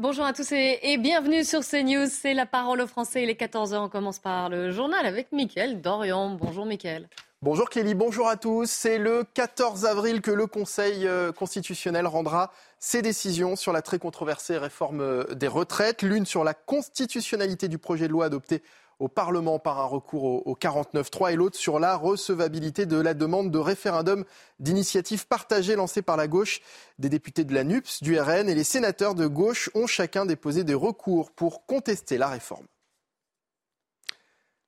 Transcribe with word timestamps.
Bonjour 0.00 0.24
à 0.24 0.32
tous 0.32 0.52
et, 0.52 0.96
bienvenue 0.96 1.42
sur 1.42 1.66
CNews. 1.66 2.06
C'est 2.08 2.32
la 2.32 2.46
parole 2.46 2.80
aux 2.80 2.86
Français. 2.86 3.24
Il 3.24 3.30
est 3.30 3.40
14h. 3.40 3.78
On 3.78 3.88
commence 3.88 4.20
par 4.20 4.48
le 4.48 4.70
journal 4.70 5.04
avec 5.04 5.32
Mickaël 5.32 5.80
Dorian. 5.80 6.36
Bonjour 6.40 6.66
Mickaël. 6.66 7.08
Bonjour 7.42 7.68
Kelly, 7.68 7.96
bonjour 7.96 8.28
à 8.28 8.36
tous. 8.36 8.70
C'est 8.70 8.98
le 8.98 9.24
14 9.34 9.86
avril 9.86 10.20
que 10.20 10.30
le 10.30 10.46
Conseil 10.46 11.04
euh, 11.04 11.32
constitutionnel 11.32 12.06
rendra 12.06 12.52
ses 12.78 13.02
décisions 13.02 13.56
sur 13.56 13.72
la 13.72 13.82
très 13.82 13.98
controversée 13.98 14.56
réforme 14.56 15.00
euh, 15.00 15.24
des 15.34 15.48
retraites, 15.48 16.02
l'une 16.02 16.26
sur 16.26 16.44
la 16.44 16.54
constitutionnalité 16.54 17.66
du 17.66 17.78
projet 17.78 18.06
de 18.06 18.12
loi 18.12 18.26
adopté 18.26 18.62
au 18.98 19.08
Parlement 19.08 19.58
par 19.58 19.80
un 19.80 19.84
recours 19.84 20.24
au, 20.24 20.42
au 20.44 20.54
49.3 20.54 21.32
et 21.32 21.36
l'autre 21.36 21.56
sur 21.56 21.78
la 21.78 21.96
recevabilité 21.96 22.86
de 22.86 22.96
la 22.96 23.14
demande 23.14 23.50
de 23.50 23.58
référendum 23.58 24.24
d'initiative 24.58 25.26
partagée 25.26 25.76
lancée 25.76 26.02
par 26.02 26.16
la 26.16 26.28
gauche. 26.28 26.60
Des 26.98 27.08
députés 27.08 27.44
de 27.44 27.54
la 27.54 27.64
NUPS, 27.64 28.02
du 28.02 28.18
RN 28.18 28.48
et 28.48 28.54
les 28.54 28.64
sénateurs 28.64 29.14
de 29.14 29.26
gauche 29.26 29.70
ont 29.74 29.86
chacun 29.86 30.26
déposé 30.26 30.64
des 30.64 30.74
recours 30.74 31.30
pour 31.30 31.66
contester 31.66 32.18
la 32.18 32.28
réforme. 32.28 32.66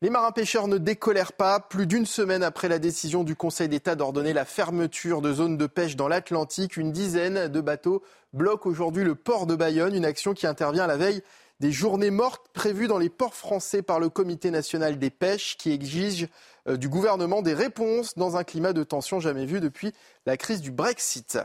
Les 0.02 0.08
marins-pêcheurs 0.08 0.66
ne 0.66 0.78
décolèrent 0.78 1.34
pas. 1.34 1.60
Plus 1.60 1.86
d'une 1.86 2.06
semaine 2.06 2.42
après 2.42 2.68
la 2.68 2.78
décision 2.78 3.22
du 3.22 3.36
Conseil 3.36 3.68
d'État 3.68 3.96
d'ordonner 3.96 4.32
la 4.32 4.46
fermeture 4.46 5.20
de 5.20 5.30
zones 5.30 5.58
de 5.58 5.66
pêche 5.66 5.94
dans 5.94 6.08
l'Atlantique, 6.08 6.78
une 6.78 6.90
dizaine 6.90 7.48
de 7.48 7.60
bateaux 7.60 8.02
bloquent 8.32 8.70
aujourd'hui 8.70 9.04
le 9.04 9.14
port 9.14 9.46
de 9.46 9.54
Bayonne, 9.54 9.94
une 9.94 10.06
action 10.06 10.32
qui 10.32 10.46
intervient 10.46 10.84
à 10.84 10.86
la 10.86 10.96
veille 10.96 11.22
des 11.60 11.72
journées 11.72 12.10
mortes 12.10 12.48
prévues 12.52 12.88
dans 12.88 12.98
les 12.98 13.10
ports 13.10 13.34
français 13.34 13.82
par 13.82 14.00
le 14.00 14.08
Comité 14.08 14.50
national 14.50 14.98
des 14.98 15.10
pêches 15.10 15.56
qui 15.58 15.70
exige 15.70 16.28
euh, 16.66 16.76
du 16.76 16.88
gouvernement 16.88 17.42
des 17.42 17.54
réponses 17.54 18.16
dans 18.16 18.36
un 18.36 18.44
climat 18.44 18.72
de 18.72 18.82
tension 18.82 19.20
jamais 19.20 19.46
vu 19.46 19.60
depuis 19.60 19.92
la 20.26 20.36
crise 20.36 20.62
du 20.62 20.70
Brexit. 20.70 21.38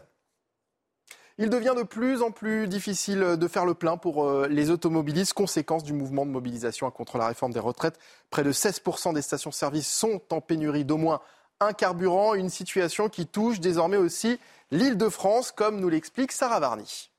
Il 1.38 1.49
devient 1.49 1.73
de 1.75 1.83
plus 1.83 2.21
en 2.21 2.31
plus 2.31 2.69
difficile 2.69 3.36
de 3.38 3.47
faire 3.49 3.66
le 3.66 3.73
plein 3.73 3.97
pour 3.97 4.23
euh, 4.23 4.47
les 4.47 4.69
automobilistes, 4.69 5.33
conséquence 5.33 5.83
du 5.83 5.91
mouvement 5.91 6.25
de 6.25 6.31
mobilisation 6.31 6.89
contre 6.91 7.17
la 7.17 7.27
réforme 7.27 7.52
des 7.52 7.59
retraites. 7.59 7.99
Près 8.30 8.43
de 8.43 8.53
16% 8.53 9.13
des 9.13 9.21
stations-service 9.21 9.88
sont 9.88 10.21
en 10.31 10.39
pénurie 10.39 10.86
d'au 10.86 10.97
moins 10.97 11.19
un 11.59 11.73
carburant, 11.73 12.36
une 12.36 12.49
situation 12.49 13.09
qui 13.09 13.27
touche 13.27 13.59
désormais 13.59 13.97
aussi 13.97 14.39
l'île 14.71 14.97
de 14.97 15.09
France, 15.09 15.52
comme 15.52 15.81
nous 15.81 15.89
l'explique 15.89 16.31
Sarah 16.31 16.61
Varny. 16.61 17.11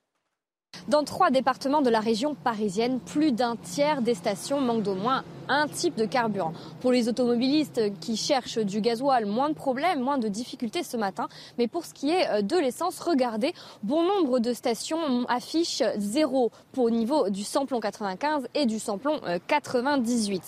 Dans 0.89 1.05
trois 1.05 1.31
départements 1.31 1.83
de 1.83 1.91
la 1.91 2.01
région 2.01 2.35
parisienne, 2.35 3.01
plus 3.01 3.33
d'un 3.33 3.57
tiers 3.57 4.03
des 4.03 4.15
stations 4.15 4.61
manquent 4.61 4.83
d'au 4.83 4.95
moins 4.95 5.25
un 5.49 5.69
type 5.69 5.97
de 5.97 6.07
carburant. 6.07 6.53
Pour 6.81 6.93
les 6.93 7.09
automobilistes 7.09 7.81
qui 8.01 8.17
cherchent 8.17 8.59
du 8.59 8.81
gasoil, 8.81 9.27
moins 9.27 9.49
de 9.49 9.55
problèmes, 9.55 10.01
moins 10.01 10.19
de 10.19 10.29
difficultés 10.29 10.83
ce 10.83 10.97
matin. 10.97 11.29
Mais 11.59 11.69
pour 11.69 11.85
ce 11.85 11.95
qui 11.95 12.11
est 12.11 12.29
euh, 12.29 12.43
de 12.43 12.57
l'essence, 12.57 12.99
regardez, 13.01 13.53
bon 13.83 14.03
nombre 14.03 14.39
de 14.39 14.53
stations 14.53 15.25
affichent 15.29 15.83
zéro 15.99 16.51
pour 16.73 16.85
au 16.85 16.91
niveau 16.91 17.31
du 17.31 17.45
samplon 17.45 17.81
95 17.81 18.49
et 18.55 18.67
du 18.67 18.79
samplon 18.79 19.21
98. 19.47 20.43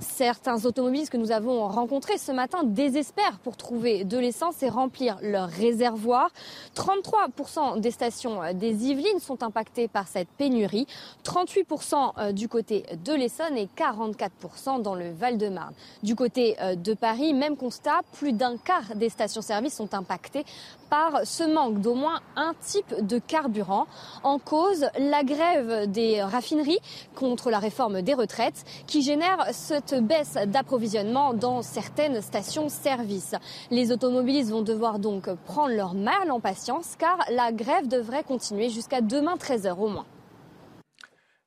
Certains 0.00 0.64
automobilistes 0.64 1.10
que 1.10 1.16
nous 1.16 1.32
avons 1.32 1.66
rencontrés 1.68 2.18
ce 2.18 2.32
matin 2.32 2.60
désespèrent 2.64 3.38
pour 3.42 3.56
trouver 3.56 4.04
de 4.04 4.18
l'essence 4.18 4.62
et 4.62 4.68
remplir 4.68 5.18
leur 5.22 5.48
réservoir. 5.48 6.30
33% 6.76 7.80
des 7.80 7.90
stations 7.90 8.40
des 8.54 8.86
Yvelines 8.86 9.20
sont 9.20 9.42
impactées 9.42 9.73
par 9.92 10.08
cette 10.08 10.28
pénurie, 10.28 10.86
38% 11.24 12.32
du 12.32 12.48
côté 12.48 12.84
de 13.04 13.12
l'Essonne 13.12 13.56
et 13.56 13.68
44% 13.76 14.82
dans 14.82 14.94
le 14.94 15.10
Val-de-Marne. 15.12 15.74
Du 16.02 16.14
côté 16.14 16.56
euh, 16.60 16.74
de 16.74 16.94
Paris, 16.94 17.34
même 17.34 17.56
constat, 17.56 18.00
plus 18.12 18.32
d'un 18.32 18.56
quart 18.56 18.94
des 18.94 19.08
stations-service 19.08 19.74
sont 19.74 19.94
impactées 19.94 20.44
par 20.90 21.26
ce 21.26 21.42
manque 21.42 21.80
d'au 21.80 21.94
moins 21.94 22.20
un 22.36 22.54
type 22.60 22.94
de 23.00 23.18
carburant. 23.18 23.86
En 24.22 24.38
cause, 24.38 24.86
la 24.98 25.24
grève 25.24 25.90
des 25.90 26.22
raffineries 26.22 26.78
contre 27.14 27.50
la 27.50 27.58
réforme 27.58 28.02
des 28.02 28.14
retraites 28.14 28.64
qui 28.86 29.02
génère 29.02 29.48
cette 29.52 29.94
baisse 29.94 30.36
d'approvisionnement 30.46 31.34
dans 31.34 31.62
certaines 31.62 32.20
stations-service. 32.20 33.34
Les 33.70 33.90
automobilistes 33.90 34.50
vont 34.50 34.62
devoir 34.62 34.98
donc 34.98 35.28
prendre 35.46 35.74
leur 35.74 35.94
mal 35.94 36.30
en 36.30 36.38
patience 36.38 36.94
car 36.98 37.18
la 37.30 37.50
grève 37.50 37.88
devrait 37.88 38.22
continuer 38.22 38.68
jusqu'à 38.68 39.00
demain 39.00 39.34
13h 39.34 39.63
au 39.72 39.88
moins. 39.88 40.06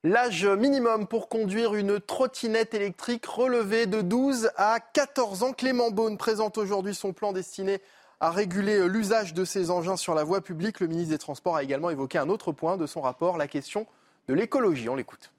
L'âge 0.03 0.45
minimum 0.45 1.07
pour 1.07 1.27
conduire 1.27 1.75
une 1.75 1.99
trottinette 1.99 2.73
électrique 2.73 3.25
relevé 3.25 3.87
de 3.87 4.01
12 4.01 4.51
à 4.55 4.79
14 4.79 5.43
ans. 5.43 5.53
Clément 5.53 5.91
Beaune 5.91 6.17
présente 6.17 6.57
aujourd'hui 6.57 6.93
son 6.93 7.13
plan 7.13 7.33
destiné 7.33 7.81
à 8.19 8.31
réguler 8.31 8.87
l'usage 8.87 9.33
de 9.33 9.43
ces 9.43 9.69
engins 9.69 9.97
sur 9.97 10.13
la 10.13 10.23
voie 10.23 10.41
publique. 10.41 10.79
Le 10.79 10.87
ministre 10.87 11.11
des 11.11 11.17
Transports 11.17 11.55
a 11.55 11.63
également 11.63 11.89
évoqué 11.89 12.17
un 12.17 12.29
autre 12.29 12.51
point 12.51 12.77
de 12.77 12.85
son 12.85 13.01
rapport, 13.01 13.37
la 13.37 13.47
question 13.47 13.85
de 14.27 14.33
l'écologie. 14.33 14.87
On 14.87 14.95
l'écoute. 14.95 15.31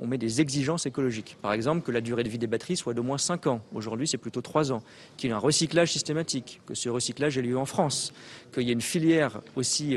On 0.00 0.08
met 0.08 0.18
des 0.18 0.40
exigences 0.40 0.86
écologiques. 0.86 1.36
Par 1.40 1.52
exemple, 1.52 1.82
que 1.82 1.92
la 1.92 2.00
durée 2.00 2.24
de 2.24 2.28
vie 2.28 2.38
des 2.38 2.48
batteries 2.48 2.76
soit 2.76 2.94
d'au 2.94 3.04
moins 3.04 3.18
5 3.18 3.46
ans. 3.46 3.60
Aujourd'hui, 3.72 4.08
c'est 4.08 4.18
plutôt 4.18 4.40
3 4.40 4.72
ans. 4.72 4.82
Qu'il 5.16 5.30
y 5.30 5.32
ait 5.32 5.36
un 5.36 5.38
recyclage 5.38 5.92
systématique, 5.92 6.60
que 6.66 6.74
ce 6.74 6.88
recyclage 6.88 7.38
ait 7.38 7.42
lieu 7.42 7.56
en 7.56 7.64
France. 7.64 8.12
Qu'il 8.52 8.64
y 8.64 8.70
ait 8.70 8.74
une 8.74 8.80
filière 8.80 9.40
aussi 9.54 9.96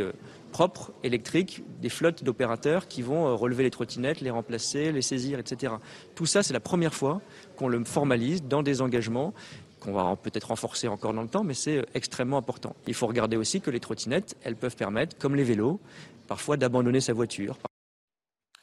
euh, 0.58 0.68
propre, 0.68 0.92
électrique, 1.04 1.64
des 1.82 1.90
flottes 1.90 2.24
d'opérateurs 2.24 2.88
qui 2.88 3.04
vont 3.04 3.28
euh, 3.28 3.36
relever 3.36 3.62
les 3.62 3.70
trottinettes, 3.70 4.22
les 4.22 4.32
remplacer, 4.32 4.92
les 4.92 5.04
saisir, 5.04 5.38
etc. 5.38 5.74
Tout 6.16 6.26
ça, 6.26 6.42
c'est 6.42 6.54
la 6.54 6.60
première 6.60 6.96
fois 6.96 7.22
qu'on 7.58 7.68
le 7.68 7.84
formalise 7.84 8.42
dans 8.44 8.64
des 8.64 8.82
engagements 8.82 9.34
qu'on 9.80 9.94
va 9.94 10.16
peut-être 10.16 10.46
renforcer 10.46 10.88
encore 10.88 11.14
dans 11.14 11.22
le 11.22 11.28
temps, 11.28 11.44
mais 11.44 11.54
c'est 11.54 11.78
euh, 11.78 11.86
extrêmement 11.94 12.38
important. 12.38 12.76
Il 12.88 12.96
faut 12.96 13.06
regarder 13.06 13.38
aussi 13.38 13.62
que 13.62 13.70
les 13.70 13.80
trottinettes, 13.80 14.36
elles 14.44 14.56
peuvent 14.56 14.76
permettre, 14.76 15.16
comme 15.20 15.36
les 15.36 15.44
vélos, 15.44 15.80
parfois 16.28 16.58
d'abandonner 16.58 17.02
sa 17.02 17.14
voiture. 17.14 17.58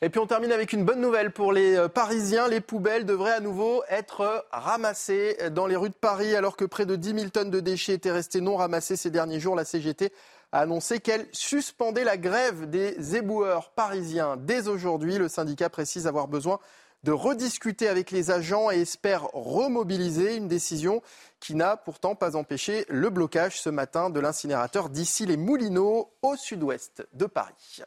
Et 0.03 0.11
puis 0.11 0.19
on 0.19 0.27
termine 0.27 0.51
avec 0.51 0.73
une 0.73 0.85
bonne 0.85 1.01
nouvelle 1.01 1.31
pour 1.31 1.53
les 1.53 1.77
euh, 1.77 1.89
Parisiens. 1.89 2.49
Les 2.49 2.61
poubelles 2.61 3.07
devraient 3.07 3.33
à 3.35 3.41
nouveau 3.41 3.85
être 3.89 4.45
ramassées 4.51 5.37
dans 5.53 5.69
les 5.69 5.77
rues 5.77 5.91
de 5.91 5.95
Paris 5.95 6.35
alors 6.35 6.57
que 6.57 6.65
près 6.65 6.87
de 6.87 6.97
10 6.97 7.15
000 7.15 7.29
tonnes 7.29 7.51
de 7.51 7.61
déchets 7.61 7.95
étaient 7.95 8.11
restées 8.11 8.41
non 8.41 8.57
ramassées 8.57 8.97
ces 8.97 9.11
derniers 9.11 9.39
jours. 9.39 9.55
La 9.55 9.65
CGT 9.65 10.13
a 10.55 10.61
annoncé 10.61 11.01
qu'elle 11.01 11.27
suspendait 11.33 12.05
la 12.05 12.17
grève 12.17 12.71
des 12.71 13.17
éboueurs 13.17 13.73
parisiens 13.73 14.37
dès 14.37 14.69
aujourd'hui. 14.69 15.19
Le 15.19 15.29
syndicat 15.29 15.69
précise 15.69 16.07
avoir 16.07 16.29
besoin 16.29 16.61
de 17.03 17.11
rediscuter 17.11 17.89
avec 17.89 18.13
les 18.13 18.31
agents 18.31 18.71
et 18.71 18.81
espère 18.81 19.25
remobiliser 19.33 20.37
une 20.37 20.47
décision 20.47 21.03
qui 21.41 21.57
n'a 21.57 21.77
pourtant 21.77 22.15
pas 22.15 22.37
empêché 22.37 22.87
le 22.89 23.11
blocage 23.11 23.61
ce 23.61 23.69
matin 23.69 24.11
de 24.11 24.21
l'incinérateur 24.21 24.91
d'ici 24.91 25.27
les 25.27 25.37
Moulineaux 25.37 26.13
au 26.23 26.37
sud-ouest 26.37 27.05
de 27.15 27.27
Paris. 27.27 27.83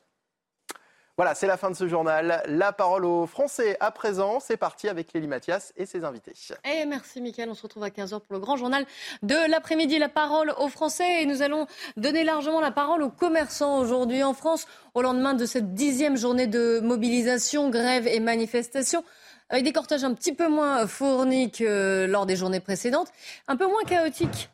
Voilà, 1.17 1.33
c'est 1.33 1.47
la 1.47 1.57
fin 1.57 1.71
de 1.71 1.75
ce 1.75 1.87
journal. 1.87 2.43
La 2.47 2.71
parole 2.71 3.03
aux 3.03 3.25
Français 3.25 3.75
à 3.79 3.89
présent. 3.89 4.39
C'est 4.39 4.55
parti 4.55 4.87
avec 4.87 5.13
Lélie 5.13 5.25
Mathias 5.25 5.73
et 5.75 5.87
ses 5.87 6.03
invités. 6.03 6.33
Et 6.63 6.85
merci 6.85 7.21
Mickaël, 7.21 7.49
on 7.49 7.55
se 7.55 7.63
retrouve 7.63 7.83
à 7.83 7.89
15h 7.89 8.19
pour 8.19 8.33
le 8.33 8.39
grand 8.39 8.55
journal 8.55 8.85
de 9.23 9.49
l'après-midi. 9.49 9.97
La 9.97 10.09
parole 10.09 10.53
aux 10.59 10.69
Français 10.69 11.23
et 11.23 11.25
nous 11.25 11.41
allons 11.41 11.65
donner 11.95 12.23
largement 12.23 12.61
la 12.61 12.69
parole 12.69 13.01
aux 13.01 13.09
commerçants 13.09 13.79
aujourd'hui 13.79 14.21
en 14.21 14.35
France 14.35 14.67
au 14.93 15.01
lendemain 15.01 15.33
de 15.33 15.47
cette 15.47 15.73
dixième 15.73 16.17
journée 16.17 16.45
de 16.45 16.81
mobilisation, 16.81 17.71
grève 17.71 18.05
et 18.05 18.19
manifestation 18.19 19.03
avec 19.49 19.63
des 19.63 19.71
cortèges 19.71 20.03
un 20.03 20.13
petit 20.13 20.33
peu 20.33 20.49
moins 20.49 20.85
fournis 20.87 21.51
que 21.51 22.05
lors 22.07 22.25
des 22.25 22.35
journées 22.35 22.59
précédentes, 22.59 23.07
un 23.47 23.55
peu 23.55 23.65
moins 23.65 23.83
chaotiques 23.85 24.49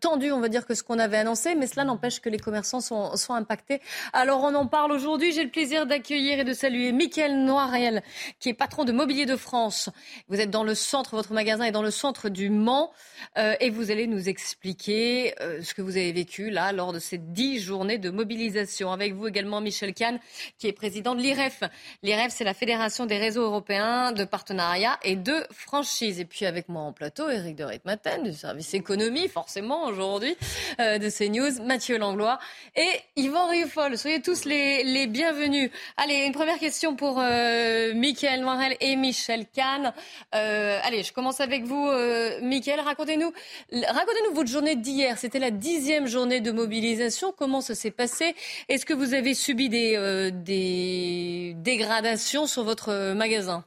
tendu, 0.00 0.32
on 0.32 0.40
va 0.40 0.48
dire, 0.48 0.66
que 0.66 0.74
ce 0.74 0.82
qu'on 0.82 0.98
avait 0.98 1.18
annoncé, 1.18 1.54
mais 1.54 1.66
cela 1.66 1.84
n'empêche 1.84 2.20
que 2.20 2.28
les 2.28 2.38
commerçants 2.38 2.80
sont, 2.80 3.16
sont 3.16 3.34
impactés. 3.34 3.80
Alors 4.12 4.42
on 4.42 4.54
en 4.54 4.66
parle 4.66 4.92
aujourd'hui. 4.92 5.32
J'ai 5.32 5.44
le 5.44 5.50
plaisir 5.50 5.86
d'accueillir 5.86 6.40
et 6.40 6.44
de 6.44 6.52
saluer 6.52 6.92
Mickaël 6.92 7.44
Noiriel, 7.44 8.02
qui 8.40 8.48
est 8.48 8.54
patron 8.54 8.84
de 8.84 8.92
Mobilier 8.92 9.26
de 9.26 9.36
France. 9.36 9.90
Vous 10.28 10.40
êtes 10.40 10.50
dans 10.50 10.64
le 10.64 10.74
centre, 10.74 11.16
votre 11.16 11.32
magasin 11.32 11.64
est 11.64 11.72
dans 11.72 11.82
le 11.82 11.90
centre 11.90 12.28
du 12.28 12.50
Mans, 12.50 12.92
euh, 13.38 13.54
et 13.60 13.70
vous 13.70 13.90
allez 13.90 14.06
nous 14.06 14.28
expliquer 14.28 15.34
euh, 15.40 15.62
ce 15.62 15.74
que 15.74 15.82
vous 15.82 15.96
avez 15.96 16.12
vécu 16.12 16.50
là 16.50 16.72
lors 16.72 16.92
de 16.92 16.98
ces 16.98 17.18
dix 17.18 17.60
journées 17.60 17.98
de 17.98 18.10
mobilisation. 18.10 18.92
Avec 18.92 19.14
vous 19.14 19.26
également 19.28 19.60
Michel 19.60 19.94
Kahn, 19.94 20.18
qui 20.58 20.66
est 20.68 20.72
président 20.72 21.14
de 21.14 21.20
l'IREF. 21.20 21.62
L'IREF, 22.02 22.32
c'est 22.32 22.44
la 22.44 22.54
Fédération 22.54 23.06
des 23.06 23.18
réseaux 23.18 23.42
européens 23.42 24.12
de 24.12 24.24
partenariat 24.24 24.98
et 25.02 25.16
de 25.16 25.46
franchise. 25.50 26.20
Et 26.20 26.24
puis 26.24 26.46
avec 26.46 26.68
moi 26.68 26.82
en 26.82 26.92
plateau, 26.92 27.28
Eric 27.28 27.56
de 27.56 27.64
Ritmaten, 27.64 28.22
du 28.22 28.32
service 28.32 28.74
économie 28.74 29.28
forcément 29.36 29.84
aujourd'hui 29.84 30.34
euh, 30.80 30.96
de 30.96 31.10
CNews, 31.10 31.62
Mathieu 31.62 31.98
Langlois 31.98 32.38
et 32.74 32.88
Yvan 33.16 33.48
Riofol. 33.48 33.98
Soyez 33.98 34.22
tous 34.22 34.46
les, 34.46 35.06
bienvenus. 35.08 35.70
Allez, 35.98 36.24
une 36.24 36.32
première 36.32 36.58
question 36.58 36.96
pour 36.96 37.20
euh, 37.20 37.92
Mickaël 37.92 38.42
Morel 38.42 38.78
et 38.80 38.96
Michel 38.96 39.44
Kahn. 39.46 39.92
Euh, 40.34 40.78
allez, 40.84 41.02
je 41.02 41.12
commence 41.12 41.42
avec 41.42 41.64
vous, 41.64 41.86
euh, 41.86 42.40
Mickaël. 42.40 42.80
Racontez-nous 42.80 43.30
racontez-nous 43.72 44.34
votre 44.34 44.48
journée 44.48 44.74
d'hier. 44.74 45.18
C'était 45.18 45.38
la 45.38 45.50
dixième 45.50 46.06
journée 46.06 46.40
de 46.40 46.50
mobilisation. 46.50 47.30
Comment 47.36 47.60
ça 47.60 47.74
s'est 47.74 47.90
passé? 47.90 48.34
Est-ce 48.70 48.86
que 48.86 48.94
vous 48.94 49.12
avez 49.12 49.34
subi 49.34 49.68
des, 49.68 50.30
des 50.32 51.52
dégradations 51.58 52.46
sur 52.46 52.64
votre 52.64 53.12
magasin? 53.12 53.66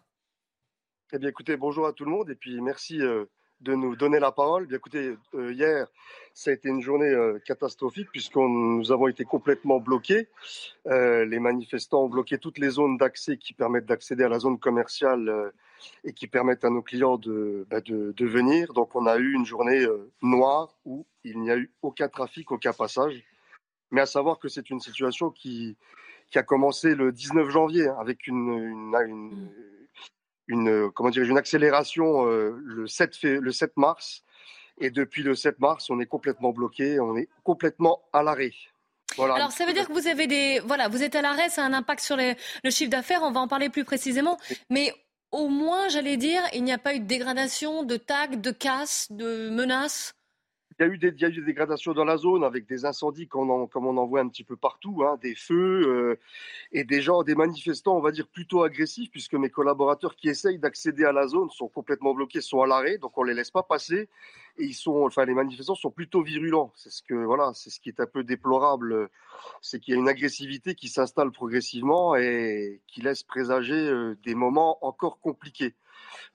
Eh 1.11 1.17
bien, 1.17 1.29
écoutez, 1.29 1.57
bonjour 1.57 1.87
à 1.87 1.93
tout 1.93 2.05
le 2.05 2.11
monde 2.11 2.29
et 2.29 2.35
puis 2.35 2.61
merci 2.61 3.01
euh, 3.01 3.25
de 3.61 3.75
nous 3.75 3.95
donner 3.95 4.19
la 4.19 4.31
parole. 4.31 4.65
Bien, 4.65 4.77
écoutez, 4.77 5.15
euh, 5.35 5.53
hier, 5.53 5.87
ça 6.33 6.51
a 6.51 6.53
été 6.53 6.69
une 6.69 6.81
journée 6.81 7.09
euh, 7.09 7.39
catastrophique 7.39 8.07
puisque 8.11 8.35
nous 8.35 8.91
avons 8.91 9.07
été 9.07 9.25
complètement 9.25 9.79
bloqués. 9.79 10.27
les 10.85 11.39
manifestants 11.39 12.03
ont 12.03 12.09
bloqué 12.09 12.37
toutes 12.37 12.57
les 12.57 12.69
zones 12.69 12.97
d'accès 12.97 13.37
qui 13.37 13.53
permettent 13.53 13.85
d'accéder 13.85 14.23
à 14.23 14.29
la 14.29 14.39
zone 14.39 14.59
commerciale 14.59 15.51
et 16.03 16.13
qui 16.13 16.27
permettent 16.27 16.65
à 16.65 16.69
nos 16.69 16.81
clients 16.81 17.17
de, 17.17 17.65
bah, 17.69 17.81
de, 17.81 18.13
de, 18.15 18.25
venir. 18.25 18.73
Donc, 18.73 18.95
on 18.95 19.05
a 19.05 19.17
eu 19.17 19.33
une 19.33 19.45
journée 19.45 19.85
noire 20.21 20.77
où 20.85 21.05
il 21.23 21.39
n'y 21.39 21.51
a 21.51 21.57
eu 21.57 21.71
aucun 21.81 22.07
trafic, 22.07 22.51
aucun 22.51 22.73
passage. 22.73 23.23
Mais 23.91 24.01
à 24.01 24.05
savoir 24.05 24.39
que 24.39 24.47
c'est 24.47 24.69
une 24.69 24.79
situation 24.79 25.31
qui, 25.31 25.77
qui 26.31 26.37
a 26.37 26.43
commencé 26.43 26.95
le 26.95 27.11
19 27.11 27.49
janvier 27.49 27.87
hein, 27.87 27.97
avec 27.99 28.27
une, 28.27 28.73
mmh 28.91 29.49
une, 30.49 30.91
comment 30.91 31.11
dire, 31.11 31.23
une 31.23 31.37
accélération 31.37 32.27
euh, 32.27 32.59
le, 32.65 32.87
7 32.87 33.23
le 33.23 33.51
7 33.51 33.77
mars. 33.77 34.23
Et 34.81 34.89
depuis 34.89 35.23
le 35.23 35.35
7 35.35 35.59
mars, 35.59 35.89
on 35.89 35.99
est 35.99 36.05
complètement 36.05 36.51
bloqué, 36.51 36.99
on 36.99 37.15
est 37.15 37.29
complètement 37.43 38.01
à 38.11 38.23
l'arrêt. 38.23 38.53
Voilà. 39.15 39.35
Alors 39.35 39.51
ça 39.51 39.65
veut 39.65 39.73
dire 39.73 39.87
que 39.87 39.93
vous 39.93 40.07
avez 40.07 40.27
des 40.27 40.59
voilà, 40.65 40.87
vous 40.87 41.03
êtes 41.03 41.15
à 41.15 41.21
l'arrêt, 41.21 41.49
ça 41.49 41.63
a 41.63 41.65
un 41.65 41.73
impact 41.73 42.01
sur 42.01 42.15
les, 42.15 42.35
le 42.63 42.69
chiffre 42.69 42.89
d'affaires. 42.89 43.21
On 43.23 43.31
va 43.31 43.39
en 43.39 43.47
parler 43.47 43.69
plus 43.69 43.83
précisément, 43.83 44.37
mais 44.69 44.93
au 45.31 45.47
moins, 45.47 45.89
j'allais 45.89 46.17
dire, 46.17 46.41
il 46.53 46.63
n'y 46.63 46.71
a 46.71 46.77
pas 46.77 46.95
eu 46.95 46.99
de 46.99 47.05
dégradation, 47.05 47.83
de 47.83 47.97
tags, 47.97 48.27
de 48.27 48.51
casse, 48.51 49.07
de 49.11 49.49
menaces. 49.49 50.13
Il 50.79 50.85
y, 50.85 50.89
a 50.89 50.93
eu 50.93 50.97
des, 50.97 51.11
dégradations 51.11 51.91
dans 51.91 52.05
la 52.05 52.15
zone 52.15 52.41
avec 52.41 52.65
des 52.65 52.85
incendies 52.85 53.27
comme 53.27 53.51
on 53.51 53.63
en, 53.63 53.67
comme 53.67 53.85
on 53.85 53.97
en 53.97 54.05
voit 54.05 54.21
un 54.21 54.29
petit 54.29 54.45
peu 54.45 54.55
partout, 54.55 55.03
hein, 55.03 55.17
des 55.21 55.35
feux 55.35 55.81
euh, 55.85 56.19
et 56.71 56.85
des 56.85 57.01
gens, 57.01 57.21
des 57.23 57.35
manifestants, 57.35 57.97
on 57.97 58.01
va 58.01 58.11
dire 58.11 58.29
plutôt 58.29 58.63
agressifs, 58.63 59.11
puisque 59.11 59.33
mes 59.33 59.49
collaborateurs 59.49 60.15
qui 60.15 60.29
essayent 60.29 60.57
d'accéder 60.57 61.03
à 61.03 61.11
la 61.11 61.27
zone 61.27 61.49
sont 61.49 61.67
complètement 61.67 62.13
bloqués, 62.13 62.39
sont 62.39 62.61
à 62.61 62.67
l'arrêt, 62.67 62.97
donc 62.97 63.17
on 63.17 63.23
les 63.23 63.33
laisse 63.33 63.51
pas 63.51 63.61
passer. 63.61 64.07
Et 64.57 64.63
ils 64.63 64.73
sont, 64.73 65.03
enfin, 65.05 65.25
les 65.25 65.33
manifestants 65.33 65.75
sont 65.75 65.91
plutôt 65.91 66.21
virulents. 66.21 66.71
C'est 66.77 66.91
ce 66.91 67.03
que, 67.03 67.13
voilà, 67.13 67.51
c'est 67.53 67.69
ce 67.69 67.81
qui 67.81 67.89
est 67.89 67.99
un 67.99 68.07
peu 68.07 68.23
déplorable, 68.23 69.09
c'est 69.61 69.81
qu'il 69.81 69.95
y 69.95 69.97
a 69.97 69.99
une 69.99 70.07
agressivité 70.07 70.75
qui 70.75 70.87
s'installe 70.87 71.31
progressivement 71.31 72.15
et 72.15 72.79
qui 72.87 73.01
laisse 73.01 73.23
présager 73.23 73.89
euh, 73.89 74.17
des 74.23 74.33
moments 74.33 74.77
encore 74.85 75.19
compliqués. 75.19 75.75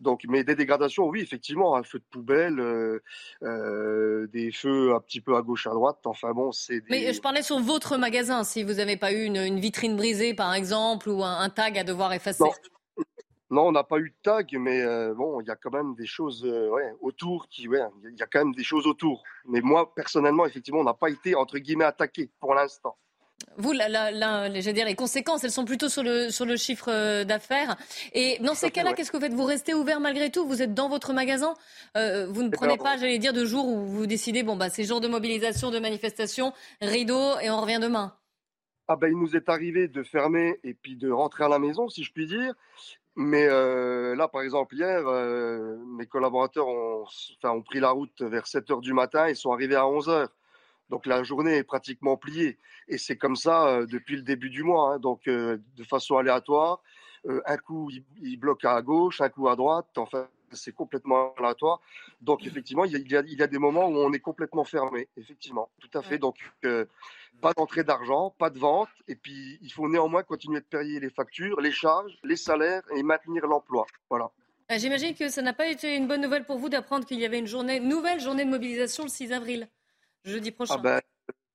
Donc, 0.00 0.22
mais 0.28 0.44
des 0.44 0.54
dégradations, 0.54 1.06
oui, 1.06 1.20
effectivement, 1.20 1.76
un 1.76 1.82
feu 1.82 1.98
de 1.98 2.04
poubelle, 2.10 2.60
euh, 2.60 3.02
euh, 3.42 4.26
des 4.28 4.52
feux 4.52 4.94
un 4.94 5.00
petit 5.00 5.20
peu 5.20 5.36
à 5.36 5.42
gauche, 5.42 5.66
à 5.66 5.70
droite. 5.70 5.98
Enfin 6.04 6.32
bon, 6.32 6.52
c'est. 6.52 6.80
Des... 6.80 6.86
Mais 6.90 7.12
je 7.12 7.20
parlais 7.20 7.42
sur 7.42 7.58
votre 7.60 7.96
magasin. 7.96 8.44
Si 8.44 8.62
vous 8.62 8.74
n'avez 8.74 8.96
pas 8.96 9.12
eu 9.12 9.24
une, 9.24 9.58
vitrine 9.58 9.96
brisée, 9.96 10.34
par 10.34 10.54
exemple, 10.54 11.08
ou 11.08 11.22
un, 11.22 11.48
tag 11.50 11.78
à 11.78 11.84
devoir 11.84 12.12
effacer. 12.12 12.44
Non. 13.50 13.68
on 13.68 13.72
n'a 13.72 13.84
pas 13.84 13.98
eu 13.98 14.10
de 14.10 14.16
tag, 14.22 14.56
mais 14.58 14.82
euh, 14.82 15.14
bon, 15.14 15.40
il 15.40 15.46
y 15.46 15.50
a 15.50 15.56
quand 15.56 15.72
même 15.72 15.94
des 15.94 16.06
choses 16.06 16.44
ouais, 16.44 16.92
autour 17.00 17.48
qui, 17.48 17.68
ouais, 17.68 17.80
il 18.02 18.18
y 18.18 18.22
a 18.22 18.26
quand 18.26 18.40
même 18.40 18.54
des 18.54 18.64
choses 18.64 18.86
autour. 18.86 19.22
Mais 19.46 19.60
moi, 19.60 19.94
personnellement, 19.94 20.46
effectivement, 20.46 20.80
on 20.80 20.84
n'a 20.84 20.94
pas 20.94 21.10
été 21.10 21.34
entre 21.34 21.58
guillemets 21.58 21.84
attaqué 21.84 22.30
pour 22.40 22.54
l'instant. 22.54 22.96
Vous, 23.56 23.72
là, 23.72 24.48
dire, 24.50 24.86
les 24.86 24.94
conséquences, 24.94 25.44
elles 25.44 25.50
sont 25.50 25.64
plutôt 25.64 25.88
sur 25.88 26.02
le, 26.02 26.30
sur 26.30 26.44
le 26.44 26.56
chiffre 26.56 26.90
euh, 26.90 27.24
d'affaires. 27.24 27.76
Et 28.12 28.38
dans 28.40 28.54
ces 28.54 28.70
cas-là, 28.70 28.92
qu'est-ce 28.92 29.10
que 29.12 29.16
vous 29.16 29.22
faites? 29.22 29.34
Vous 29.34 29.44
restez 29.44 29.74
ouvert 29.74 30.00
malgré 30.00 30.30
tout? 30.30 30.46
Vous 30.46 30.62
êtes 30.62 30.74
dans 30.74 30.88
votre 30.88 31.12
magasin? 31.12 31.54
Euh, 31.96 32.26
Vous 32.26 32.42
ne 32.42 32.48
prenez 32.48 32.76
pas, 32.76 32.96
j'allais 32.96 33.18
dire, 33.18 33.32
de 33.32 33.44
jour 33.44 33.66
où 33.66 33.84
vous 33.84 34.06
décidez, 34.06 34.42
bon, 34.42 34.56
bah, 34.56 34.70
c'est 34.70 34.84
jour 34.84 35.00
de 35.00 35.08
mobilisation, 35.08 35.70
de 35.70 35.78
manifestation, 35.78 36.52
rideau, 36.80 37.38
et 37.40 37.50
on 37.50 37.60
revient 37.60 37.78
demain? 37.80 38.14
Ah 38.88 38.96
ben, 38.96 39.08
il 39.08 39.18
nous 39.18 39.34
est 39.34 39.48
arrivé 39.48 39.88
de 39.88 40.02
fermer 40.02 40.58
et 40.62 40.74
puis 40.74 40.96
de 40.96 41.10
rentrer 41.10 41.44
à 41.44 41.48
la 41.48 41.58
maison, 41.58 41.88
si 41.88 42.02
je 42.02 42.12
puis 42.12 42.26
dire. 42.26 42.54
Mais 43.16 43.46
euh, 43.48 44.16
là, 44.16 44.28
par 44.28 44.42
exemple, 44.42 44.74
hier, 44.74 45.02
mes 45.96 46.06
collaborateurs 46.06 46.66
ont, 46.66 47.04
ont 47.44 47.62
pris 47.62 47.80
la 47.80 47.90
route 47.90 48.20
vers 48.20 48.46
7 48.46 48.70
heures 48.72 48.80
du 48.80 48.92
matin 48.92 49.26
et 49.26 49.34
sont 49.34 49.52
arrivés 49.52 49.76
à 49.76 49.86
11 49.86 50.08
heures. 50.08 50.28
Donc 50.90 51.06
la 51.06 51.22
journée 51.22 51.56
est 51.56 51.64
pratiquement 51.64 52.16
pliée. 52.16 52.58
Et 52.88 52.98
c'est 52.98 53.16
comme 53.16 53.36
ça 53.36 53.68
euh, 53.68 53.86
depuis 53.86 54.16
le 54.16 54.22
début 54.22 54.50
du 54.50 54.62
mois, 54.62 54.94
hein. 54.94 54.98
donc 54.98 55.26
euh, 55.28 55.58
de 55.76 55.84
façon 55.84 56.16
aléatoire. 56.16 56.80
Euh, 57.26 57.40
un 57.46 57.56
coup, 57.56 57.90
il, 58.20 58.36
bloque 58.36 58.64
à 58.64 58.80
gauche, 58.82 59.20
un 59.22 59.30
coup 59.30 59.48
à 59.48 59.56
droite. 59.56 59.88
Enfin, 59.96 60.28
c'est 60.52 60.74
complètement 60.74 61.34
aléatoire. 61.38 61.80
Donc 62.20 62.46
effectivement, 62.46 62.84
il 62.84 62.92
y, 62.92 62.96
a, 62.96 63.22
il, 63.22 63.38
y 63.38 63.42
a, 63.42 63.46
des 63.46 63.58
moments 63.58 63.88
où 63.88 63.96
on 63.96 64.12
est 64.12 64.20
complètement 64.20 64.64
fermé. 64.64 65.08
Effectivement, 65.16 65.70
tout 65.80 65.98
à 65.98 66.02
fait. 66.02 66.18
Donc 66.18 66.36
pas 67.40 67.54
d'entrée 67.54 67.82
d'argent, 67.82 68.34
pas 68.38 68.50
de 68.50 68.58
vente. 68.58 68.90
Et 69.08 69.16
puis 69.16 69.58
il 69.62 69.72
faut 69.72 69.88
néanmoins 69.88 70.22
continuer 70.22 70.60
de 70.60 70.66
payer 70.66 71.00
les 71.00 71.10
factures, 71.10 71.60
les 71.62 71.72
charges, 71.72 72.18
les 72.24 72.36
salaires 72.36 72.82
et 72.94 73.02
maintenir 73.02 73.46
l'emploi. 73.46 73.86
Voilà. 74.10 74.30
J'imagine 74.70 75.14
que 75.14 75.28
ça 75.28 75.42
n'a 75.42 75.52
pas 75.54 75.68
été 75.68 75.96
une 75.96 76.06
bonne 76.06 76.20
nouvelle 76.20 76.44
pour 76.44 76.58
vous 76.58 76.68
d'apprendre 76.68 77.06
qu'il 77.06 77.20
y 77.20 77.24
avait 77.24 77.38
une 77.38 77.46
journée, 77.46 77.80
nouvelle 77.80 78.20
journée 78.20 78.44
de 78.44 78.50
mobilisation 78.50 79.04
le 79.04 79.10
6 79.10 79.32
avril 79.32 79.68
jeudi 80.24 80.50
ah 80.50 80.52
prochain 80.52 80.78
ben, 80.78 81.00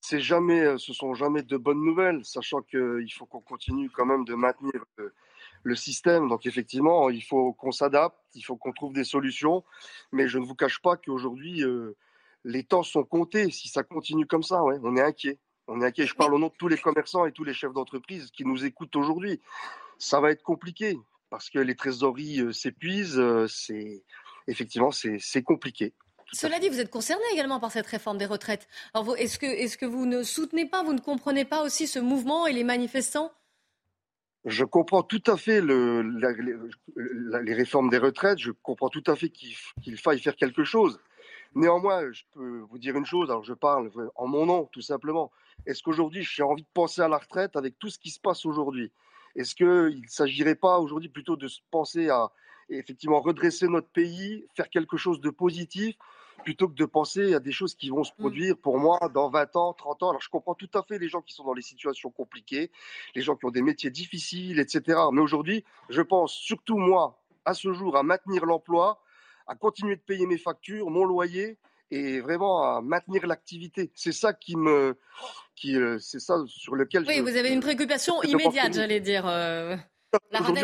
c'est 0.02 0.22
jamais, 0.22 0.62
euh, 0.62 0.78
ce 0.78 0.94
sont 0.94 1.14
jamais 1.14 1.44
de 1.44 1.58
bonnes 1.58 1.84
nouvelles, 1.84 2.24
sachant 2.24 2.62
qu'il 2.62 3.12
faut 3.14 3.26
qu'on 3.26 3.42
continue 3.42 3.90
quand 3.90 4.06
même 4.06 4.26
de 4.26 4.34
maintenir 4.34 4.74
le, 5.64 5.76
système. 5.76 6.30
Donc 6.30 6.46
effectivement, 6.46 7.10
il 7.10 7.24
faut 7.24 7.54
qu'on 7.54 7.72
s'adapte, 7.72 8.18
il 8.34 8.42
faut 8.42 8.56
qu'on 8.56 8.72
trouve 8.72 8.94
des 8.94 9.04
solutions. 9.04 9.64
Mais 10.12 10.28
je 10.28 10.40
ne 10.40 10.46
vous 10.46 10.56
cache 10.56 10.82
pas 10.82 10.98
qu'aujourd'hui, 10.98 11.64
euh, 11.64 11.96
les 12.44 12.64
temps 12.64 12.84
sont 12.84 13.04
comptés. 13.04 13.52
Si 13.52 13.68
ça 13.68 13.84
continue 13.84 14.26
comme 14.26 14.44
ça, 14.44 14.64
ouais, 14.64 14.80
on 14.84 14.96
est 14.96 15.02
inquiet. 15.02 15.38
On 15.68 15.82
est 15.82 15.86
inquiet. 15.86 16.08
Je 16.08 16.16
parle 16.16 16.34
au 16.34 16.40
nom 16.40 16.48
de 16.48 16.56
tous 16.58 16.70
les 16.70 16.78
commerçants 16.78 17.26
et 17.26 17.32
tous 17.32 17.44
les 17.44 17.54
chefs 17.54 17.74
d'entreprise 17.74 18.32
qui 18.32 18.46
nous 18.46 18.66
écoutent 18.66 18.96
aujourd'hui. 18.96 19.42
Ça 20.00 20.22
va 20.22 20.32
être 20.32 20.44
compliqué 20.44 20.98
parce 21.30 21.50
que 21.50 21.60
les 21.60 21.76
trésoreries 21.76 22.42
euh, 22.42 22.52
s'épuisent. 22.54 23.22
C'est 23.48 24.04
effectivement 24.48 24.92
c'est 24.92 25.44
compliqué. 25.44 25.94
Cela 26.34 26.60
dit, 26.60 26.70
vous 26.70 26.80
êtes 26.80 26.92
concerné 26.92 27.24
également 27.34 27.60
par 27.60 27.72
cette 27.72 27.88
réforme 27.88 28.18
des 28.18 28.26
retraites. 28.26 28.68
Alors, 28.94 29.18
est-ce 29.18 29.40
que, 29.40 29.46
est 29.46 29.76
que 29.78 29.86
vous 29.86 30.06
ne 30.06 30.24
soutenez 30.24 30.66
pas, 30.66 30.84
vous 30.84 30.94
ne 30.94 31.00
comprenez 31.00 31.46
pas 31.46 31.64
aussi 31.64 31.88
ce 31.88 32.00
mouvement 32.00 32.48
et 32.48 32.54
les 32.54 32.64
manifestants? 32.64 33.32
Je 34.46 34.64
comprends 34.64 35.04
tout 35.04 35.24
à 35.28 35.36
fait 35.36 35.60
le, 35.60 36.02
les 37.44 37.54
réformes 37.54 37.90
des 37.90 37.98
retraites, 37.98 38.40
je 38.40 38.52
comprends 38.52 38.90
tout 38.90 39.04
à 39.08 39.16
fait 39.16 39.30
qu'il 39.30 39.98
faille 39.98 40.20
faire 40.20 40.36
quelque 40.36 40.64
chose. 40.64 41.00
Néanmoins, 41.56 42.12
je 42.12 42.24
peux 42.32 42.60
vous 42.70 42.78
dire 42.78 42.96
une 42.96 43.06
chose, 43.06 43.30
alors 43.30 43.44
je 43.44 43.54
parle 43.54 43.92
en 44.16 44.28
mon 44.28 44.46
nom 44.46 44.70
tout 44.72 44.82
simplement. 44.82 45.32
Est-ce 45.66 45.84
qu'aujourd'hui 45.84 46.24
j'ai 46.24 46.44
envie 46.44 46.64
de 46.64 46.68
penser 46.74 47.02
à 47.02 47.10
la 47.10 47.18
retraite 47.18 47.58
avec 47.58 47.78
tout 47.80 47.90
ce 47.90 48.00
qui 48.00 48.12
se 48.12 48.20
passe 48.20 48.46
aujourd'hui? 48.46 48.92
Est-ce 49.36 49.56
qu'il 49.56 49.68
ne 50.02 50.08
s'agirait 50.08 50.56
pas 50.56 50.80
aujourd'hui 50.80 51.10
plutôt 51.10 51.36
de 51.36 51.48
se 51.48 51.60
penser 51.70 52.10
à 52.10 52.32
effectivement 52.70 53.20
redresser 53.20 53.68
notre 53.68 53.90
pays, 53.90 54.46
faire 54.56 54.70
quelque 54.70 54.96
chose 54.96 55.20
de 55.22 55.32
positif 55.32 55.96
plutôt 56.44 56.68
que 56.68 56.74
de 56.74 56.86
penser 56.86 57.34
à 57.34 57.40
des 57.40 57.52
choses 57.52 57.76
qui 57.76 57.90
vont 57.90 58.04
se 58.04 58.12
mmh. 58.12 58.20
produire 58.20 58.58
pour 58.58 58.78
moi 58.80 59.00
dans 59.14 59.30
20 59.30 59.56
ans, 59.56 59.74
30 59.74 60.04
ans. 60.04 60.10
Alors 60.10 60.22
je 60.22 60.30
comprends 60.30 60.56
tout 60.56 60.70
à 60.74 60.84
fait 60.84 60.98
les 60.98 61.10
gens 61.10 61.22
qui 61.22 61.34
sont 61.34 61.44
dans 61.44 61.54
les 61.54 61.62
situations 61.62 62.10
compliquées, 62.10 62.72
les 63.16 63.22
gens 63.22 63.36
qui 63.36 63.46
ont 63.46 63.52
des 63.52 63.62
métiers 63.62 63.92
difficiles, 63.92 64.60
etc. 64.60 65.00
Mais 65.12 65.22
aujourd'hui, 65.22 65.64
je 65.90 66.02
pense 66.02 66.34
surtout 66.34 66.78
moi, 66.78 67.22
à 67.46 67.54
ce 67.54 67.74
jour, 67.74 67.98
à 67.98 68.04
maintenir 68.04 68.46
l'emploi, 68.46 69.02
à 69.48 69.56
continuer 69.56 69.96
de 69.96 70.02
payer 70.02 70.26
mes 70.26 70.38
factures, 70.38 70.90
mon 70.90 71.06
loyer 71.06 71.58
et 71.92 72.20
vraiment 72.20 72.64
à 72.64 72.82
maintenir 72.82 73.26
l'activité. 73.26 73.92
C'est 73.96 74.12
ça 74.12 74.34
qui 74.34 74.56
me, 74.56 74.98
qui, 75.56 75.76
euh, 75.76 75.98
c'est 76.00 76.20
ça 76.20 76.38
sur 76.48 76.76
lequel. 76.76 77.06
Oui, 77.08 77.20
vous 77.20 77.36
avez 77.36 77.52
une 77.52 77.62
préoccupation 77.62 78.22
immédiate, 78.24 78.74
j'allais 78.74 79.00
dire. 79.00 79.28
Euh, 79.28 79.76
la 80.32 80.42
on, 80.42 80.56
est 80.56 80.64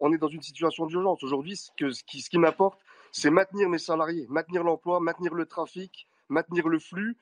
on 0.00 0.12
est 0.12 0.18
dans 0.18 0.28
une 0.28 0.42
situation 0.42 0.86
d'urgence. 0.86 1.22
Aujourd'hui, 1.22 1.56
ce, 1.56 1.90
ce 1.90 2.02
qui, 2.04 2.20
ce 2.20 2.30
qui 2.30 2.38
m'apporte, 2.38 2.80
c'est 3.12 3.30
maintenir 3.30 3.68
mes 3.68 3.78
salariés, 3.78 4.26
maintenir 4.28 4.62
l'emploi, 4.64 5.00
maintenir 5.00 5.34
le 5.34 5.46
trafic, 5.46 6.08
maintenir 6.28 6.68
le 6.68 6.78
flux. 6.78 7.16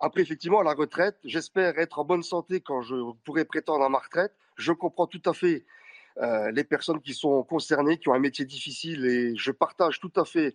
Après, 0.00 0.22
effectivement, 0.22 0.60
à 0.60 0.64
la 0.64 0.74
retraite, 0.74 1.16
j'espère 1.24 1.78
être 1.78 1.98
en 1.98 2.04
bonne 2.04 2.22
santé 2.22 2.60
quand 2.60 2.82
je 2.82 2.96
pourrai 3.24 3.44
prétendre 3.44 3.84
à 3.84 3.88
ma 3.88 3.98
retraite. 3.98 4.32
Je 4.56 4.72
comprends 4.72 5.06
tout 5.06 5.22
à 5.24 5.32
fait 5.32 5.64
euh, 6.18 6.50
les 6.50 6.64
personnes 6.64 7.00
qui 7.00 7.14
sont 7.14 7.42
concernées, 7.42 7.98
qui 7.98 8.08
ont 8.08 8.14
un 8.14 8.18
métier 8.18 8.44
difficile, 8.44 9.04
et 9.06 9.36
je 9.36 9.50
partage 9.50 10.00
tout 10.00 10.12
à 10.16 10.24
fait, 10.24 10.54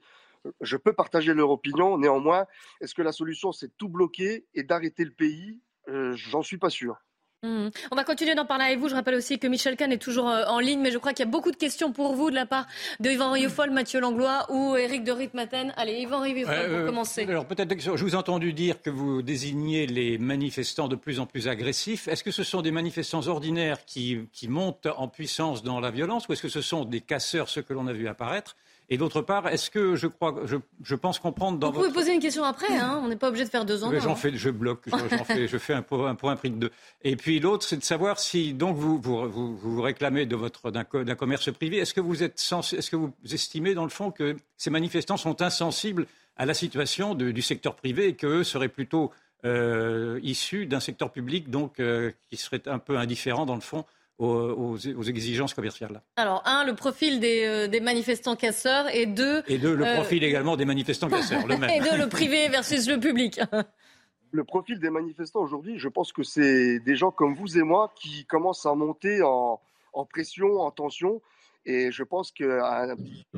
je 0.62 0.78
peux 0.78 0.94
partager 0.94 1.34
leur 1.34 1.50
opinion. 1.50 1.98
Néanmoins, 1.98 2.46
est-ce 2.82 2.96
que 2.96 3.02
la 3.02 3.12
solution, 3.12 3.52
c'est 3.52 3.76
tout 3.78 3.90
bloquer 3.90 4.46
et 4.54 4.64
d'arrêter 4.64 5.04
le 5.04 5.12
pays? 5.12 5.60
Euh, 5.90 6.14
J'en 6.16 6.42
suis 6.42 6.58
pas 6.58 6.70
sûr. 6.70 6.98
Mmh. 7.42 7.70
On 7.92 7.96
va 7.96 8.04
continuer 8.04 8.36
d'en 8.36 8.46
parler 8.46 8.66
avec 8.66 8.80
vous. 8.80 8.90
Je 8.90 8.96
rappelle 8.96 9.16
aussi 9.16 9.40
que 9.40 9.48
Michel 9.48 9.78
Kahn 9.78 9.94
est 9.94 9.98
toujours 9.98 10.30
euh, 10.30 10.44
en 10.48 10.60
ligne, 10.60 10.82
mais 10.82 10.92
je 10.92 10.98
crois 10.98 11.14
qu'il 11.14 11.26
y 11.26 11.28
a 11.28 11.32
beaucoup 11.32 11.52
de 11.52 11.56
questions 11.56 11.94
pour 11.94 12.14
vous 12.14 12.30
de 12.30 12.36
la 12.36 12.46
part 12.46 12.68
de 13.00 13.10
Yvan 13.10 13.32
Rieufol, 13.32 13.72
Mathieu 13.72 14.02
Langlois 14.02 14.46
ou 14.50 14.76
Éric 14.76 15.06
de 15.06 15.14
Ritmaten. 15.14 15.74
Allez, 15.78 16.02
Yvan 16.02 16.20
Rieufol, 16.20 16.54
pour 16.54 16.76
euh, 16.76 16.86
commencer. 16.86 17.26
Alors 17.30 17.46
peut-être 17.46 17.74
que 17.74 17.82
je 17.82 17.92
vous 17.92 18.14
ai 18.14 18.18
entendu 18.18 18.52
dire 18.52 18.82
que 18.82 18.90
vous 18.90 19.22
désignez 19.22 19.88
les 19.88 20.18
manifestants 20.18 20.90
de 20.90 20.98
plus 20.98 21.22
en 21.22 21.26
plus 21.26 21.48
agressifs. 21.48 22.10
Est-ce 22.10 22.26
que 22.26 22.32
ce 22.32 22.44
sont 22.44 22.62
des 22.62 22.72
manifestants 22.72 23.26
ordinaires 23.28 23.86
qui, 23.86 24.20
qui 24.34 24.50
montent 24.50 24.90
en 24.98 25.08
puissance 25.08 25.64
dans 25.64 25.80
la 25.80 25.92
violence 25.92 26.28
ou 26.28 26.34
est-ce 26.34 26.42
que 26.42 26.50
ce 26.50 26.62
sont 26.62 26.84
des 26.84 27.00
casseurs, 27.00 27.48
ceux 27.48 27.62
que 27.62 27.72
l'on 27.72 27.88
a 27.88 27.94
vu 27.94 28.10
apparaître 28.10 28.58
et 28.92 28.98
d'autre 28.98 29.22
part, 29.22 29.48
est-ce 29.48 29.70
que 29.70 29.96
je 29.96 30.08
crois, 30.08 30.36
je, 30.46 30.58
je 30.84 30.96
pense 30.96 31.20
comprendre 31.20 31.60
dans 31.60 31.72
Vous 31.72 31.80
pouvez 31.80 31.94
poser 31.94 32.14
une 32.14 32.20
question 32.20 32.44
après, 32.44 32.76
hein 32.76 33.00
on 33.04 33.08
n'est 33.08 33.16
pas 33.16 33.30
obligé 33.30 33.46
de 33.46 33.50
faire 33.50 33.66
deux 33.66 33.84
ans. 33.84 33.92
J'en 34.00 34.16
fais, 34.16 34.36
je 34.36 34.50
bloque, 34.50 34.90
fais, 35.26 35.48
je 35.48 35.58
fais 35.58 35.74
un 35.74 35.84
point, 35.84 36.10
un 36.10 36.16
point 36.16 36.36
prix 36.36 36.50
de 36.50 36.56
deux. 36.56 36.72
Et 37.04 37.16
puis 37.16 37.40
l'autre, 37.40 37.66
c'est 37.66 37.78
de 37.78 37.84
savoir 37.84 38.20
si 38.20 38.54
donc 38.54 38.78
vous 38.78 39.00
vous, 39.00 39.30
vous, 39.30 39.56
vous 39.58 39.82
réclamez 39.82 40.26
de 40.26 40.36
votre 40.36 40.72
d'un 40.72 41.16
commerce 41.16 41.52
privé. 41.52 41.78
Est-ce 41.78 41.94
que 41.94 42.02
vous 42.02 42.24
êtes 42.24 42.40
est-ce 42.40 42.90
que 42.90 42.96
vous 42.96 43.14
estimez 43.32 43.76
dans 43.76 43.84
le 43.84 43.90
fond 43.90 44.10
que 44.10 44.36
ces 44.58 44.72
manifestants 44.72 45.18
sont 45.18 45.42
insensibles 45.42 46.08
à 46.36 46.46
la 46.46 46.54
situation 46.54 47.14
de, 47.14 47.32
du 47.32 47.42
secteur 47.42 47.76
privé 47.76 48.08
et 48.08 48.16
qu'eux 48.16 48.44
seraient 48.44 48.70
plutôt 48.70 49.12
euh, 49.46 50.20
issus 50.24 50.66
d'un 50.66 50.80
secteur 50.80 51.12
public 51.12 51.50
donc 51.50 51.80
euh, 51.80 52.12
qui 52.30 52.38
serait 52.38 52.68
un 52.68 52.80
peu 52.80 52.98
indifférent 52.98 53.46
dans 53.46 53.56
le 53.56 53.62
fond 53.62 53.86
aux, 54.20 54.78
exigences 54.78 55.54
commerciales. 55.54 56.02
Alors, 56.18 56.44
un, 56.46 56.66
le 56.66 56.76
profil 56.76 57.20
des, 57.20 57.46
euh, 57.46 57.68
des 57.68 57.80
manifestants 57.80 58.36
casseurs, 58.36 58.94
et 58.94 59.06
deux... 59.06 59.44
Et 59.48 59.58
deux, 59.58 59.76
le 59.76 59.86
euh, 59.86 59.96
profil 59.96 60.24
également 60.24 60.58
des 60.58 60.66
manifestants 60.66 61.10
casseurs, 61.10 61.48
le 61.48 61.58
même. 61.58 61.70
et 61.74 61.80
deux, 61.80 61.98
le 61.98 62.10
privé 62.10 62.50
versus 62.50 62.88
le 62.88 63.00
public. 63.00 63.40
le 64.32 64.44
profil 64.44 64.80
des 64.80 64.90
manifestants 64.90 65.42
aujourd'hui, 65.42 65.80
je 65.80 65.88
pense 65.88 66.12
que 66.12 66.24
c'est 66.24 66.80
des 66.80 66.96
gens 66.96 67.12
comme 67.12 67.34
vous 67.34 67.58
et 67.58 67.64
moi 67.64 67.94
qui 67.96 68.26
commencent 68.26 68.66
à 68.66 68.76
monter 68.76 69.22
en, 69.24 69.60
en 69.94 70.06
pression, 70.06 70.60
en 70.60 70.72
tension. 70.72 71.22
Et 71.66 71.92
je 71.92 72.04
pense 72.04 72.32
qu'à 72.32 72.96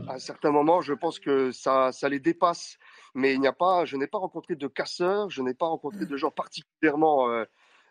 un 0.08 0.20
certain 0.20 0.52
moment, 0.52 0.82
je 0.82 0.94
pense 0.94 1.20
que 1.20 1.52
ça, 1.52 1.92
ça 1.92 2.08
les 2.08 2.20
dépasse. 2.20 2.78
Mais 3.14 3.34
il 3.34 3.42
n'y 3.42 3.48
a 3.48 3.54
pas, 3.54 3.86
je 3.86 3.98
n'ai 3.98 4.08
pas 4.08 4.20
rencontré 4.20 4.56
de 4.56 4.68
casseurs, 4.68 5.30
je 5.30 5.42
n'ai 5.42 5.54
pas 5.54 5.68
rencontré 5.68 6.06
de 6.06 6.18
gens 6.18 6.32
particulièrement 6.32 7.30
euh, 7.30 7.44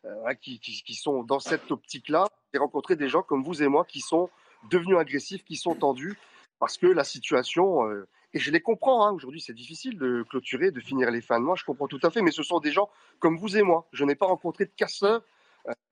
euh, 0.06 0.34
qui, 0.40 0.58
qui, 0.60 0.94
sont 0.94 1.22
dans 1.24 1.40
cette 1.40 1.70
optique-là. 1.70 2.26
J'ai 2.52 2.58
rencontré 2.58 2.96
des 2.96 3.08
gens 3.08 3.22
comme 3.22 3.42
vous 3.42 3.62
et 3.62 3.68
moi 3.68 3.84
qui 3.84 4.00
sont 4.00 4.28
devenus 4.70 4.96
agressifs, 4.96 5.44
qui 5.44 5.56
sont 5.56 5.74
tendus, 5.74 6.18
parce 6.58 6.76
que 6.76 6.86
la 6.86 7.04
situation, 7.04 7.88
euh, 7.88 8.06
et 8.34 8.38
je 8.38 8.50
les 8.50 8.60
comprends, 8.60 9.06
hein, 9.06 9.12
aujourd'hui 9.12 9.40
c'est 9.40 9.54
difficile 9.54 9.98
de 9.98 10.24
clôturer, 10.28 10.70
de 10.70 10.80
finir 10.80 11.10
les 11.10 11.20
fins 11.20 11.38
de 11.38 11.44
mois, 11.44 11.56
je 11.56 11.64
comprends 11.64 11.88
tout 11.88 12.00
à 12.02 12.10
fait, 12.10 12.22
mais 12.22 12.32
ce 12.32 12.42
sont 12.42 12.60
des 12.60 12.72
gens 12.72 12.90
comme 13.18 13.38
vous 13.38 13.56
et 13.56 13.62
moi. 13.62 13.88
Je 13.92 14.04
n'ai 14.04 14.14
pas 14.14 14.26
rencontré 14.26 14.66
de 14.66 14.72
casseurs 14.76 15.22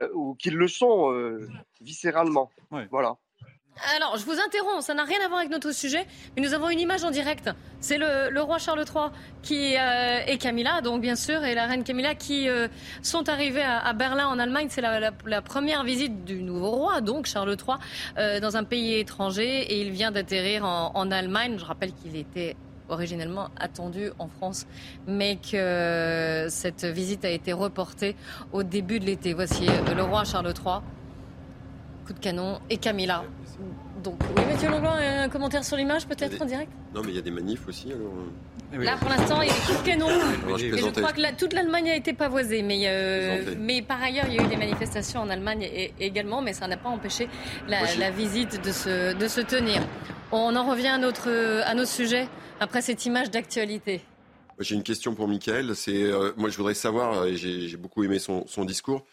euh, 0.02 0.08
ou 0.12 0.34
qui 0.34 0.50
le 0.50 0.68
sont 0.68 1.12
viscéralement. 1.80 2.50
Voilà. 2.90 3.16
Alors, 3.96 4.16
je 4.16 4.24
vous 4.24 4.32
interromps, 4.32 4.84
ça 4.84 4.94
n'a 4.94 5.04
rien 5.04 5.18
à 5.24 5.28
voir 5.28 5.40
avec 5.40 5.50
notre 5.50 5.72
sujet, 5.72 6.06
mais 6.36 6.42
nous 6.42 6.52
avons 6.52 6.68
une 6.68 6.80
image 6.80 7.04
en 7.04 7.10
direct. 7.10 7.50
C'est 7.80 7.98
le, 7.98 8.40
roi 8.40 8.58
Charles 8.58 8.84
III 8.84 9.06
qui, 9.42 9.76
euh, 9.76 10.20
et 10.26 10.38
Camilla, 10.38 10.80
donc 10.80 11.00
bien 11.00 11.14
sûr, 11.14 11.44
et 11.44 11.54
la 11.54 11.66
reine 11.66 11.84
Camilla 11.84 12.14
qui 12.14 12.48
euh, 12.48 12.68
sont 13.02 13.28
arrivés 13.28 13.62
à, 13.62 13.92
Berlin 13.92 14.26
en 14.26 14.38
Allemagne. 14.38 14.66
C'est 14.70 14.80
la, 14.80 15.42
première 15.42 15.84
visite 15.84 16.24
du 16.24 16.42
nouveau 16.42 16.70
roi, 16.70 17.00
donc 17.00 17.26
Charles 17.26 17.56
III, 17.56 17.76
euh, 18.18 18.40
dans 18.40 18.56
un 18.56 18.64
pays 18.64 18.94
étranger, 18.94 19.60
et 19.60 19.80
il 19.80 19.90
vient 19.90 20.10
d'atterrir 20.10 20.64
en, 20.64 20.90
en 20.94 21.10
Allemagne. 21.10 21.56
Je 21.58 21.64
rappelle 21.64 21.92
qu'il 21.92 22.16
était 22.16 22.56
originellement 22.88 23.48
attendu 23.60 24.10
en 24.18 24.28
France, 24.28 24.66
mais 25.06 25.36
que 25.36 26.46
cette 26.48 26.84
visite 26.84 27.24
a 27.24 27.30
été 27.30 27.52
reportée 27.52 28.16
au 28.52 28.62
début 28.62 28.98
de 28.98 29.04
l'été. 29.04 29.34
Voici 29.34 29.66
le 29.94 30.02
roi 30.02 30.24
Charles 30.24 30.46
III, 30.46 30.78
coup 32.06 32.12
de 32.14 32.18
canon, 32.18 32.60
et 32.70 32.78
Camilla. 32.78 33.22
Donc, 34.02 34.16
oui, 34.36 34.42
Mathieu 34.46 34.70
Langlois, 34.70 34.94
un 34.94 35.28
commentaire 35.28 35.64
sur 35.64 35.76
l'image 35.76 36.06
peut-être 36.06 36.40
en 36.40 36.44
direct 36.44 36.70
Non, 36.94 37.02
mais 37.02 37.10
il 37.10 37.16
y 37.16 37.18
a 37.18 37.22
des 37.22 37.30
manifs 37.30 37.66
aussi 37.66 37.92
alors. 37.92 38.12
Euh. 38.12 38.84
Là, 38.84 38.96
pour 39.00 39.08
l'instant, 39.08 39.40
il 39.40 39.48
y 39.48 39.50
a 39.50 39.54
des 39.54 39.60
coups 39.60 39.82
de 39.82 39.86
canon. 39.86 40.08
je, 40.58 41.00
crois 41.00 41.12
que 41.12 41.36
toute 41.36 41.54
l'Allemagne 41.54 41.90
a 41.90 41.96
été 41.96 42.12
pavoisée. 42.12 42.62
Mais, 42.62 42.82
euh, 42.84 43.54
mais 43.58 43.80
par 43.80 44.02
ailleurs, 44.02 44.26
il 44.28 44.34
y 44.34 44.38
a 44.38 44.42
eu 44.44 44.46
des 44.46 44.56
manifestations 44.58 45.20
en 45.20 45.30
Allemagne 45.30 45.66
également, 45.98 46.42
mais 46.42 46.52
ça 46.52 46.66
n'a 46.68 46.76
pas 46.76 46.90
empêché 46.90 47.28
la, 47.66 48.10
visite 48.10 48.62
de 48.62 48.70
se, 48.70 49.16
de 49.16 49.28
se 49.28 49.40
tenir. 49.40 49.80
On 50.32 50.54
en 50.54 50.68
revient 50.68 50.88
à 50.88 50.98
notre, 50.98 51.30
à 51.64 51.74
notre 51.74 51.90
sujet 51.90 52.28
après 52.60 52.82
cette 52.82 53.06
image 53.06 53.30
d'actualité. 53.30 54.02
J'ai 54.60 54.74
une 54.74 54.82
question 54.82 55.14
pour 55.14 55.28
Michael. 55.28 55.74
C'est, 55.74 56.02
euh, 56.02 56.32
moi, 56.36 56.50
je 56.50 56.56
voudrais 56.56 56.74
savoir, 56.74 57.26
et 57.26 57.36
j'ai 57.36 57.76
beaucoup 57.76 58.04
aimé 58.04 58.18
son, 58.18 58.46
son 58.46 58.64
discours, 58.64 59.06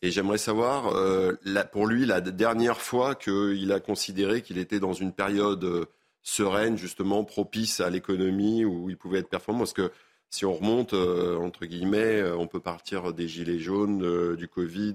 et 0.00 0.10
j'aimerais 0.10 0.38
savoir, 0.38 0.94
euh, 0.94 1.34
pour 1.72 1.86
lui, 1.86 2.06
la 2.06 2.20
dernière 2.20 2.80
fois 2.80 3.16
qu'il 3.16 3.72
a 3.72 3.80
considéré 3.80 4.42
qu'il 4.42 4.58
était 4.58 4.78
dans 4.78 4.92
une 4.92 5.12
période 5.12 5.64
euh, 5.64 5.86
sereine, 6.22 6.76
justement 6.76 7.24
propice 7.24 7.80
à 7.80 7.90
l'économie, 7.90 8.64
où 8.64 8.90
il 8.90 8.96
pouvait 8.96 9.18
être 9.18 9.28
performant. 9.28 9.60
Parce 9.60 9.72
que 9.72 9.90
si 10.30 10.44
on 10.44 10.54
remonte, 10.54 10.94
euh, 10.94 11.36
entre 11.38 11.66
guillemets, 11.66 12.22
on 12.32 12.46
peut 12.46 12.60
partir 12.60 13.12
des 13.12 13.26
gilets 13.26 13.58
jaunes, 13.58 14.36
du 14.36 14.46
Covid. 14.46 14.94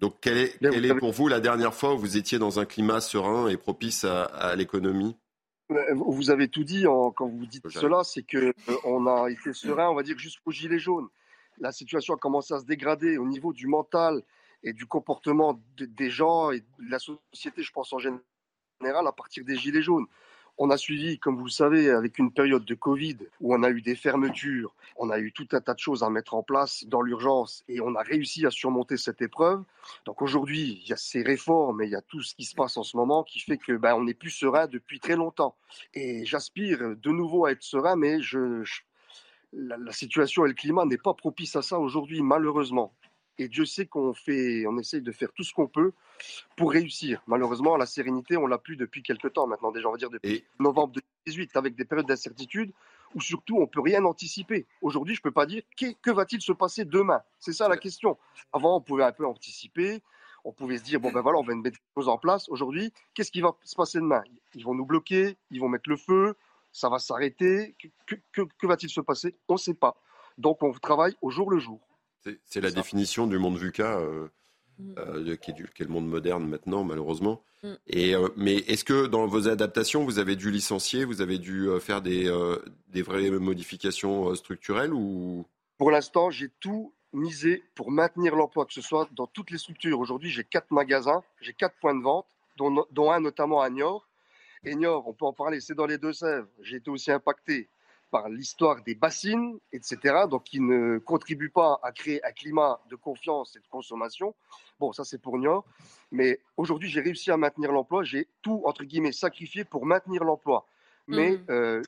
donc, 0.00 0.16
quelle 0.20 0.38
est, 0.38 0.58
quelle 0.58 0.84
est, 0.84 0.94
pour 0.94 1.12
vous 1.12 1.28
la 1.28 1.40
dernière 1.40 1.72
fois 1.72 1.94
où 1.94 1.98
vous 1.98 2.18
étiez 2.18 2.38
dans 2.38 2.60
un 2.60 2.66
climat 2.66 3.00
serein 3.00 3.48
et 3.48 3.56
propice 3.56 4.04
à, 4.04 4.24
à 4.24 4.54
l'économie? 4.54 5.16
Vous 5.94 6.30
avez 6.30 6.48
tout 6.48 6.64
dit 6.64 6.86
en, 6.86 7.10
quand 7.10 7.28
vous 7.28 7.46
dites 7.46 7.66
cela, 7.70 8.04
c'est 8.04 8.26
qu'on 8.26 9.06
a 9.06 9.30
été 9.30 9.54
serein, 9.54 9.88
on 9.88 9.94
va 9.94 10.02
dire, 10.02 10.18
jusqu'aux 10.18 10.50
gilets 10.50 10.78
jaunes 10.78 11.08
la 11.62 11.70
situation 11.70 12.14
a 12.14 12.18
commencé 12.18 12.52
à 12.52 12.58
se 12.58 12.64
dégrader 12.64 13.16
au 13.18 13.26
niveau 13.26 13.52
du 13.52 13.68
mental 13.68 14.22
et 14.64 14.72
du 14.72 14.84
comportement 14.84 15.60
des 15.78 16.10
gens 16.10 16.50
et 16.50 16.60
de 16.60 16.90
la 16.90 16.98
société, 16.98 17.62
je 17.62 17.72
pense 17.72 17.92
en 17.92 17.98
général, 17.98 19.06
à 19.06 19.12
partir 19.12 19.44
des 19.44 19.56
Gilets 19.56 19.82
jaunes. 19.82 20.06
On 20.58 20.70
a 20.70 20.76
suivi, 20.76 21.18
comme 21.18 21.36
vous 21.36 21.46
le 21.46 21.50
savez, 21.50 21.88
avec 21.88 22.18
une 22.18 22.32
période 22.32 22.64
de 22.64 22.74
Covid 22.74 23.16
où 23.40 23.54
on 23.54 23.62
a 23.62 23.70
eu 23.70 23.80
des 23.80 23.94
fermetures, 23.94 24.74
on 24.96 25.08
a 25.08 25.18
eu 25.18 25.32
tout 25.32 25.46
un 25.52 25.60
tas 25.60 25.72
de 25.72 25.78
choses 25.78 26.02
à 26.02 26.10
mettre 26.10 26.34
en 26.34 26.42
place 26.42 26.84
dans 26.84 27.00
l'urgence 27.00 27.64
et 27.68 27.80
on 27.80 27.94
a 27.94 28.02
réussi 28.02 28.44
à 28.44 28.50
surmonter 28.50 28.96
cette 28.96 29.22
épreuve. 29.22 29.62
Donc 30.04 30.20
aujourd'hui, 30.20 30.80
il 30.82 30.88
y 30.88 30.92
a 30.92 30.96
ces 30.96 31.22
réformes 31.22 31.80
et 31.80 31.86
il 31.86 31.90
y 31.90 31.96
a 31.96 32.02
tout 32.02 32.22
ce 32.22 32.34
qui 32.34 32.44
se 32.44 32.54
passe 32.54 32.76
en 32.76 32.82
ce 32.82 32.96
moment 32.96 33.22
qui 33.22 33.38
fait 33.38 33.56
que 33.56 33.72
ben, 33.72 33.98
n'est 34.04 34.14
plus 34.14 34.30
serein 34.30 34.66
depuis 34.66 34.98
très 34.98 35.16
longtemps. 35.16 35.56
Et 35.94 36.26
j'aspire 36.26 36.96
de 36.96 37.10
nouveau 37.10 37.46
à 37.46 37.52
être 37.52 37.62
serein, 37.62 37.96
mais 37.96 38.20
je 38.20 38.62
la, 39.52 39.92
situation 39.92 40.44
et 40.44 40.48
le 40.48 40.54
climat 40.54 40.84
n'est 40.84 40.98
pas 40.98 41.14
propice 41.14 41.56
à 41.56 41.62
ça 41.62 41.78
aujourd'hui, 41.78 42.22
malheureusement. 42.22 42.92
Et 43.38 43.48
Dieu 43.48 43.64
sait 43.64 43.86
qu'on 43.86 44.12
fait, 44.12 44.66
on 44.66 44.78
essaye 44.78 45.02
de 45.02 45.12
faire 45.12 45.32
tout 45.32 45.42
ce 45.42 45.52
qu'on 45.52 45.66
peut 45.66 45.92
pour 46.56 46.72
réussir. 46.72 47.22
Malheureusement, 47.26 47.76
la 47.76 47.86
sérénité, 47.86 48.36
on 48.36 48.46
l'a 48.46 48.58
plus 48.58 48.76
depuis 48.76 49.02
quelques 49.02 49.32
temps 49.32 49.46
maintenant, 49.46 49.72
déjà 49.72 49.88
on 49.88 49.92
va 49.92 49.98
dire 49.98 50.10
depuis 50.10 50.44
novembre 50.58 50.94
2018, 51.26 51.56
avec 51.56 51.74
des 51.74 51.84
périodes 51.84 52.06
d'incertitude 52.06 52.72
où 53.14 53.20
surtout 53.20 53.58
on 53.58 53.66
peut 53.66 53.80
rien 53.80 54.04
anticiper. 54.04 54.66
Aujourd'hui, 54.80 55.14
je 55.14 55.22
peux 55.22 55.32
pas 55.32 55.46
dire 55.46 55.62
que, 55.76 56.10
va-t-il 56.10 56.40
se 56.40 56.52
passer 56.52 56.84
demain? 56.84 57.22
C'est 57.38 57.52
ça 57.52 57.68
la 57.68 57.76
question. 57.76 58.18
Avant, 58.52 58.76
on 58.76 58.80
pouvait 58.80 59.04
un 59.04 59.12
peu 59.12 59.26
anticiper. 59.26 60.02
On 60.44 60.52
pouvait 60.52 60.78
se 60.78 60.82
dire 60.82 60.98
bon 60.98 61.12
ben 61.12 61.20
voilà, 61.20 61.38
on 61.38 61.44
va 61.44 61.54
mettre 61.54 61.78
des 61.78 61.84
choses 61.96 62.08
en 62.08 62.18
place. 62.18 62.48
Aujourd'hui, 62.48 62.92
qu'est-ce 63.14 63.30
qui 63.30 63.40
va 63.40 63.54
se 63.62 63.76
passer 63.76 63.98
demain? 63.98 64.24
Ils 64.54 64.64
vont 64.64 64.74
nous 64.74 64.84
bloquer, 64.84 65.36
ils 65.52 65.60
vont 65.60 65.68
mettre 65.68 65.88
le 65.88 65.96
feu, 65.96 66.34
ça 66.72 66.88
va 66.88 66.98
s'arrêter. 66.98 67.76
Que, 68.06 68.66
va-t-il 68.66 68.90
se 68.90 69.00
passer? 69.00 69.36
On 69.48 69.54
ne 69.54 69.58
sait 69.58 69.74
pas. 69.74 69.96
Donc 70.38 70.62
on 70.62 70.72
travaille 70.72 71.14
au 71.20 71.30
jour 71.30 71.50
le 71.50 71.58
jour. 71.58 71.80
C'est 72.44 72.60
la 72.60 72.70
définition 72.70 73.26
du 73.26 73.38
monde 73.38 73.58
VUCA, 73.58 73.98
euh, 73.98 74.28
mm. 74.78 74.94
euh, 74.98 75.36
qui, 75.36 75.50
est 75.50 75.80
le 75.80 75.88
monde 75.88 76.06
moderne 76.06 76.46
maintenant, 76.46 76.84
malheureusement. 76.84 77.42
Mm. 77.62 77.72
Et, 77.88 78.14
euh, 78.14 78.28
mais 78.36 78.56
est-ce 78.56 78.84
que 78.84 79.06
dans 79.06 79.26
vos 79.26 79.48
adaptations, 79.48 80.04
vous 80.04 80.18
avez 80.18 80.36
dû 80.36 80.50
licencier, 80.50 81.04
vous 81.04 81.20
avez 81.20 81.38
dû 81.38 81.68
faire 81.80 82.00
des, 82.00 82.32
des 82.88 83.02
vraies 83.02 83.30
modifications 83.30 84.34
structurelles 84.34 84.94
ou... 84.94 85.44
Pour 85.78 85.90
l'instant, 85.90 86.30
j'ai 86.30 86.48
tout 86.60 86.94
misé 87.12 87.62
pour 87.74 87.90
maintenir 87.90 88.36
l'emploi, 88.36 88.66
que 88.66 88.72
ce 88.72 88.80
soit 88.80 89.08
dans 89.12 89.26
toutes 89.26 89.50
les 89.50 89.58
structures. 89.58 89.98
Aujourd'hui, 89.98 90.30
j'ai 90.30 90.44
quatre 90.44 90.70
magasins, 90.70 91.22
j'ai 91.40 91.52
quatre 91.52 91.74
points 91.80 91.94
de 91.94 92.02
vente, 92.02 92.26
dont, 92.56 92.86
dont 92.90 93.10
un 93.10 93.20
notamment 93.20 93.60
à 93.60 93.68
Niort. 93.68 94.08
Niort, 94.64 95.06
on 95.08 95.12
peut 95.12 95.24
en 95.24 95.32
parler, 95.32 95.60
c'est 95.60 95.74
dans 95.74 95.86
les 95.86 95.98
Deux-Sèvres. 95.98 96.46
J'ai 96.60 96.76
été 96.76 96.90
aussi 96.90 97.10
impacté 97.10 97.68
par 98.10 98.28
l'histoire 98.28 98.82
des 98.82 98.94
bassines, 98.94 99.58
etc., 99.72 100.26
donc 100.30 100.44
qui 100.44 100.60
ne 100.60 100.98
contribuent 100.98 101.50
pas 101.50 101.80
à 101.82 101.92
créer 101.92 102.24
un 102.24 102.30
climat 102.30 102.80
de 102.90 102.96
confiance 102.96 103.56
et 103.56 103.60
de 103.60 103.66
consommation. 103.68 104.34
Bon, 104.78 104.92
ça 104.92 105.04
c'est 105.04 105.18
pour 105.18 105.38
Niort. 105.38 105.64
Mais 106.10 106.40
aujourd'hui, 106.56 106.88
j'ai 106.88 107.00
réussi 107.00 107.30
à 107.30 107.36
maintenir 107.36 107.72
l'emploi. 107.72 108.04
J'ai 108.04 108.28
tout, 108.42 108.62
entre 108.66 108.84
guillemets, 108.84 109.12
sacrifié 109.12 109.64
pour 109.64 109.86
maintenir 109.86 110.24
l'emploi. 110.24 110.66
Mais 111.08 111.32
mmh. 111.32 111.44
euh, 111.50 111.82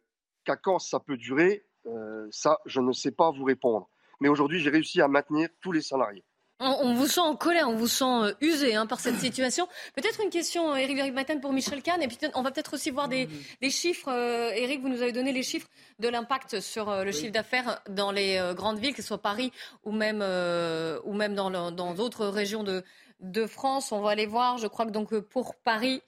qu'à 0.45 0.57
quand 0.57 0.78
ça 0.78 0.99
peut 0.99 1.16
durer, 1.16 1.64
euh, 1.87 2.26
ça, 2.31 2.59
je 2.64 2.81
ne 2.81 2.93
sais 2.93 3.12
pas 3.12 3.31
vous 3.31 3.45
répondre. 3.45 3.88
Mais 4.21 4.28
aujourd'hui, 4.28 4.61
j'ai 4.61 4.71
réussi 4.71 5.00
à 5.00 5.09
maintenir 5.09 5.49
tous 5.61 5.73
les 5.73 5.83
salariés. 5.83 6.25
On, 6.61 6.94
vous 6.94 7.08
sent 7.08 7.20
en 7.20 7.34
colère, 7.34 7.68
on 7.68 7.75
vous 7.75 7.88
sent 7.88 8.04
euh, 8.04 8.32
usé 8.40 8.75
hein, 8.76 8.87
par 8.87 9.00
cette 9.00 9.18
situation. 9.18 9.66
Peut-être 9.96 10.20
une 10.23 10.30
question, 10.30 10.75
Eric 10.76 11.00
euh, 11.00 11.12
Matin, 11.12 11.38
pour 11.38 11.52
Michel 11.52 11.82
Kahn. 11.82 12.00
Et 12.00 12.06
puis 12.06 12.16
on 12.34 12.42
va 12.42 12.52
peut-être 12.52 12.75
aussi 12.75 12.90
voir 12.90 13.08
des, 13.08 13.28
chiffres. 13.70 14.08
Eric, 14.54 14.80
vous 14.80 14.88
nous 14.88 15.02
avez 15.02 15.12
donné 15.12 15.32
les 15.32 15.42
chiffres 15.42 15.68
de 15.99 16.08
l'impact 16.08 16.61
sur 16.61 17.04
le 17.04 17.11
chiffre 17.12 17.32
d'affaires 17.32 17.80
dans 17.88 18.12
les 18.12 18.40
grandes 18.54 18.78
villes, 18.78 18.94
que 18.94 19.02
ce 19.02 19.08
soit 19.08 19.18
Paris 19.18 19.50
ou 19.84 19.90
même, 19.90 20.23
ou 21.04 21.12
même 21.12 21.34
dans 21.34 21.94
d'autres 21.94 22.26
régions 22.26 22.62
de, 22.62 22.84
de 23.20 23.46
France. 23.46 23.90
On 23.90 24.00
va 24.00 24.11
aller 24.11 24.26
voir. 24.26 24.58
Je 24.58 24.68
crois 24.68 24.87
que 24.87 24.90
donc 24.90 25.18
pour 25.18 25.56
Paris, 25.56 26.02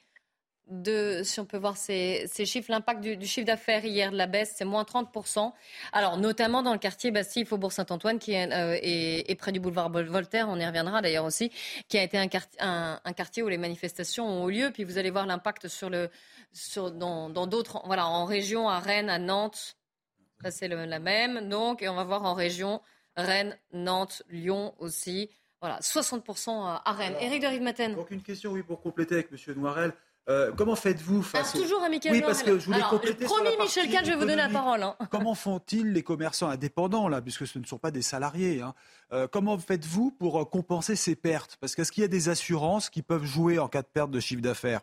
de, 0.68 1.20
si 1.22 1.38
on 1.38 1.44
peut 1.44 1.58
voir 1.58 1.76
ces, 1.76 2.26
chiffres, 2.44 2.70
l'impact 2.70 3.00
du, 3.00 3.26
chiffre 3.26 3.46
d'affaires 3.46 3.84
hier 3.84 4.10
de 4.10 4.16
la 4.16 4.26
baisse, 4.26 4.54
c'est 4.56 4.64
moins 4.64 4.82
30%. 4.82 5.52
Alors, 5.92 6.18
notamment 6.18 6.62
dans 6.62 6.72
le 6.72 6.78
quartier 6.78 7.10
Bastille, 7.10 7.44
Faubourg 7.44 7.72
Saint-Antoine, 7.72 8.18
qui 8.18 8.32
est, 8.32 8.52
euh, 8.52 9.34
près 9.36 9.52
du 9.52 9.60
boulevard 9.60 9.90
Voltaire, 9.90 10.48
on 10.48 10.58
y 10.58 10.66
reviendra 10.66 11.02
d'ailleurs 11.02 11.24
aussi, 11.24 11.52
qui 11.88 11.98
a 11.98 12.02
été 12.02 12.18
un, 12.18 12.28
quartier 12.28 13.42
où 13.42 13.48
les 13.48 13.58
manifestations 13.58 14.26
ont 14.26 14.48
eu 14.48 14.54
lieu. 14.54 14.70
Puis 14.72 14.84
vous 14.84 14.98
allez 14.98 15.10
voir 15.10 15.26
l'impact 15.26 15.68
sur 15.68 15.88
le, 15.88 16.10
sur, 16.52 16.90
dans 16.90 17.46
d'autres, 17.46 17.82
voilà, 17.84 18.06
en 18.08 18.24
région, 18.24 18.68
à 18.68 18.80
Rennes, 18.80 19.10
à 19.10 19.18
Nantes. 19.18 19.76
Ça, 20.42 20.50
c'est 20.50 20.68
la 20.68 20.98
même. 20.98 21.48
Donc, 21.48 21.82
et 21.82 21.88
on 21.88 21.94
va 21.94 22.04
voir 22.04 22.24
en 22.24 22.34
région, 22.34 22.80
Rennes, 23.16 23.56
Nantes, 23.72 24.22
Lyon 24.28 24.74
aussi. 24.78 25.30
Voilà, 25.60 25.78
60% 25.78 26.80
à 26.84 26.92
Rennes. 26.92 27.16
Éric 27.20 27.42
de 27.42 27.58
Maten. 27.60 27.94
Donc, 27.94 28.10
une 28.10 28.22
question, 28.22 28.50
oui, 28.50 28.62
pour 28.62 28.80
compléter 28.80 29.14
avec 29.14 29.28
M. 29.32 29.54
Noirel. 29.54 29.92
Euh, 30.28 30.50
comment 30.52 30.74
faites-vous 30.74 31.22
face 31.22 31.54
Alors, 31.54 31.64
toujours 31.64 31.82
à 31.84 31.88
Michel 31.88 32.10
Oui, 32.10 32.20
parce 32.20 32.42
que 32.42 32.58
je 32.58 32.66
voulais 32.66 32.82
compléter 32.90 33.26
Promis, 33.26 33.56
Michel 33.60 33.88
Kahn, 33.88 34.04
je 34.04 34.10
vais 34.10 34.16
vous 34.16 34.22
donner 34.22 34.34
la 34.34 34.48
parole. 34.48 34.82
Hein. 34.82 34.96
Comment 35.10 35.36
font-ils 35.36 35.92
les 35.92 36.02
commerçants 36.02 36.48
indépendants, 36.48 37.08
là, 37.08 37.22
puisque 37.22 37.46
ce 37.46 37.60
ne 37.60 37.64
sont 37.64 37.78
pas 37.78 37.92
des 37.92 38.02
salariés 38.02 38.60
hein? 38.60 38.74
Euh, 39.12 39.28
Comment 39.28 39.56
faites-vous 39.56 40.10
pour 40.10 40.40
euh, 40.40 40.44
compenser 40.44 40.96
ces 40.96 41.14
pertes? 41.14 41.56
Parce 41.60 41.76
qu'est-ce 41.76 41.92
qu'il 41.92 42.02
y 42.02 42.04
a 42.04 42.08
des 42.08 42.28
assurances 42.28 42.90
qui 42.90 43.02
peuvent 43.02 43.24
jouer 43.24 43.60
en 43.60 43.68
cas 43.68 43.82
de 43.82 43.86
perte 43.86 44.10
de 44.10 44.18
chiffre 44.18 44.42
d'affaires? 44.42 44.80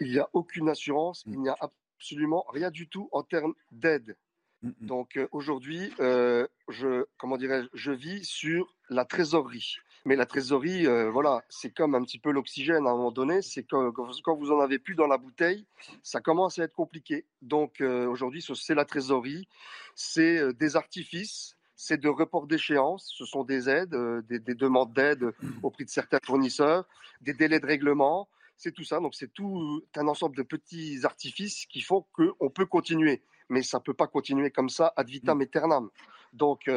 Il 0.00 0.10
n'y 0.10 0.18
a 0.18 0.28
aucune 0.32 0.70
assurance, 0.70 1.22
il 1.26 1.38
n'y 1.38 1.50
a 1.50 1.56
absolument 1.98 2.46
rien 2.48 2.70
du 2.70 2.88
tout 2.88 3.10
en 3.12 3.22
termes 3.22 3.52
d'aide. 3.70 4.16
Mm, 4.62 4.68
mm. 4.68 4.86
Donc 4.86 5.20
aujourd'hui, 5.30 5.92
je, 5.98 7.04
comment 7.18 7.36
dirais 7.36 7.64
je 7.74 7.92
vis 7.92 8.24
sur 8.24 8.74
la 8.88 9.04
trésorerie. 9.04 9.76
Mais 10.06 10.14
la 10.14 10.24
trésorerie, 10.24 10.86
euh, 10.86 11.10
voilà, 11.10 11.42
c'est 11.48 11.74
comme 11.74 11.96
un 11.96 12.02
petit 12.04 12.20
peu 12.20 12.30
l'oxygène 12.30 12.86
à 12.86 12.90
un 12.90 12.96
moment 12.96 13.10
donné. 13.10 13.42
C'est 13.42 13.64
quand, 13.64 13.90
quand 13.90 14.36
vous 14.36 14.52
en 14.52 14.60
avez 14.60 14.78
plus 14.78 14.94
dans 14.94 15.08
la 15.08 15.18
bouteille, 15.18 15.66
ça 16.04 16.20
commence 16.20 16.60
à 16.60 16.62
être 16.62 16.74
compliqué. 16.74 17.26
Donc 17.42 17.80
euh, 17.80 18.06
aujourd'hui, 18.06 18.40
c'est 18.40 18.76
la 18.76 18.84
trésorerie, 18.84 19.48
c'est 19.96 20.38
euh, 20.38 20.52
des 20.52 20.76
artifices, 20.76 21.56
c'est 21.74 22.00
de 22.00 22.08
report 22.08 22.46
d'échéance. 22.46 23.12
Ce 23.18 23.24
sont 23.24 23.42
des 23.42 23.68
aides, 23.68 23.96
des, 24.28 24.54
demandes 24.54 24.92
d'aide 24.92 25.32
au 25.64 25.72
prix 25.72 25.84
de 25.84 25.90
certains 25.90 26.20
fournisseurs, 26.24 26.86
des 27.20 27.34
délais 27.34 27.58
de 27.58 27.66
règlement. 27.66 28.28
C'est 28.56 28.70
tout 28.70 28.84
ça. 28.84 29.00
Donc 29.00 29.16
c'est 29.16 29.32
tout 29.32 29.82
un 29.96 30.06
ensemble 30.06 30.36
de 30.36 30.44
petits 30.44 31.00
artifices 31.02 31.66
qui 31.66 31.80
font 31.80 32.06
qu'on 32.12 32.48
peut 32.50 32.66
continuer. 32.66 33.22
Mais 33.48 33.64
ça 33.64 33.78
ne 33.78 33.82
peut 33.82 33.92
pas 33.92 34.06
continuer 34.06 34.52
comme 34.52 34.68
ça 34.68 34.92
ad 34.94 35.08
vitam 35.08 35.40
aeternam. 35.40 35.90
Donc 36.32 36.70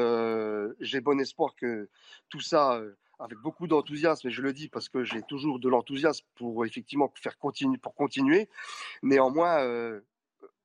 j'ai 0.80 1.00
bon 1.00 1.20
espoir 1.20 1.54
que 1.56 1.90
tout 2.30 2.42
ça 2.42 2.82
avec 3.20 3.38
beaucoup 3.40 3.68
d'enthousiasme, 3.68 4.28
et 4.28 4.32
je 4.32 4.42
le 4.42 4.54
dis 4.54 4.70
parce 4.70 4.90
que 4.90 5.04
j'ai 5.04 5.22
toujours 5.22 5.60
de 5.60 5.70
l'enthousiasme 5.70 6.26
pour 6.36 6.66
effectivement 6.66 7.12
faire 7.16 7.38
continuer, 7.38 7.78
pour 7.78 7.94
continuer. 7.94 8.50
Néanmoins, 9.04 9.60
euh, 9.60 10.02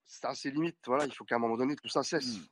c'est 0.06 0.25
assez 0.25 0.50
limite. 0.50 0.76
Voilà, 0.87 1.06
il 1.06 1.12
faut 1.12 1.25
qu'à 1.25 1.37
un 1.37 1.40
moment 1.40 1.56
donné 1.56 1.75
tout 1.76 1.88
ça 1.88 2.02
cesse. 2.02 2.38
Mmh. 2.38 2.42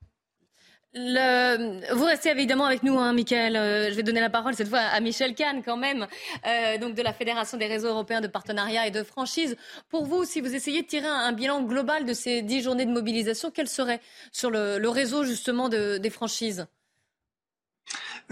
Vous 0.95 2.05
restez 2.05 2.29
évidemment 2.29 2.67
avec 2.67 2.83
nous, 2.83 2.99
hein, 2.99 3.15
Michael. 3.15 3.57
Euh, 3.57 3.91
je 3.91 3.95
vais 3.95 4.03
donner 4.03 4.21
la 4.21 4.29
parole 4.29 4.55
cette 4.55 4.69
fois 4.69 4.81
à 4.81 5.01
Michel 5.01 5.35
Kahn, 5.35 5.63
quand 5.63 5.79
même, 5.79 6.07
euh, 6.47 6.77
donc 6.77 6.95
de 6.95 7.01
la 7.01 7.15
Fédération 7.15 7.57
des 7.57 7.67
réseaux 7.67 7.89
européens 7.89 8.21
de 8.21 8.27
partenariat 8.27 8.87
et 8.87 8.91
de 8.91 9.03
franchise. 9.03 9.57
Pour 9.89 10.05
vous, 10.05 10.25
si 10.25 10.43
vous 10.43 10.55
essayez 10.55 10.83
de 10.83 10.87
tirer 10.87 11.07
un, 11.07 11.33
bilan 11.33 11.63
global 11.63 12.05
de 12.05 12.13
ces 12.13 12.43
dix 12.43 12.61
journées 12.61 12.85
de 12.85 12.93
mobilisation, 12.93 13.51
quel 13.51 13.69
serait 13.69 14.01
sur 14.33 14.51
le, 14.51 14.87
réseau 14.89 15.25
justement 15.25 15.71
des 15.71 16.11
franchises? 16.11 16.67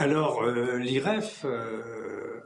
Alors, 0.00 0.42
euh, 0.44 0.78
l'IREF 0.78 1.44
euh, 1.44 2.40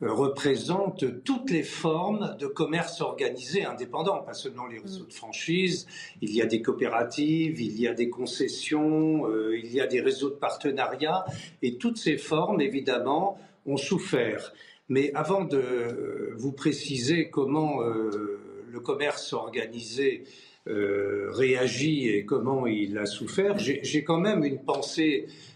représente 0.00 1.24
toutes 1.24 1.50
les 1.50 1.64
formes 1.64 2.36
de 2.38 2.46
commerce 2.46 3.00
organisé 3.00 3.64
indépendant, 3.64 4.22
pas 4.22 4.34
seulement 4.34 4.68
les 4.68 4.78
réseaux 4.78 5.06
de 5.06 5.12
franchise, 5.12 5.88
il 6.20 6.32
y 6.32 6.40
a 6.40 6.46
des 6.46 6.62
coopératives, 6.62 7.60
il 7.60 7.80
y 7.80 7.88
a 7.88 7.92
des 7.92 8.08
concessions, 8.08 9.26
euh, 9.26 9.58
il 9.58 9.72
y 9.72 9.80
a 9.80 9.88
des 9.88 10.00
réseaux 10.00 10.30
de 10.30 10.36
partenariat, 10.36 11.24
et 11.60 11.76
toutes 11.76 11.96
ces 11.96 12.16
formes, 12.16 12.60
évidemment, 12.60 13.36
ont 13.66 13.76
souffert. 13.76 14.52
Mais 14.88 15.10
avant 15.14 15.42
de 15.42 16.32
vous 16.36 16.52
préciser 16.52 17.30
comment 17.30 17.80
le 17.80 18.80
commerce 18.80 19.32
organisé 19.32 20.22
réagit 20.66 22.08
et 22.08 22.24
comment 22.24 22.66
il 22.66 22.98
a 22.98 23.06
souffert, 23.06 23.58
j'ai 23.58 24.04
quand 24.04 24.18
même 24.18 24.44
une 24.44 24.62
pensée 24.62 25.26
euh, 25.26 25.50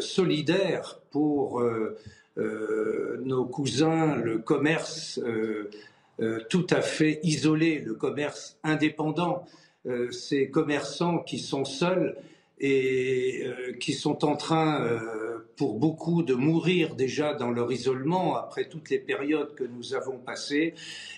solidaire 0.00 1.00
pour 1.10 1.60
euh, 1.60 1.96
euh, 2.38 3.20
nos 3.24 3.44
cousins, 3.44 4.16
le 4.16 4.38
commerce 4.38 5.20
tout 6.50 6.66
à 6.68 6.82
fait 6.82 7.18
isolé, 7.22 7.78
le 7.78 7.94
commerce 7.94 8.58
indépendant, 8.62 9.46
ces 10.10 10.50
commerçants 10.50 11.20
qui 11.20 11.38
sont 11.38 11.64
seuls 11.64 12.14
et 12.60 13.44
qui 13.80 13.94
sont 13.94 14.24
en 14.24 14.36
train 14.36 15.00
pour 15.60 15.74
beaucoup 15.74 16.22
de 16.22 16.32
mourir 16.32 16.94
déjà 16.94 17.34
dans 17.34 17.50
leur 17.50 17.70
isolement 17.70 18.34
après 18.36 18.66
toutes 18.66 18.88
les 18.88 18.98
périodes 18.98 19.54
que 19.54 19.64
nous 19.64 19.92
avons 19.92 20.16
passées, 20.16 20.72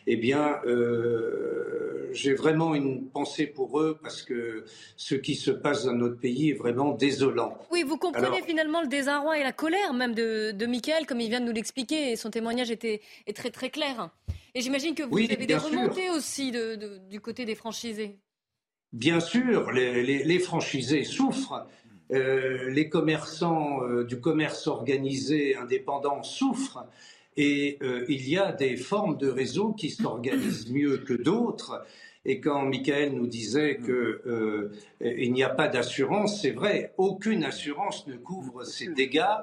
eh 0.09 0.17
bien, 0.17 0.61
euh, 0.67 2.09
j'ai 2.13 2.35
vraiment 2.35 2.75
une 2.75 3.07
pensée 3.07 3.47
pour 3.47 3.81
eux 3.81 3.97
parce 4.03 4.23
que 4.23 4.65
ce 4.97 5.15
qui 5.15 5.37
se 5.37 5.53
passe 5.53 5.85
dans 5.85 5.93
notre 5.93 6.19
pays 6.19 6.51
est 6.51 6.55
vraiment 6.55 6.91
désolant. 6.91 7.57
Oui, 7.71 7.85
vous 7.85 7.99
comprenez 7.99 8.43
finalement 8.43 8.83
le 8.83 8.89
désarroi 8.89 9.39
et 9.39 9.45
la 9.45 9.53
colère 9.53 9.95
même 9.95 10.15
de, 10.15 10.51
de 10.51 10.67
Michael, 10.67 11.07
comme 11.07 11.21
il 11.21 11.29
vient 11.29 11.41
de 11.41 11.47
nous 11.47 11.53
l'expliquer, 11.53 12.11
et 12.11 12.17
son 12.17 12.31
témoignage 12.31 12.73
était 12.73 13.01
est 13.29 13.37
très 13.37 13.51
très 13.51 13.71
clair. 13.71 14.11
Et 14.57 14.61
j'imagine 14.61 14.97
que 14.97 15.05
vous 15.05 15.19
avez 15.19 15.47
des 15.47 15.55
remontées 15.55 16.11
aussi 16.11 16.51
de, 16.51 16.99
du 17.09 17.21
côté 17.21 17.45
des 17.45 17.55
franchisés. 17.55 18.19
Bien 18.93 19.21
sûr, 19.21 19.71
les, 19.73 20.03
les 20.03 20.39
franchisés 20.39 21.05
souffrent. 21.05 21.67
Euh, 22.13 22.69
les 22.69 22.91
commerçants 22.91 23.83
euh, 23.83 24.05
du 24.05 24.21
commerce 24.21 24.67
organisé 24.67 25.57
indépendant 25.57 26.23
souffrent 26.23 26.85
et 27.39 27.79
euh, 27.81 28.05
il 28.09 28.29
y 28.29 28.37
a 28.37 28.53
des 28.53 28.77
formes 28.77 29.17
de 29.17 29.29
réseaux 29.29 29.73
qui 29.73 29.89
s'organisent 29.89 30.71
mieux 30.71 30.99
que 30.99 31.15
d'autres. 31.15 31.83
Et 32.27 32.39
quand 32.39 32.67
Michael 32.67 33.15
nous 33.15 33.27
disait 33.27 33.79
qu'il 33.79 35.33
n'y 35.33 35.43
a 35.43 35.49
pas 35.49 35.67
d'assurance, 35.69 36.41
c'est 36.41 36.53
vrai, 36.53 36.93
aucune 36.97 37.43
assurance 37.45 38.07
ne 38.07 38.17
couvre 38.17 38.63
ces 38.63 38.89
dégâts, 38.89 39.39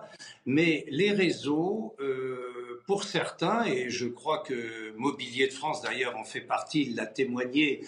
mais 0.46 0.86
les 0.90 1.12
réseaux, 1.12 1.98
pour 2.88 3.04
certains, 3.04 3.66
et 3.66 3.90
je 3.90 4.08
crois 4.08 4.44
que 4.48 4.94
Mobilier 4.96 5.48
de 5.48 5.54
France 5.54 5.82
d'ailleurs 5.82 6.16
en 6.16 6.24
fait 6.24 6.40
partie, 6.40 6.84
il 6.84 6.96
l'a 6.96 7.06
témoigné 7.06 7.82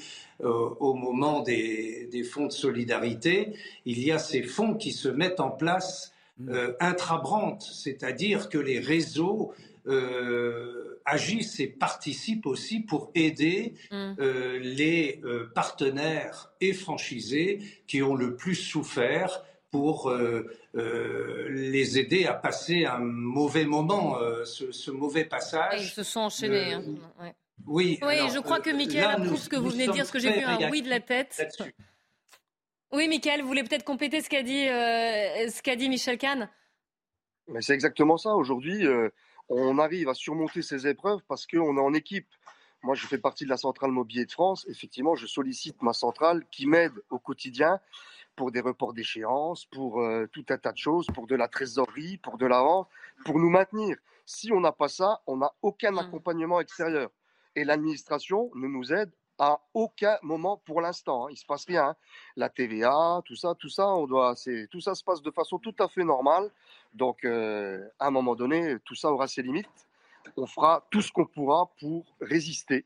au 0.44 0.94
moment 0.94 1.42
des, 1.42 2.24
fonds 2.24 2.48
de 2.48 2.52
solidarité, 2.52 3.54
il 3.86 4.04
y 4.04 4.12
a 4.12 4.20
ces 4.20 4.44
fonds 4.44 4.76
qui 4.76 4.92
se 4.92 5.08
mettent 5.10 5.40
en 5.40 5.52
place 5.52 6.14
mm. 6.38 6.50
euh, 6.50 6.74
intrabrantes, 6.80 7.64
c'est-à-dire 7.64 8.50
que 8.50 8.58
les 8.58 8.80
réseaux 8.80 9.54
euh, 9.88 11.02
agissent 11.06 11.60
et 11.60 11.68
participent 11.68 12.46
aussi 12.46 12.80
pour 12.80 13.12
aider 13.16 13.74
mm. 13.92 14.14
les 14.62 15.22
partenaires 15.56 16.52
et 16.62 16.74
franchisés 16.74 17.60
qui 17.88 18.04
ont 18.04 18.16
le 18.16 18.36
plus 18.36 18.56
souffert 18.56 19.44
pour 19.72 20.14
les 20.74 21.98
aider 21.98 22.26
à 22.26 22.34
passer 22.34 22.86
un 22.86 23.00
mauvais 23.00 23.66
moment, 23.66 24.18
ce, 24.44 24.92
mauvais 24.92 25.24
passage. 25.24 25.86
ils 25.86 25.90
se 25.90 26.04
sont 26.04 26.20
enchaînés. 26.20 26.74
Hein. 26.74 26.84
Oui, 27.68 28.00
je 28.02 28.40
crois 28.40 28.60
que 28.60 28.70
Michael 28.70 29.04
approuve 29.04 29.38
ce 29.38 29.50
que 29.50 29.56
vous 29.56 29.70
venez 29.70 29.88
de 29.88 29.92
dire, 29.92 30.06
ce 30.06 30.12
que 30.12 30.20
j'ai 30.20 30.32
vu 30.32 30.44
un 30.44 30.70
oui 30.70 30.82
de 30.82 30.90
la 30.90 31.00
tête. 31.00 31.42
Oui, 32.94 33.08
Michael, 33.08 33.42
vous 33.42 33.48
voulez 33.48 33.64
peut-être 33.64 33.86
compléter 33.86 34.22
ce 34.22 34.30
qu'a 34.30 34.44
dit, 34.44 34.68
euh, 34.68 35.50
ce 35.50 35.62
qu'a 35.62 35.78
dit 35.78 35.88
Michel 35.88 36.18
Kahn? 36.18 36.50
C'est 37.62 37.74
exactement 37.74 38.18
ça. 38.18 38.36
Aujourd'hui, 38.36 38.86
euh, 38.86 39.10
on 39.48 39.80
arrive 39.80 40.10
à 40.10 40.14
surmonter 40.14 40.62
ces 40.62 40.88
épreuves 40.88 41.22
parce 41.28 41.48
qu'on 41.48 41.78
est 41.78 41.82
en 41.82 41.94
équipe. 41.94 42.28
Moi, 42.84 42.96
je 42.96 43.08
fais 43.08 43.18
partie 43.18 43.46
de 43.46 43.50
la 43.50 43.58
centrale 43.58 43.92
Mobilier 43.92 44.26
de 44.26 44.32
France. 44.32 44.66
Effectivement, 44.68 45.16
je 45.16 45.26
sollicite 45.26 45.82
ma 45.82 45.94
centrale 45.94 46.44
qui 46.52 46.66
m'aide 46.66 46.94
au 47.10 47.20
quotidien 47.20 47.80
pour 48.36 48.52
des 48.52 48.60
reports 48.60 48.94
d'échéance, 48.94 49.66
pour 49.66 50.02
euh, 50.02 50.28
tout 50.32 50.46
un 50.50 50.58
tas 50.58 50.72
de 50.74 50.78
choses, 50.78 51.08
pour 51.14 51.28
de 51.28 51.36
la 51.36 51.48
trésorerie, 51.48 52.18
pour 52.18 52.38
de 52.38 52.46
la 52.46 52.62
vente, 52.62 52.90
pour 53.24 53.40
nous 53.40 53.50
maintenir. 53.50 53.98
Si 54.26 54.52
on 54.52 54.60
n'a 54.60 54.72
pas 54.74 54.90
ça, 54.90 55.22
on 55.28 55.38
n'a 55.38 55.52
aucun 55.62 55.92
mmh. 55.92 56.00
accompagnement 56.00 56.60
extérieur 56.60 57.10
et 57.56 57.64
l'administration 57.64 58.52
ne 58.56 58.68
nous 58.68 58.94
aide 58.94 59.12
à 59.42 59.60
aucun 59.74 60.18
moment 60.22 60.62
pour 60.66 60.82
l'instant. 60.82 61.28
Il 61.28 61.32
hein. 61.32 61.34
Il 61.36 61.38
se 61.38 61.46
passe 61.46 61.66
rien. 61.66 61.86
Hein. 61.88 61.96
La 62.36 62.50
TVA, 62.50 63.22
tout 63.26 63.36
ça, 63.36 63.56
tout 63.58 63.70
ça, 63.70 63.88
on 63.88 64.06
doit, 64.06 64.36
tout 64.70 64.82
ça 64.82 64.94
se 64.94 65.04
passe 65.04 65.22
de 65.22 65.32
façon 65.32 65.58
tout 65.58 65.76
à 65.80 65.88
fait 65.88 66.04
normale. 66.04 66.52
Donc, 66.94 67.26
euh, 67.26 67.84
à 68.00 68.08
un 68.08 68.12
moment 68.12 68.36
donné, 68.36 68.76
tout 68.86 68.96
ça 68.96 69.12
aura 69.12 69.28
ses 69.28 69.42
limites. 69.42 69.66
On 70.38 70.46
fera 70.46 70.86
tout 70.92 71.02
ce 71.02 71.12
qu'on 71.12 71.26
pourra 71.26 71.72
pour 71.80 72.06
résister. 72.22 72.86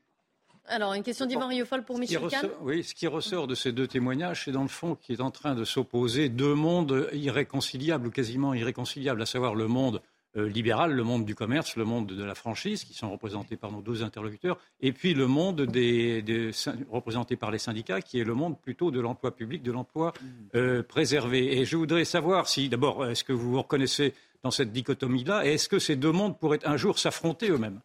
Alors, 0.68 0.94
une 0.94 1.02
question 1.02 1.26
d'Yvan 1.26 1.46
Riofol 1.46 1.84
pour 1.84 1.98
Michel 1.98 2.26
Kahn. 2.28 2.50
Oui, 2.62 2.82
ce 2.82 2.94
qui 2.94 3.06
ressort 3.06 3.46
de 3.46 3.54
ces 3.54 3.70
deux 3.70 3.86
témoignages, 3.86 4.46
c'est 4.46 4.52
dans 4.52 4.62
le 4.62 4.68
fond 4.68 4.96
qu'il 4.96 5.16
est 5.16 5.22
en 5.22 5.30
train 5.30 5.54
de 5.54 5.64
s'opposer 5.64 6.28
deux 6.28 6.54
mondes 6.54 7.08
irréconciliables 7.12 8.08
ou 8.08 8.10
quasiment 8.10 8.54
irréconciliables, 8.54 9.22
à 9.22 9.26
savoir 9.26 9.54
le 9.54 9.68
monde 9.68 10.02
libéral, 10.44 10.92
le 10.92 11.02
monde 11.02 11.24
du 11.24 11.34
commerce, 11.34 11.76
le 11.76 11.84
monde 11.84 12.06
de 12.06 12.24
la 12.24 12.34
franchise, 12.34 12.84
qui 12.84 12.94
sont 12.94 13.10
représentés 13.10 13.56
par 13.56 13.72
nos 13.72 13.80
deux 13.80 14.02
interlocuteurs, 14.02 14.58
et 14.80 14.92
puis 14.92 15.14
le 15.14 15.26
monde 15.26 15.62
des, 15.62 16.52
représenté 16.90 17.36
par 17.36 17.50
les 17.50 17.58
syndicats, 17.58 18.00
qui 18.00 18.20
est 18.20 18.24
le 18.24 18.34
monde 18.34 18.60
plutôt 18.60 18.90
de 18.90 19.00
l'emploi 19.00 19.34
public, 19.34 19.62
de 19.62 19.72
l'emploi 19.72 20.12
euh, 20.54 20.82
préservé. 20.82 21.58
Et 21.58 21.64
je 21.64 21.76
voudrais 21.76 22.04
savoir 22.04 22.48
si, 22.48 22.68
d'abord, 22.68 23.06
est-ce 23.06 23.24
que 23.24 23.32
vous 23.32 23.52
vous 23.52 23.62
reconnaissez 23.62 24.14
dans 24.42 24.50
cette 24.50 24.72
dichotomie-là, 24.72 25.46
et 25.46 25.54
est-ce 25.54 25.68
que 25.68 25.78
ces 25.78 25.96
deux 25.96 26.12
mondes 26.12 26.38
pourraient 26.38 26.64
un 26.64 26.76
jour 26.76 26.98
s'affronter 26.98 27.48
eux-mêmes? 27.50 27.80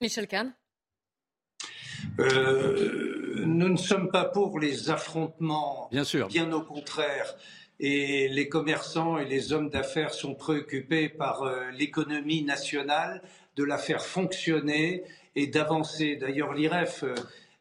Michel 0.00 0.26
Kahn 0.26 0.52
euh, 2.18 3.44
nous 3.44 3.68
ne 3.68 3.76
sommes 3.76 4.10
pas 4.10 4.24
pour 4.24 4.58
les 4.58 4.90
affrontements, 4.90 5.88
bien, 5.90 6.04
sûr. 6.04 6.28
bien 6.28 6.50
au 6.52 6.62
contraire 6.62 7.36
et 7.80 8.28
les 8.28 8.48
commerçants 8.48 9.18
et 9.18 9.24
les 9.24 9.54
hommes 9.54 9.70
d'affaires 9.70 10.12
sont 10.12 10.34
préoccupés 10.34 11.08
par 11.08 11.42
euh, 11.42 11.70
l'économie 11.72 12.42
nationale, 12.42 13.22
de 13.56 13.64
la 13.64 13.78
faire 13.78 14.04
fonctionner 14.04 15.02
et 15.34 15.46
d'avancer. 15.46 16.16
D'ailleurs, 16.16 16.52
l'IREF, 16.52 17.04
euh, 17.04 17.14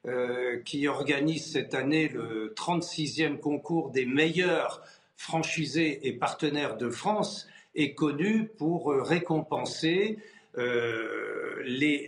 euh, 0.08 0.62
qui 0.63 0.88
organise 0.89 1.53
cette 1.53 1.73
année 1.73 2.10
le 2.10 2.53
36e 2.55 3.38
concours 3.38 3.91
des 3.91 4.05
meilleurs 4.05 4.82
franchisés 5.15 6.08
et 6.08 6.13
partenaires 6.13 6.75
de 6.75 6.89
France, 6.89 7.47
est 7.75 7.93
connu 7.93 8.49
pour 8.58 8.93
récompenser 8.93 10.17
les, 10.55 12.05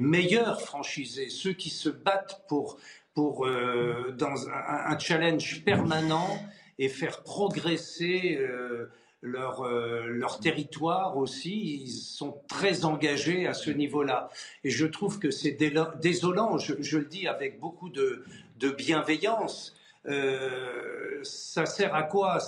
meilleurs 0.00 0.60
franchisés, 0.62 1.28
ceux 1.28 1.52
qui 1.52 1.68
se 1.68 1.88
battent 1.88 2.42
pour, 2.48 2.78
dans 3.16 4.48
un 4.48 4.98
challenge 4.98 5.62
permanent 5.64 6.38
et 6.78 6.88
faire 6.88 7.22
progresser 7.22 8.38
euh, 8.40 8.90
leur, 9.22 9.62
euh, 9.62 10.06
leur 10.06 10.40
territoire 10.40 11.16
aussi. 11.16 11.82
Ils 11.84 11.90
sont 11.90 12.36
très 12.48 12.84
engagés 12.84 13.46
à 13.46 13.54
ce 13.54 13.70
niveau-là. 13.70 14.28
Et 14.64 14.70
je 14.70 14.86
trouve 14.86 15.18
que 15.18 15.30
c'est 15.30 15.56
désolant, 16.00 16.58
je, 16.58 16.98
le 16.98 17.04
dis 17.04 17.26
avec 17.26 17.58
beaucoup 17.58 17.88
de, 17.88 18.24
bienveillance. 18.76 19.74
Euh, 20.06 21.20
ça 21.22 21.66
sert 21.66 21.94
à 21.94 22.02
quoi? 22.02 22.38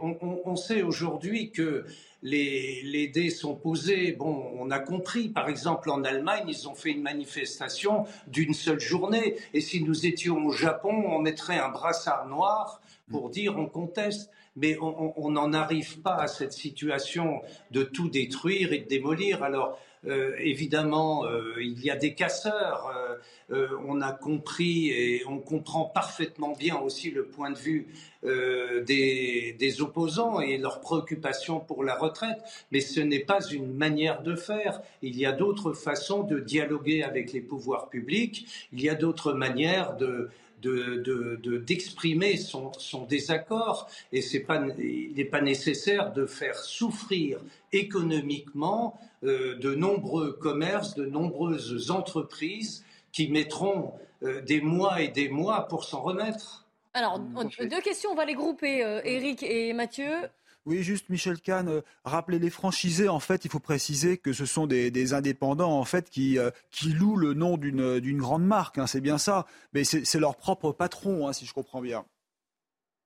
On, 0.00 0.40
on, 0.44 0.56
sait 0.56 0.82
aujourd'hui 0.82 1.50
que 1.50 1.84
les, 2.22 2.82
les, 2.84 3.08
dés 3.08 3.30
sont 3.30 3.56
posés. 3.56 4.12
Bon, 4.12 4.52
on 4.56 4.70
a 4.70 4.78
compris, 4.78 5.28
par 5.28 5.48
exemple, 5.48 5.90
en 5.90 6.04
Allemagne, 6.04 6.44
ils 6.48 6.68
ont 6.68 6.74
fait 6.74 6.90
une 6.90 7.02
manifestation 7.02 8.06
d'une 8.28 8.54
seule 8.54 8.80
journée. 8.80 9.36
Et 9.54 9.60
si 9.60 9.82
nous 9.82 10.06
étions 10.06 10.46
au 10.46 10.52
Japon, 10.52 11.04
on 11.08 11.18
mettrait 11.18 11.58
un 11.58 11.70
brassard 11.70 12.28
noir 12.28 12.80
pour 13.12 13.30
dire 13.30 13.56
on 13.56 13.66
conteste, 13.66 14.30
mais 14.56 14.76
on 14.80 15.30
n'en 15.30 15.52
arrive 15.52 16.00
pas 16.00 16.16
à 16.16 16.26
cette 16.26 16.52
situation 16.52 17.40
de 17.70 17.84
tout 17.84 18.08
détruire 18.08 18.72
et 18.72 18.78
de 18.80 18.88
démolir. 18.88 19.42
Alors, 19.44 19.78
euh, 20.04 20.34
évidemment, 20.38 21.24
euh, 21.24 21.54
il 21.60 21.80
y 21.84 21.90
a 21.90 21.96
des 21.96 22.14
casseurs. 22.14 22.90
Euh, 23.50 23.68
on 23.86 24.00
a 24.00 24.12
compris 24.12 24.88
et 24.88 25.22
on 25.28 25.38
comprend 25.38 25.84
parfaitement 25.84 26.54
bien 26.58 26.76
aussi 26.78 27.10
le 27.10 27.26
point 27.26 27.50
de 27.50 27.58
vue 27.58 27.86
des, 28.24 29.76
opposants 29.80 30.40
et 30.40 30.58
leurs 30.58 30.80
préoccupations 30.80 31.60
pour 31.60 31.84
la 31.84 31.96
retraite. 31.96 32.38
Mais 32.70 32.80
ce 32.80 33.00
n'est 33.00 33.20
pas 33.20 33.44
une 33.46 33.72
manière 33.74 34.22
de 34.22 34.34
faire. 34.34 34.80
Il 35.02 35.16
y 35.16 35.26
a 35.26 35.32
d'autres 35.32 35.72
façons 35.72 36.22
de 36.22 36.38
dialoguer 36.38 37.02
avec 37.02 37.32
les 37.32 37.40
pouvoirs 37.40 37.88
publics. 37.88 38.46
Il 38.72 38.80
y 38.80 38.88
a 38.88 38.94
d'autres 38.94 39.32
manières 39.32 39.96
de 39.96 40.30
d'exprimer 40.62 42.34
de, 42.34 42.38
son, 42.38 42.72
son, 42.74 43.04
désaccord 43.04 43.88
et 44.12 44.22
c'est 44.22 44.40
pas, 44.40 44.62
il 44.78 45.14
n'est 45.16 45.24
pas 45.24 45.40
nécessaire 45.40 46.12
de 46.12 46.26
faire 46.26 46.56
souffrir 46.56 47.40
économiquement 47.72 48.98
euh, 49.24 49.56
de 49.56 49.74
nombreux 49.74 50.32
commerces, 50.32 50.94
de 50.94 51.06
nombreuses 51.06 51.90
entreprises 51.90 52.84
qui 53.12 53.28
mettront 53.28 53.92
euh, 54.22 54.40
des 54.40 54.60
mois 54.60 55.00
et 55.00 55.08
des 55.08 55.28
mois 55.28 55.68
pour 55.68 55.84
s'en 55.84 56.00
remettre. 56.00 56.66
Alors, 56.94 57.18
deux 57.18 57.80
questions, 57.80 58.10
on 58.10 58.14
va 58.14 58.24
les 58.24 58.34
grouper, 58.34 58.84
euh, 58.84 59.00
Eric 59.04 59.42
et 59.42 59.72
Mathieu. 59.72 60.12
Oui, 60.64 60.84
juste 60.84 61.08
Michel 61.08 61.40
Kahn, 61.40 61.68
euh, 61.68 61.80
rappeler 62.04 62.38
les 62.38 62.50
franchisés, 62.50 63.08
en 63.08 63.18
fait, 63.18 63.44
il 63.44 63.50
faut 63.50 63.58
préciser 63.58 64.16
que 64.16 64.32
ce 64.32 64.46
sont 64.46 64.68
des, 64.68 65.12
indépendants, 65.12 65.76
en 65.76 65.84
fait, 65.84 66.08
qui, 66.08 66.38
euh, 66.38 66.50
qui 66.70 66.90
louent 66.90 67.16
le 67.16 67.34
nom 67.34 67.56
d'une 67.56 68.18
grande 68.18 68.44
marque, 68.44 68.78
hein, 68.78 68.86
c'est 68.86 69.00
bien 69.00 69.18
ça. 69.18 69.46
Mais 69.72 69.82
c'est 69.82 70.20
leur 70.20 70.36
propre 70.36 70.70
patron, 70.70 71.26
hein, 71.26 71.32
si 71.32 71.46
je 71.46 71.52
comprends 71.52 71.80
bien. 71.80 72.04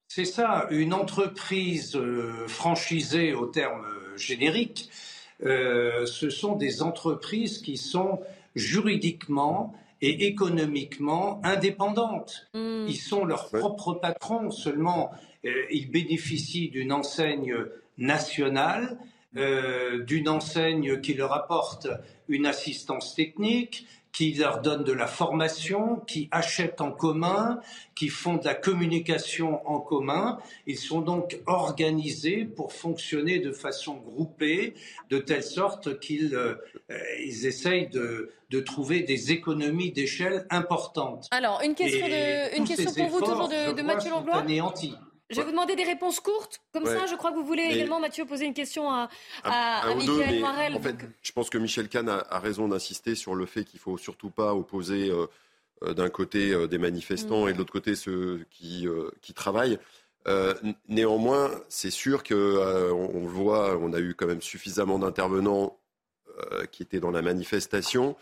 C'est 0.08 0.26
ça, 0.26 0.66
une 0.70 0.92
entreprise 0.92 1.96
euh, 1.96 2.46
franchisée 2.46 3.32
au 3.32 3.46
terme 3.46 3.86
générique, 4.16 4.90
ce 5.40 6.30
sont 6.30 6.56
des 6.56 6.82
entreprises 6.82 7.58
qui 7.58 7.76
sont 7.76 8.20
juridiquement 8.54 9.74
et 10.02 10.26
économiquement 10.26 11.40
indépendantes. 11.44 12.48
Hmm. 12.54 12.86
Ils 12.88 12.96
sont 12.96 13.24
leurs 13.24 13.50
propres 13.50 13.94
patrons, 13.94 14.50
seulement 14.50 15.10
euh, 15.44 15.50
ils 15.70 15.90
bénéficient 15.90 16.68
d'une 16.68 16.92
enseigne 16.92 17.54
nationale, 17.98 18.98
euh, 19.36 20.02
d'une 20.04 20.28
enseigne 20.28 21.00
qui 21.00 21.14
leur 21.14 21.32
apporte 21.32 21.88
une 22.28 22.46
assistance 22.46 23.14
technique, 23.14 23.86
qui 24.16 24.32
leur 24.32 24.62
donne 24.62 24.82
de 24.82 24.92
la 24.92 25.06
formation, 25.06 25.96
qui 26.06 26.28
achètent 26.30 26.80
en 26.80 26.90
commun, 26.90 27.60
qui 27.94 28.08
font 28.08 28.36
de 28.36 28.46
la 28.46 28.54
communication 28.54 29.60
en 29.68 29.78
commun. 29.78 30.38
Ils 30.66 30.78
sont 30.78 31.02
donc 31.02 31.38
organisés 31.44 32.46
pour 32.46 32.72
fonctionner 32.72 33.40
de 33.40 33.52
façon 33.52 33.96
groupée, 33.96 34.72
de 35.10 35.18
telle 35.18 35.42
sorte 35.42 36.00
qu'ils 36.00 36.34
euh, 36.34 36.54
ils 37.26 37.44
essayent 37.44 37.90
de, 37.90 38.30
de, 38.48 38.60
trouver 38.60 39.00
des 39.00 39.32
économies 39.32 39.92
d'échelle 39.92 40.46
importantes. 40.48 41.26
Alors, 41.30 41.60
une 41.62 41.74
question, 41.74 42.06
de, 42.06 42.56
une 42.56 42.64
question 42.64 42.90
pour 42.94 43.08
vous, 43.08 43.20
toujours 43.20 43.48
de, 43.48 43.74
de 43.74 43.82
Mathieu 43.82 44.10
Langlois. 44.10 44.44
Je 45.30 45.36
vais 45.36 45.42
vous 45.42 45.50
demander 45.50 45.74
des 45.74 45.84
réponses 45.84 46.20
courtes. 46.20 46.60
Comme 46.72 46.86
ça, 46.86 47.06
je 47.06 47.16
crois 47.16 47.32
que 47.32 47.36
vous 47.36 47.44
voulez 47.44 47.64
également, 47.64 47.98
Mathieu, 47.98 48.24
poser 48.26 48.44
une 48.44 48.54
question 48.54 48.90
à, 48.90 49.08
à, 49.42 49.94
Michael 49.94 50.40
Marel. 50.40 50.74
En 50.74 50.80
fait, 50.80 50.96
je 51.22 51.32
pense 51.32 51.50
que 51.50 51.58
Michel 51.58 51.88
Kahn 51.88 52.08
a, 52.08 52.38
raison 52.38 52.68
d'insister 52.68 53.16
sur 53.16 53.34
le 53.34 53.44
fait 53.44 53.64
qu'il 53.64 53.78
ne 53.78 53.82
faut 53.82 53.98
surtout 53.98 54.30
pas 54.30 54.54
opposer 54.54 55.10
euh, 55.10 55.26
euh, 55.82 55.94
d'un 55.94 56.10
côté 56.10 56.52
euh, 56.52 56.68
des 56.68 56.78
manifestants 56.78 57.48
et 57.48 57.52
de 57.52 57.58
l'autre 57.58 57.72
côté 57.72 57.96
ceux 57.96 58.46
qui, 58.50 58.86
qui 59.20 59.34
travaillent. 59.34 59.78
néanmoins, 60.88 61.50
c'est 61.68 61.90
sûr 61.90 62.22
qu'on 62.22 62.36
on 62.36 63.20
le 63.22 63.28
voit, 63.28 63.76
on 63.78 63.92
a 63.92 63.98
eu 63.98 64.14
quand 64.14 64.26
même 64.26 64.42
suffisamment 64.42 64.98
d'intervenants 64.98 65.78
qui 66.70 66.82
étaient 66.82 67.00
dans 67.00 67.10
la 67.10 67.22
manifestation. 67.22 68.16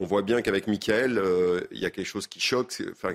On 0.00 0.06
voit 0.06 0.22
bien 0.22 0.40
qu'avec 0.40 0.66
Michael, 0.66 1.22
il 1.70 1.78
y 1.78 1.86
a 1.86 1.90
quelque 1.90 2.06
chose 2.06 2.26
qui 2.26 2.40
choque, 2.40 2.72
enfin, 2.90 3.12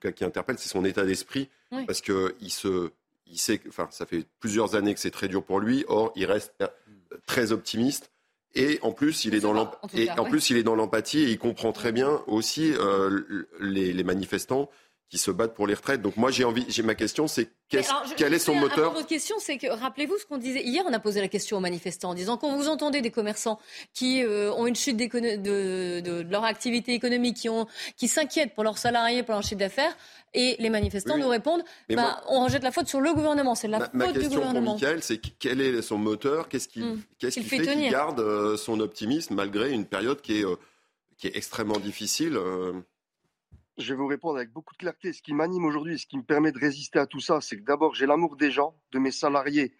tout 0.00 0.08
cas 0.08 0.12
qui 0.12 0.24
interpelle, 0.24 0.56
c'est 0.58 0.68
son 0.68 0.84
état 0.84 1.04
d'esprit, 1.04 1.48
parce 1.86 2.00
que 2.00 2.34
il 2.40 2.50
se, 2.50 2.90
il 3.26 3.38
sait, 3.38 3.60
enfin, 3.68 3.88
ça 3.90 4.06
fait 4.06 4.26
plusieurs 4.40 4.74
années 4.74 4.94
que 4.94 5.00
c'est 5.00 5.10
très 5.10 5.28
dur 5.28 5.44
pour 5.44 5.60
lui. 5.60 5.84
Or, 5.88 6.12
il 6.16 6.24
reste 6.26 6.54
très 7.26 7.52
optimiste. 7.52 8.10
Et 8.54 8.80
en 8.82 8.90
plus, 8.90 9.24
il 9.24 9.34
est 9.34 9.40
dans 9.40 9.56
en 9.56 10.24
plus, 10.24 10.50
il 10.50 10.56
est 10.56 10.64
dans 10.64 10.74
l'empathie 10.74 11.20
et 11.20 11.30
il 11.30 11.38
comprend 11.38 11.72
très 11.72 11.92
bien 11.92 12.20
aussi 12.26 12.72
euh, 12.72 13.46
les, 13.60 14.02
manifestants 14.02 14.68
qui 15.10 15.18
se 15.18 15.32
battent 15.32 15.54
pour 15.54 15.66
les 15.66 15.74
retraites. 15.74 16.00
Donc 16.00 16.16
moi, 16.16 16.30
j'ai 16.30 16.44
envie, 16.44 16.64
j'ai 16.68 16.84
ma 16.84 16.94
question, 16.94 17.26
c'est 17.26 17.50
quel 17.68 18.32
est 18.32 18.38
son 18.38 18.54
moteur 18.54 18.92
Votre 18.92 19.08
question, 19.08 19.34
c'est 19.40 19.58
que 19.58 19.66
rappelez-vous 19.66 20.16
ce 20.18 20.24
qu'on 20.24 20.38
disait 20.38 20.62
hier. 20.62 20.84
On 20.86 20.92
a 20.92 21.00
posé 21.00 21.20
la 21.20 21.26
question 21.26 21.56
aux 21.56 21.60
manifestants 21.60 22.10
en 22.10 22.14
disant 22.14 22.36
quand 22.36 22.56
vous 22.56 22.68
entendez 22.68 23.00
des 23.00 23.10
commerçants 23.10 23.58
qui 23.92 24.22
euh, 24.22 24.52
ont 24.52 24.68
une 24.68 24.76
chute 24.76 24.96
de, 24.96 25.36
de, 25.36 26.00
de, 26.00 26.26
leur 26.30 26.44
activité 26.44 26.94
économique, 26.94 27.36
qui 27.36 27.48
ont, 27.48 27.66
qui 27.96 28.06
s'inquiètent 28.06 28.54
pour 28.54 28.62
leurs 28.62 28.78
salariés, 28.78 29.24
pour 29.24 29.34
leur 29.34 29.42
chiffre 29.42 29.58
d'affaires, 29.58 29.96
et 30.32 30.54
les 30.60 30.70
manifestants 30.70 31.18
nous 31.18 31.28
répondent 31.28 31.64
bah, 31.90 32.22
on 32.28 32.44
rejette 32.44 32.62
la 32.62 32.70
faute 32.70 32.86
sur 32.86 33.00
le 33.00 33.12
gouvernement. 33.12 33.56
C'est 33.56 33.66
la 33.66 33.80
faute 33.80 33.92
du 34.12 34.28
gouvernement. 34.28 34.74
Ma 34.74 34.80
question 34.80 34.94
pour 34.94 35.02
c'est 35.02 35.20
quel 35.40 35.60
est 35.60 35.82
son 35.82 35.98
moteur 35.98 36.48
Qu'est-ce 36.48 36.68
qui, 36.68 36.84
qu'est-ce 37.18 37.40
qui 37.40 37.44
fait, 37.44 37.58
qu'il 37.58 37.90
garde 37.90 38.20
euh, 38.20 38.56
son 38.56 38.78
optimisme 38.78 39.34
malgré 39.34 39.72
une 39.72 39.86
période 39.86 40.20
qui 40.20 40.38
est, 40.38 40.44
euh, 40.44 40.54
qui 41.18 41.26
est 41.26 41.36
extrêmement 41.36 41.80
difficile 41.80 42.38
je 43.80 43.94
vais 43.94 43.98
vous 43.98 44.06
répondre 44.06 44.36
avec 44.36 44.50
beaucoup 44.50 44.74
de 44.74 44.78
clarté. 44.78 45.12
Ce 45.12 45.22
qui 45.22 45.32
m'anime 45.32 45.64
aujourd'hui, 45.64 45.98
ce 45.98 46.06
qui 46.06 46.18
me 46.18 46.22
permet 46.22 46.52
de 46.52 46.58
résister 46.58 46.98
à 46.98 47.06
tout 47.06 47.20
ça, 47.20 47.40
c'est 47.40 47.56
que 47.56 47.62
d'abord, 47.62 47.94
j'ai 47.94 48.06
l'amour 48.06 48.36
des 48.36 48.50
gens, 48.50 48.76
de 48.92 48.98
mes 48.98 49.10
salariés, 49.10 49.74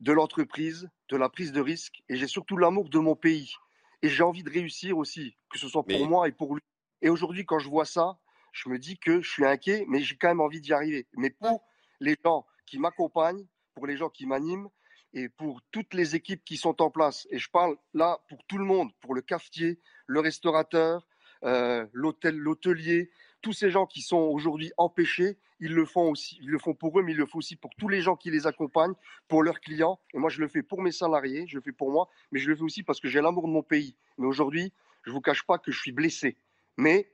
de 0.00 0.12
l'entreprise, 0.12 0.90
de 1.08 1.16
la 1.16 1.28
prise 1.28 1.52
de 1.52 1.60
risque, 1.60 2.02
et 2.08 2.16
j'ai 2.16 2.26
surtout 2.26 2.56
l'amour 2.56 2.88
de 2.88 2.98
mon 2.98 3.14
pays. 3.14 3.54
Et 4.02 4.08
j'ai 4.08 4.22
envie 4.22 4.42
de 4.42 4.50
réussir 4.50 4.98
aussi, 4.98 5.36
que 5.50 5.58
ce 5.58 5.68
soit 5.68 5.84
pour 5.84 6.08
moi 6.08 6.28
et 6.28 6.32
pour 6.32 6.54
lui. 6.54 6.62
Et 7.00 7.08
aujourd'hui, 7.08 7.46
quand 7.46 7.58
je 7.58 7.68
vois 7.68 7.84
ça, 7.84 8.18
je 8.52 8.68
me 8.68 8.78
dis 8.78 8.98
que 8.98 9.20
je 9.20 9.30
suis 9.30 9.44
inquiet, 9.44 9.84
mais 9.88 10.00
j'ai 10.00 10.16
quand 10.16 10.28
même 10.28 10.40
envie 10.40 10.60
d'y 10.60 10.72
arriver. 10.72 11.06
Mais 11.16 11.30
pour 11.30 11.62
les 12.00 12.16
gens 12.24 12.44
qui 12.66 12.78
m'accompagnent, 12.78 13.46
pour 13.74 13.86
les 13.86 13.96
gens 13.96 14.08
qui 14.10 14.26
m'animent 14.26 14.68
et 15.12 15.28
pour 15.28 15.60
toutes 15.70 15.94
les 15.94 16.16
équipes 16.16 16.44
qui 16.44 16.56
sont 16.56 16.82
en 16.82 16.90
place, 16.90 17.26
et 17.30 17.38
je 17.38 17.48
parle 17.50 17.76
là 17.94 18.20
pour 18.28 18.44
tout 18.46 18.58
le 18.58 18.64
monde, 18.64 18.90
pour 19.00 19.14
le 19.14 19.22
cafetier, 19.22 19.80
le 20.06 20.20
restaurateur, 20.20 21.06
euh, 21.44 21.86
l'hôtel, 21.92 22.36
l'hôtelier, 22.36 23.10
tous 23.44 23.52
ces 23.52 23.70
gens 23.70 23.84
qui 23.84 24.00
sont 24.00 24.16
aujourd'hui 24.16 24.72
empêchés, 24.78 25.36
ils 25.60 25.74
le 25.74 25.84
font 25.84 26.10
aussi, 26.10 26.38
ils 26.40 26.48
le 26.48 26.58
font 26.58 26.72
pour 26.72 26.98
eux, 26.98 27.02
mais 27.02 27.12
ils 27.12 27.18
le 27.18 27.26
font 27.26 27.38
aussi 27.38 27.56
pour 27.56 27.70
tous 27.76 27.88
les 27.88 28.00
gens 28.00 28.16
qui 28.16 28.30
les 28.30 28.46
accompagnent, 28.46 28.94
pour 29.28 29.42
leurs 29.42 29.60
clients. 29.60 30.00
Et 30.14 30.18
moi, 30.18 30.30
je 30.30 30.40
le 30.40 30.48
fais 30.48 30.62
pour 30.62 30.80
mes 30.80 30.92
salariés, 30.92 31.44
je 31.46 31.56
le 31.56 31.60
fais 31.60 31.70
pour 31.70 31.90
moi, 31.90 32.08
mais 32.32 32.40
je 32.40 32.48
le 32.48 32.56
fais 32.56 32.62
aussi 32.62 32.82
parce 32.82 33.00
que 33.00 33.08
j'ai 33.08 33.20
l'amour 33.20 33.46
de 33.46 33.52
mon 33.52 33.62
pays. 33.62 33.96
Mais 34.16 34.26
aujourd'hui, 34.26 34.72
je 35.02 35.10
ne 35.10 35.14
vous 35.14 35.20
cache 35.20 35.42
pas 35.42 35.58
que 35.58 35.70
je 35.70 35.78
suis 35.78 35.92
blessé. 35.92 36.38
Mais 36.78 37.12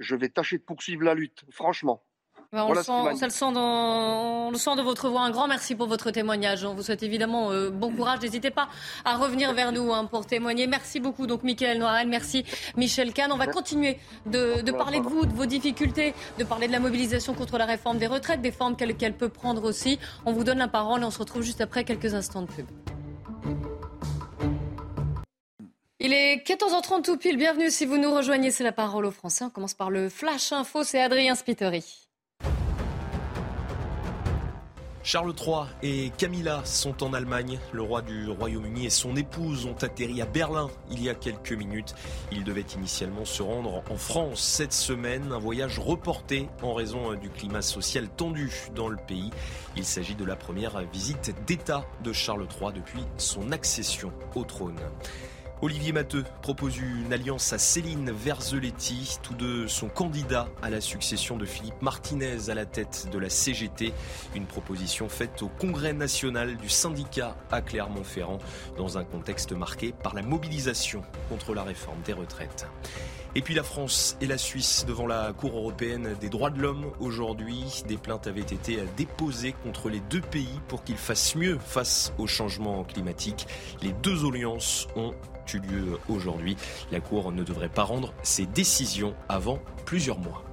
je 0.00 0.16
vais 0.16 0.28
tâcher 0.28 0.58
de 0.58 0.64
poursuivre 0.64 1.04
la 1.04 1.14
lutte, 1.14 1.44
franchement. 1.50 2.02
On, 2.52 2.72
le 2.72 2.82
sent, 2.82 2.92
le 3.22 3.30
sent 3.30 3.52
dans, 3.52 4.50
le 4.50 4.58
sent 4.58 4.74
de 4.76 4.82
votre 4.82 5.08
voix. 5.08 5.22
Un 5.22 5.30
grand 5.30 5.46
merci 5.46 5.74
pour 5.76 5.86
votre 5.86 6.10
témoignage. 6.10 6.64
On 6.64 6.74
vous 6.74 6.82
souhaite 6.82 7.02
évidemment 7.02 7.52
euh, 7.52 7.70
bon 7.70 7.92
courage. 7.94 8.20
N'hésitez 8.22 8.50
pas 8.50 8.68
à 9.04 9.16
revenir 9.16 9.52
vers 9.52 9.70
nous 9.70 9.92
hein, 9.92 10.06
pour 10.06 10.26
témoigner. 10.26 10.66
Merci 10.66 10.98
beaucoup, 10.98 11.26
donc, 11.26 11.44
Michael 11.44 11.78
Noirel. 11.78 12.08
Merci, 12.08 12.44
Michel 12.76 13.12
Kahn. 13.12 13.30
On 13.30 13.36
va 13.36 13.46
continuer 13.46 13.98
de, 14.26 14.68
parler 14.72 14.98
de 14.98 15.04
vous, 15.04 15.26
de 15.26 15.32
vos 15.32 15.46
difficultés, 15.46 16.12
de 16.38 16.44
parler 16.44 16.66
de 16.66 16.72
la 16.72 16.80
mobilisation 16.80 17.34
contre 17.34 17.56
la 17.56 17.66
réforme 17.66 17.98
des 17.98 18.08
retraites, 18.08 18.42
des 18.42 18.52
formes 18.52 18.76
qu'elle 18.76 19.14
peut 19.14 19.28
prendre 19.28 19.64
aussi. 19.64 20.00
On 20.26 20.32
vous 20.32 20.42
donne 20.42 20.58
la 20.58 20.68
parole 20.68 21.02
et 21.02 21.04
on 21.04 21.10
se 21.10 21.18
retrouve 21.20 21.42
juste 21.42 21.60
après 21.60 21.84
quelques 21.84 22.14
instants 22.14 22.42
de 22.42 22.48
pub. 22.48 22.66
Il 26.00 26.14
est 26.14 26.44
14h30 26.44 27.02
tout 27.02 27.16
pile. 27.16 27.36
Bienvenue 27.36 27.70
si 27.70 27.84
vous 27.84 27.98
nous 27.98 28.12
rejoignez. 28.12 28.50
C'est 28.50 28.64
la 28.64 28.72
parole 28.72 29.04
aux 29.04 29.10
Français. 29.10 29.44
On 29.44 29.50
commence 29.50 29.74
par 29.74 29.90
le 29.90 30.08
Flash 30.08 30.50
Info. 30.50 30.82
C'est 30.82 31.00
Adrien 31.00 31.34
Spiteri. 31.34 31.99
Charles 35.02 35.32
III 35.34 35.64
et 35.82 36.12
Camilla 36.18 36.60
sont 36.64 37.02
en 37.02 37.14
Allemagne. 37.14 37.58
Le 37.72 37.80
roi 37.80 38.02
du 38.02 38.28
Royaume-Uni 38.28 38.84
et 38.84 38.90
son 38.90 39.16
épouse 39.16 39.64
ont 39.64 39.76
atterri 39.80 40.20
à 40.20 40.26
Berlin 40.26 40.68
il 40.90 41.02
y 41.02 41.08
a 41.08 41.14
quelques 41.14 41.52
minutes. 41.52 41.94
Ils 42.30 42.44
devaient 42.44 42.66
initialement 42.76 43.24
se 43.24 43.42
rendre 43.42 43.82
en 43.90 43.96
France 43.96 44.42
cette 44.42 44.74
semaine, 44.74 45.32
un 45.32 45.38
voyage 45.38 45.78
reporté 45.78 46.48
en 46.62 46.74
raison 46.74 47.14
du 47.14 47.30
climat 47.30 47.62
social 47.62 48.08
tendu 48.10 48.52
dans 48.74 48.88
le 48.88 48.98
pays. 48.98 49.30
Il 49.74 49.86
s'agit 49.86 50.14
de 50.14 50.24
la 50.24 50.36
première 50.36 50.78
visite 50.92 51.34
d'État 51.46 51.86
de 52.04 52.12
Charles 52.12 52.46
III 52.60 52.72
depuis 52.74 53.04
son 53.16 53.52
accession 53.52 54.12
au 54.34 54.44
trône. 54.44 54.78
Olivier 55.62 55.92
Matteux 55.92 56.24
propose 56.40 56.78
une 56.78 57.12
alliance 57.12 57.52
à 57.52 57.58
Céline 57.58 58.10
Verzelletti. 58.12 59.18
Tous 59.22 59.34
deux 59.34 59.68
sont 59.68 59.90
candidats 59.90 60.48
à 60.62 60.70
la 60.70 60.80
succession 60.80 61.36
de 61.36 61.44
Philippe 61.44 61.82
Martinez 61.82 62.48
à 62.48 62.54
la 62.54 62.64
tête 62.64 63.08
de 63.12 63.18
la 63.18 63.28
CGT. 63.28 63.92
Une 64.34 64.46
proposition 64.46 65.10
faite 65.10 65.42
au 65.42 65.48
Congrès 65.48 65.92
national 65.92 66.56
du 66.56 66.70
syndicat 66.70 67.36
à 67.50 67.60
Clermont-Ferrand 67.60 68.38
dans 68.78 68.96
un 68.96 69.04
contexte 69.04 69.52
marqué 69.52 69.92
par 69.92 70.14
la 70.14 70.22
mobilisation 70.22 71.02
contre 71.28 71.52
la 71.52 71.62
réforme 71.62 72.00
des 72.06 72.14
retraites. 72.14 72.66
Et 73.34 73.42
puis 73.42 73.54
la 73.54 73.62
France 73.62 74.16
et 74.22 74.26
la 74.26 74.38
Suisse 74.38 74.86
devant 74.88 75.06
la 75.06 75.32
Cour 75.34 75.56
européenne 75.56 76.16
des 76.20 76.30
droits 76.30 76.50
de 76.50 76.60
l'homme 76.60 76.90
aujourd'hui. 77.00 77.84
Des 77.86 77.98
plaintes 77.98 78.26
avaient 78.26 78.40
été 78.40 78.78
déposées 78.96 79.54
contre 79.62 79.90
les 79.90 80.00
deux 80.00 80.22
pays 80.22 80.58
pour 80.68 80.82
qu'ils 80.82 80.96
fassent 80.96 81.36
mieux 81.36 81.58
face 81.58 82.14
au 82.16 82.26
changement 82.26 82.82
climatique. 82.82 83.46
Les 83.82 83.92
deux 83.92 84.26
alliances 84.26 84.88
ont 84.96 85.12
lieu 85.58 85.98
aujourd'hui. 86.08 86.56
La 86.92 87.00
Cour 87.00 87.32
ne 87.32 87.42
devrait 87.42 87.68
pas 87.68 87.82
rendre 87.82 88.14
ses 88.22 88.46
décisions 88.46 89.14
avant 89.28 89.58
plusieurs 89.84 90.18
mois. 90.18 90.44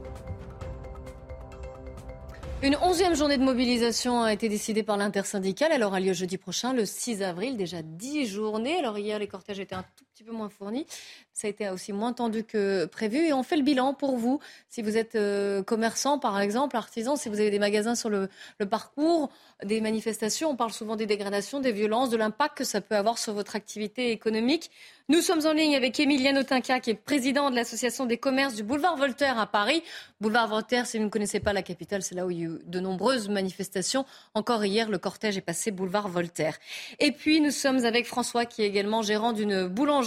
Une 2.64 2.76
onzième 2.82 3.16
journée 3.16 3.38
de 3.38 3.44
mobilisation 3.44 4.24
a 4.24 4.34
été 4.34 4.50
décidée 4.50 4.82
par 4.82 4.98
l'intersyndicale. 4.98 5.70
Elle 5.72 5.84
aura 5.84 6.00
lieu 6.00 6.14
jeudi 6.14 6.40
prochain, 6.40 6.74
le 6.74 6.86
6 6.86 7.22
avril. 7.22 7.56
Déjà 7.56 7.84
dix 7.84 8.26
journées. 8.26 8.80
Alors 8.80 8.98
hier, 8.98 9.20
les 9.20 9.28
cortèges 9.28 9.60
étaient 9.60 9.76
un 9.76 9.86
tout 9.96 10.07
petit 10.18 10.24
peu 10.24 10.32
moins 10.32 10.50
fournis. 10.50 10.88
Ça 11.32 11.46
a 11.46 11.52
été 11.52 11.70
aussi 11.70 11.94
moins 11.94 12.12
tendu 12.12 12.44
que 12.44 12.86
prévu. 12.86 13.28
Et 13.28 13.34
on 13.34 13.44
fait 13.44 13.56
le 13.56 13.62
bilan 13.62 13.94
pour 13.94 14.18
vous. 14.18 14.40
Si 14.68 14.82
vous 14.82 14.98
êtes 14.98 15.14
euh, 15.14 15.62
commerçant, 15.62 16.18
par 16.18 16.40
exemple, 16.40 16.76
artisan, 16.76 17.16
si 17.16 17.30
vous 17.30 17.40
avez 17.40 17.52
des 17.52 17.60
magasins 17.60 17.94
sur 17.94 18.10
le, 18.10 18.28
parcours 18.68 19.30
des 19.64 19.80
manifestations, 19.80 20.50
on 20.50 20.56
parle 20.56 20.72
souvent 20.72 20.96
des 20.96 21.06
dégradations, 21.06 21.60
des 21.60 21.72
violences, 21.72 22.10
de 22.10 22.18
l'impact 22.18 22.58
que 22.58 22.64
ça 22.64 22.82
peut 22.82 22.96
avoir 22.96 23.20
sur 23.20 23.34
votre 23.34 23.56
activité 23.56 24.10
économique. 24.12 24.72
Nous 25.10 25.22
sommes 25.22 25.46
en 25.46 25.54
ligne 25.54 25.76
avec 25.76 26.00
Emiliano 26.00 26.42
Otinka, 26.42 26.80
qui 26.80 26.90
est 26.90 26.96
président 26.96 27.50
de 27.52 27.56
l'Association 27.56 28.06
des 28.06 28.18
commerces 28.18 28.56
du 28.56 28.64
boulevard 28.64 28.98
Voltaire 28.98 29.40
à 29.40 29.46
Paris. 29.46 29.84
Boulevard 30.20 30.48
Voltaire, 30.48 30.86
si 30.86 30.98
vous 30.98 31.06
ne 31.06 31.10
connaissez 31.10 31.40
pas 31.40 31.54
la 31.54 31.62
capitale, 31.62 32.02
c'est 32.02 32.16
là 32.16 32.26
où 32.26 32.32
il 32.32 32.40
y 32.40 32.42
a 32.42 32.46
eu 32.48 32.60
de 32.66 32.80
nombreuses 32.80 33.30
manifestations. 33.30 34.06
Encore 34.34 34.66
hier, 34.66 34.90
le 34.90 34.98
cortège 34.98 35.38
est 35.38 35.42
passé 35.42 35.72
boulevard 35.72 36.10
Voltaire. 36.10 36.58
Et 37.00 37.12
puis, 37.12 37.40
nous 37.40 37.52
sommes 37.52 37.86
avec 37.86 38.06
François, 38.06 38.46
qui 38.46 38.64
est 38.64 38.68
également 38.68 39.02
gérant 39.02 39.32
d'une 39.32 39.68
boulangerie 39.68 40.07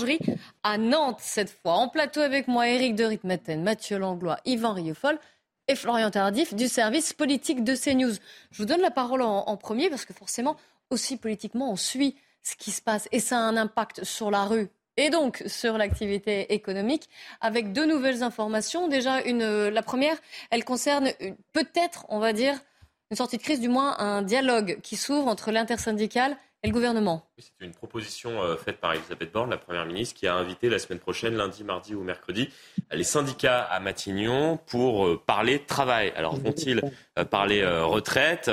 à 0.62 0.78
Nantes 0.78 1.20
cette 1.20 1.50
fois. 1.50 1.74
En 1.74 1.88
plateau 1.88 2.20
avec 2.20 2.48
moi, 2.48 2.68
Éric 2.68 2.94
de 2.94 3.04
Ritmaten, 3.04 3.62
Mathieu 3.62 3.98
Langlois, 3.98 4.38
Yvan 4.44 4.72
Riofol 4.72 5.18
et 5.68 5.76
Florian 5.76 6.10
Tardif 6.10 6.54
du 6.54 6.68
service 6.68 7.12
politique 7.12 7.64
de 7.64 7.74
CNews. 7.74 8.14
Je 8.50 8.58
vous 8.58 8.64
donne 8.64 8.80
la 8.80 8.90
parole 8.90 9.22
en, 9.22 9.56
premier 9.56 9.88
parce 9.88 10.04
que 10.04 10.12
forcément, 10.12 10.56
aussi 10.90 11.16
politiquement, 11.16 11.70
on 11.70 11.76
suit 11.76 12.16
ce 12.42 12.56
qui 12.56 12.70
se 12.70 12.82
passe 12.82 13.08
et 13.12 13.20
ça 13.20 13.38
a 13.38 13.42
un 13.42 13.56
impact 13.56 14.04
sur 14.04 14.30
la 14.30 14.44
rue 14.44 14.68
et 14.96 15.10
donc 15.10 15.42
sur 15.46 15.78
l'activité 15.78 16.52
économique 16.52 17.08
avec 17.40 17.72
deux 17.72 17.86
nouvelles 17.86 18.22
informations. 18.22 18.88
Déjà, 18.88 19.22
une, 19.22 19.68
la 19.68 19.82
première, 19.82 20.16
elle 20.50 20.64
concerne 20.64 21.10
peut-être, 21.52 22.06
on 22.08 22.18
va 22.18 22.32
dire, 22.32 22.58
une 23.10 23.16
sortie 23.16 23.38
de 23.38 23.42
crise, 23.42 23.60
du 23.60 23.68
moins 23.68 23.98
un 23.98 24.22
dialogue 24.22 24.78
qui 24.82 24.96
s'ouvre 24.96 25.28
entre 25.28 25.50
l'intersyndicale 25.50 26.36
et 26.62 26.68
le 26.68 26.72
gouvernement. 26.72 27.22
C'est 27.40 27.64
une 27.64 27.72
proposition 27.72 28.42
euh, 28.42 28.56
faite 28.56 28.78
par 28.78 28.92
Elisabeth 28.92 29.32
Borne, 29.32 29.50
la 29.50 29.56
Première 29.56 29.86
ministre, 29.86 30.14
qui 30.14 30.26
a 30.26 30.34
invité 30.34 30.68
la 30.68 30.78
semaine 30.78 30.98
prochaine, 30.98 31.36
lundi, 31.36 31.64
mardi 31.64 31.94
ou 31.94 32.02
mercredi, 32.02 32.50
les 32.92 33.04
syndicats 33.04 33.62
à 33.62 33.80
Matignon 33.80 34.58
pour 34.66 35.06
euh, 35.06 35.22
parler 35.26 35.60
travail. 35.60 36.12
Alors 36.16 36.36
vont-ils 36.36 36.82
euh, 37.18 37.24
parler 37.24 37.64
retraite? 37.66 38.50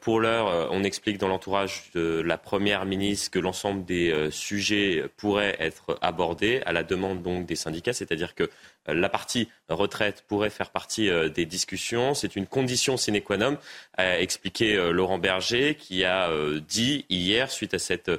Pour 0.00 0.18
l'heure, 0.18 0.68
on 0.72 0.82
explique 0.82 1.16
dans 1.16 1.28
l'entourage 1.28 1.90
de 1.94 2.20
la 2.20 2.36
Première 2.36 2.84
ministre 2.86 3.30
que 3.30 3.38
l'ensemble 3.38 3.84
des 3.84 4.30
sujets 4.32 5.04
pourraient 5.16 5.54
être 5.60 5.96
abordés 6.02 6.60
à 6.66 6.72
la 6.72 6.82
demande 6.82 7.22
donc 7.22 7.46
des 7.46 7.54
syndicats, 7.54 7.92
c'est-à-dire 7.92 8.34
que 8.34 8.50
la 8.88 9.08
partie 9.08 9.48
retraite 9.68 10.24
pourrait 10.26 10.50
faire 10.50 10.70
partie 10.70 11.08
des 11.30 11.46
discussions. 11.46 12.14
C'est 12.14 12.34
une 12.34 12.48
condition 12.48 12.96
sine 12.96 13.20
qua 13.20 13.36
non, 13.36 13.58
a 13.96 14.18
expliqué 14.18 14.74
Laurent 14.90 15.18
Berger, 15.18 15.76
qui 15.76 16.04
a 16.04 16.30
dit 16.66 17.06
hier, 17.08 17.48
suite 17.48 17.74
à 17.74 17.78
cette 17.78 18.10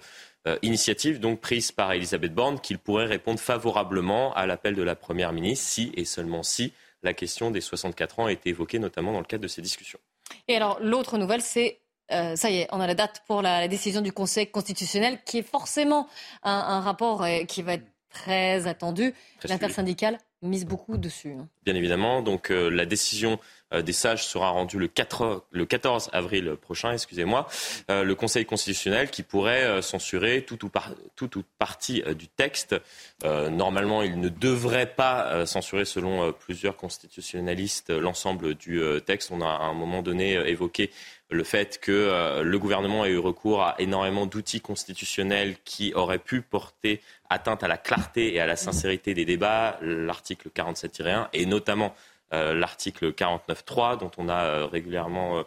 euh, 0.47 0.57
initiative 0.61 1.19
donc 1.19 1.41
prise 1.41 1.71
par 1.71 1.91
Elisabeth 1.91 2.33
Borne 2.33 2.59
qu'il 2.59 2.79
pourrait 2.79 3.05
répondre 3.05 3.39
favorablement 3.39 4.33
à 4.33 4.45
l'appel 4.45 4.75
de 4.75 4.83
la 4.83 4.95
Première 4.95 5.33
ministre 5.33 5.67
si 5.67 5.91
et 5.95 6.05
seulement 6.05 6.41
si 6.41 6.73
la 7.03 7.13
question 7.13 7.51
des 7.51 7.61
64 7.61 8.19
ans 8.19 8.25
a 8.25 8.31
été 8.31 8.49
évoquée 8.49 8.79
notamment 8.79 9.11
dans 9.11 9.19
le 9.19 9.25
cadre 9.25 9.43
de 9.43 9.47
ces 9.47 9.61
discussions. 9.61 9.99
Et 10.47 10.55
alors 10.55 10.79
l'autre 10.81 11.17
nouvelle, 11.17 11.41
c'est 11.41 11.79
euh, 12.11 12.35
ça 12.35 12.49
y 12.49 12.59
est, 12.59 12.67
on 12.71 12.79
a 12.79 12.87
la 12.87 12.95
date 12.95 13.23
pour 13.27 13.41
la, 13.41 13.67
décision 13.67 14.01
du 14.01 14.13
Conseil 14.13 14.47
constitutionnel, 14.47 15.19
qui 15.25 15.39
est 15.39 15.47
forcément 15.47 16.07
un, 16.43 16.79
rapport 16.79 17.23
euh, 17.23 17.43
qui 17.43 17.61
va 17.61 17.73
être 17.73 17.87
très 18.09 18.67
attendu. 18.67 19.13
L'intersyndicale 19.43 20.17
mise 20.41 20.65
beaucoup 20.65 20.97
dessus. 20.97 21.33
Hein. 21.33 21.47
Bien 21.65 21.75
évidemment. 21.75 22.21
Donc 22.21 22.49
la 22.49 22.85
décision 22.85 23.39
euh, 23.73 23.81
des 23.81 23.93
sages 23.93 24.25
sera 24.25 24.49
rendu 24.49 24.79
le, 24.79 24.87
4, 24.87 25.43
le 25.51 25.65
14 25.65 26.09
avril 26.13 26.55
prochain, 26.61 26.93
excusez-moi, 26.93 27.47
euh, 27.89 28.03
le 28.03 28.15
Conseil 28.15 28.45
constitutionnel 28.45 29.09
qui 29.09 29.23
pourrait 29.23 29.65
euh, 29.65 29.81
censurer 29.81 30.43
tout 30.43 30.65
ou, 30.65 30.69
tout 31.15 31.43
partie 31.59 32.01
du 32.15 32.27
texte. 32.27 32.75
normalement, 33.23 34.03
il 34.03 34.19
ne 34.19 34.29
devrait 34.29 34.93
pas 34.93 35.45
censurer, 35.45 35.85
selon 35.85 36.31
plusieurs 36.31 36.77
constitutionnalistes, 36.77 37.89
l'ensemble 37.89 38.55
du 38.55 38.81
texte. 39.05 39.31
On 39.31 39.41
a 39.41 39.47
à 39.47 39.63
un 39.63 39.73
moment 39.73 40.01
donné 40.01 40.33
évoqué 40.47 40.91
le 41.29 41.43
fait 41.43 41.79
que 41.79 42.41
le 42.41 42.59
gouvernement 42.59 43.05
ait 43.05 43.11
eu 43.11 43.17
recours 43.17 43.61
à 43.61 43.75
énormément 43.79 44.25
d'outils 44.25 44.61
constitutionnels 44.61 45.55
qui 45.65 45.93
auraient 45.93 46.19
pu 46.19 46.41
porter 46.41 47.01
atteinte 47.29 47.63
à 47.63 47.67
la 47.67 47.77
clarté 47.77 48.33
et 48.33 48.39
à 48.39 48.45
la 48.45 48.55
sincérité 48.55 49.13
des 49.13 49.25
débats, 49.25 49.77
l'article 49.81 50.49
47-1, 50.55 51.27
et 51.33 51.45
notamment 51.45 51.93
euh, 52.33 52.53
l'article 52.53 53.13
49.3 53.13 53.97
dont 53.99 54.11
on 54.17 54.27
a 54.27 54.43
euh, 54.43 54.65
régulièrement 54.65 55.45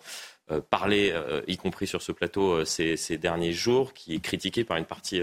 euh, 0.51 0.61
parlé, 0.71 1.15
y 1.47 1.57
compris 1.57 1.87
sur 1.87 2.03
ce 2.03 2.11
plateau 2.11 2.65
ces, 2.65 2.97
derniers 3.19 3.53
jours, 3.53 3.95
qui 3.95 4.17
est 4.17 4.21
critiqué 4.21 4.65
par 4.65 4.79
une 4.79 4.85
partie 4.85 5.23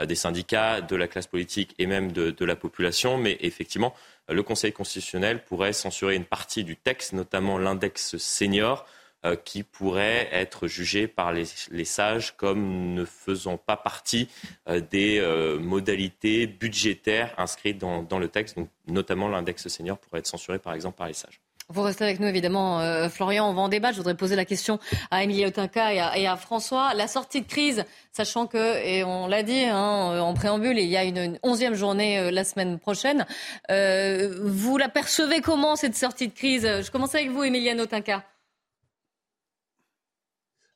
des 0.00 0.14
syndicats, 0.14 0.80
de 0.80 0.94
la 0.94 1.08
classe 1.08 1.26
politique 1.26 1.74
et 1.80 1.86
même 1.86 2.12
de, 2.12 2.44
la 2.44 2.54
population. 2.54 3.18
Mais 3.18 3.36
effectivement, 3.40 3.92
le 4.28 4.40
Conseil 4.44 4.72
constitutionnel 4.72 5.42
pourrait 5.42 5.72
censurer 5.72 6.14
une 6.14 6.24
partie 6.24 6.62
du 6.62 6.76
texte, 6.76 7.12
notamment 7.12 7.58
l'index 7.58 8.18
senior. 8.18 8.86
Euh, 9.26 9.34
qui 9.34 9.64
pourraient 9.64 10.28
être 10.30 10.68
jugés 10.68 11.08
par 11.08 11.32
les, 11.32 11.44
sages 11.84 12.36
comme 12.36 12.94
ne 12.94 13.04
faisant 13.04 13.56
pas 13.56 13.76
partie 13.76 14.28
euh, 14.68 14.80
des 14.80 15.18
euh, 15.18 15.58
modalités 15.58 16.46
budgétaires 16.46 17.34
inscrites 17.36 17.78
dans, 17.78 18.18
le 18.20 18.28
texte. 18.28 18.56
Donc, 18.56 18.68
notamment 18.86 19.26
l'index 19.26 19.66
senior 19.66 19.98
pourrait 19.98 20.20
être 20.20 20.28
censuré 20.28 20.60
par 20.60 20.72
exemple 20.72 20.98
par 20.98 21.08
les 21.08 21.14
sages. 21.14 21.40
Vous 21.68 21.82
restez 21.82 22.04
avec 22.04 22.20
nous, 22.20 22.28
évidemment, 22.28 23.08
Florian. 23.10 23.50
On 23.50 23.54
va 23.54 23.62
en 23.62 23.68
débattre. 23.68 23.94
Je 23.94 23.98
voudrais 23.98 24.16
poser 24.16 24.36
la 24.36 24.44
question 24.44 24.78
à 25.10 25.24
Émilie 25.24 25.44
Otinka 25.44 26.16
et 26.16 26.26
à, 26.26 26.36
François. 26.36 26.94
La 26.94 27.08
sortie 27.08 27.42
de 27.42 27.46
crise, 27.46 27.84
sachant 28.12 28.46
que, 28.46 28.82
et 28.86 29.02
on 29.04 29.26
l'a 29.26 29.42
dit 29.42 29.64
hein, 29.64 30.20
en 30.20 30.32
préambule, 30.32 30.78
il 30.78 30.88
y 30.88 30.96
a 30.96 31.04
une 31.04 31.38
onzième 31.42 31.74
journée 31.74 32.30
la 32.30 32.44
semaine 32.44 32.78
prochaine. 32.78 33.26
vous 33.68 34.78
la 34.78 34.88
percevez 34.88 35.40
comment, 35.42 35.76
cette 35.76 35.96
sortie 35.96 36.28
de 36.28 36.32
crise? 36.34 36.62
Je 36.62 36.90
commence 36.90 37.14
avec 37.14 37.30
vous, 37.30 37.42
Émilie 37.42 37.78
Otinka. 37.78 38.24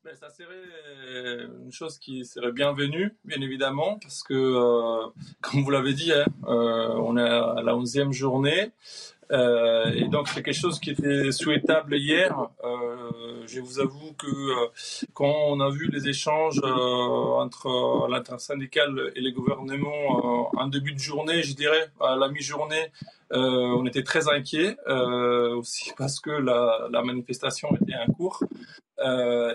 Ben, 0.04 0.16
ça 0.16 0.30
serait 0.30 0.48
euh, 1.06 1.46
une 1.64 1.70
chose 1.70 1.96
qui 1.96 2.24
serait 2.24 2.50
bienvenue, 2.50 3.14
bien 3.24 3.40
évidemment, 3.40 4.00
parce 4.02 4.24
que, 4.24 4.34
euh, 4.34 5.08
comme 5.40 5.62
vous 5.62 5.70
l'avez 5.70 5.92
dit, 5.92 6.12
hein, 6.12 6.24
euh, 6.48 6.88
on 6.96 7.16
est 7.16 7.20
à 7.20 7.62
la 7.62 7.76
onzième 7.76 8.12
journée. 8.12 8.72
Et 9.30 10.08
donc 10.08 10.28
c'est 10.28 10.42
quelque 10.42 10.60
chose 10.60 10.78
qui 10.78 10.90
était 10.90 11.32
souhaitable 11.32 11.96
hier. 11.96 12.36
Je 13.46 13.60
vous 13.60 13.80
avoue 13.80 14.12
que 14.18 15.06
quand 15.14 15.34
on 15.46 15.58
a 15.60 15.70
vu 15.70 15.88
les 15.90 16.06
échanges 16.06 16.60
entre 16.62 18.08
l'intersyndicale 18.10 19.10
et 19.16 19.22
les 19.22 19.32
gouvernements 19.32 20.50
en 20.54 20.66
début 20.66 20.92
de 20.92 20.98
journée, 20.98 21.42
je 21.44 21.54
dirais 21.54 21.90
à 21.98 22.14
la 22.16 22.28
mi-journée, 22.28 22.92
on 23.32 23.86
était 23.86 24.02
très 24.02 24.28
inquiets 24.28 24.76
aussi 24.86 25.92
parce 25.96 26.20
que 26.20 26.30
la, 26.30 27.02
manifestation 27.02 27.68
était 27.80 27.94
en 27.96 28.12
cours. 28.12 28.42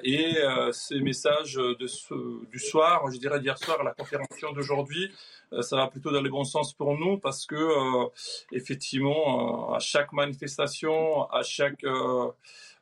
et 0.03 0.35
ces 0.71 0.99
messages 0.99 1.59
du 1.79 2.59
soir, 2.59 3.09
je 3.11 3.17
dirais 3.17 3.39
d'hier 3.39 3.57
soir, 3.57 3.83
la 3.83 3.93
conférence 3.93 4.27
d'aujourd'hui, 4.53 5.11
euh, 5.53 5.61
ça 5.61 5.77
va 5.77 5.87
plutôt 5.87 6.11
dans 6.11 6.21
le 6.21 6.29
bon 6.29 6.43
sens 6.43 6.73
pour 6.73 6.97
nous 6.97 7.17
parce 7.17 7.45
que 7.45 7.55
euh, 7.55 8.07
effectivement, 8.51 9.71
euh, 9.71 9.75
à 9.75 9.79
chaque 9.79 10.11
manifestation, 10.13 11.29
à 11.31 11.43
chaque 11.43 11.85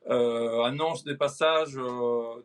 annonce 0.08 1.04
des 1.04 1.16
passages 1.16 1.78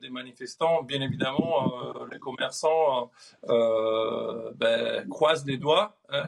des 0.01 0.09
manifestants, 0.09 0.83
bien 0.83 1.01
évidemment, 1.01 1.93
les 2.11 2.19
commerçants 2.19 3.11
ben, 3.47 5.07
croisent 5.09 5.45
les 5.45 5.57
doigts. 5.57 5.95
Hein, 6.09 6.27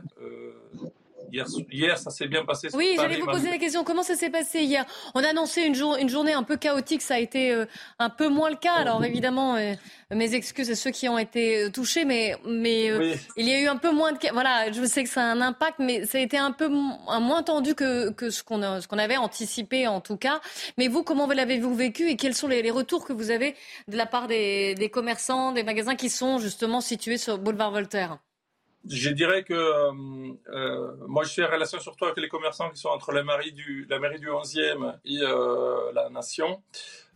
Hier, 1.31 1.97
ça 1.97 2.11
s'est 2.11 2.27
bien 2.27 2.45
passé. 2.45 2.67
Oui, 2.73 2.93
j'allais 2.95 3.19
vous 3.19 3.25
poser 3.25 3.49
la 3.49 3.57
question. 3.57 3.83
Comment 3.83 4.03
ça 4.03 4.15
s'est 4.15 4.29
passé 4.29 4.61
hier? 4.61 4.85
On 5.15 5.23
a 5.23 5.29
annoncé 5.29 5.61
une, 5.61 5.75
une, 5.99 6.09
journée 6.09 6.33
un 6.33 6.43
peu 6.43 6.57
chaotique. 6.57 7.01
Ça 7.01 7.15
a 7.15 7.19
été 7.19 7.51
euh, 7.51 7.65
un 7.99 8.09
peu 8.09 8.27
moins 8.27 8.49
le 8.49 8.55
cas. 8.55 8.73
Alors 8.73 9.03
évidemment, 9.03 9.55
euh, 9.55 9.73
mes 10.11 10.35
excuses 10.35 10.69
à 10.69 10.75
ceux 10.75 10.91
qui 10.91 11.09
ont 11.09 11.17
été 11.17 11.63
euh, 11.63 11.69
touchés, 11.69 12.05
mais, 12.05 12.35
mais 12.45 12.89
il 13.37 13.47
y 13.47 13.53
a 13.53 13.59
eu 13.59 13.67
un 13.67 13.77
peu 13.77 13.91
moins 13.91 14.11
de 14.11 14.19
Voilà, 14.31 14.71
je 14.71 14.83
sais 14.85 15.03
que 15.03 15.09
ça 15.09 15.21
a 15.21 15.25
un 15.25 15.41
impact, 15.41 15.79
mais 15.79 16.05
ça 16.05 16.17
a 16.17 16.21
été 16.21 16.37
un 16.37 16.51
peu 16.51 16.67
moins 16.67 17.43
tendu 17.43 17.75
que, 17.75 18.11
que 18.11 18.29
ce 18.29 18.43
qu'on 18.43 18.61
avait 18.61 19.17
anticipé 19.17 19.87
en 19.87 20.01
tout 20.01 20.17
cas. 20.17 20.39
Mais 20.77 20.87
vous, 20.87 21.03
comment 21.03 21.27
l'avez-vous 21.27 21.73
vécu 21.73 22.09
et 22.09 22.15
quels 22.15 22.35
sont 22.35 22.47
les, 22.47 22.61
les, 22.61 22.71
retours 22.71 23.05
que 23.05 23.13
vous 23.13 23.31
avez 23.31 23.55
de 23.87 23.97
la 23.97 24.05
part 24.05 24.27
des, 24.27 24.75
des 24.75 24.89
commerçants, 24.89 25.51
des 25.51 25.63
magasins 25.63 25.95
qui 25.95 26.09
sont 26.09 26.37
justement 26.39 26.81
situés 26.81 27.17
sur 27.17 27.37
Boulevard 27.37 27.71
Voltaire? 27.71 28.17
Je 28.89 29.09
dirais 29.09 29.43
que 29.43 29.53
euh, 29.53 30.33
euh, 30.49 30.95
moi, 31.07 31.23
je 31.23 31.41
en 31.41 31.47
relation 31.49 31.79
surtout 31.79 32.05
avec 32.05 32.17
les 32.17 32.27
commerçants 32.27 32.69
qui 32.69 32.79
sont 32.79 32.89
entre 32.89 33.11
la 33.13 33.23
mairie 33.23 33.53
du, 33.53 33.85
la 33.89 33.99
mairie 33.99 34.19
du 34.19 34.27
11e 34.27 34.97
et 35.05 35.19
euh, 35.21 35.91
la 35.93 36.09
nation. 36.09 36.61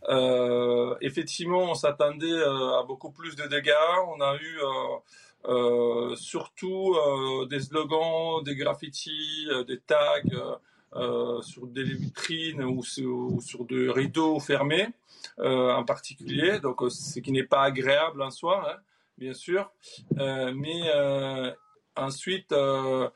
Euh, 0.08 0.94
effectivement, 1.00 1.70
on 1.70 1.74
s'attendait 1.74 2.42
à 2.42 2.82
beaucoup 2.86 3.10
plus 3.10 3.36
de 3.36 3.46
dégâts. 3.46 3.72
On 4.06 4.20
a 4.20 4.36
eu 4.36 6.16
surtout 6.16 6.96
des 7.50 7.60
slogans, 7.60 8.42
des 8.42 8.56
graffitis, 8.56 9.48
des 9.66 9.80
tags 9.80 10.58
sur 11.42 11.66
des 11.66 11.84
vitrines 11.84 12.62
ou 12.62 12.82
sur, 12.82 13.36
sur 13.40 13.64
des 13.64 13.90
rideaux 13.90 14.40
fermés 14.40 14.88
en 15.38 15.84
particulier. 15.84 16.60
Donc, 16.60 16.80
ce 16.88 17.20
qui 17.20 17.32
n'est 17.32 17.44
pas 17.44 17.62
agréable 17.62 18.22
en 18.22 18.30
soi. 18.30 18.64
Hein 18.70 18.80
bien 19.18 19.34
sûr. 19.34 19.70
Euh, 20.18 20.52
mais 20.54 20.82
euh, 20.94 21.50
ensuite, 21.96 22.52
euh, 22.52 23.10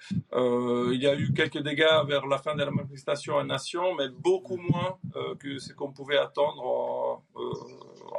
il 0.93 1.01
y 1.01 1.07
a 1.07 1.15
eu 1.15 1.33
quelques 1.33 1.63
dégâts 1.63 2.05
vers 2.07 2.27
la 2.27 2.39
fin 2.39 2.55
de 2.55 2.65
la 2.65 2.71
manifestation 2.71 3.35
en 3.35 3.45
Nation, 3.45 3.95
mais 3.95 4.09
beaucoup 4.09 4.57
moins 4.57 4.99
que 5.39 5.59
ce 5.59 5.73
qu'on 5.73 5.93
pouvait 5.93 6.19
attendre 6.19 7.23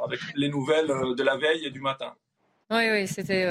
avec 0.04 0.20
les 0.34 0.48
nouvelles 0.48 0.88
de 0.88 1.22
la 1.22 1.36
veille 1.36 1.66
et 1.66 1.70
du 1.70 1.80
matin. 1.80 2.14
Oui, 2.70 2.90
oui, 2.90 3.06
c'était. 3.06 3.48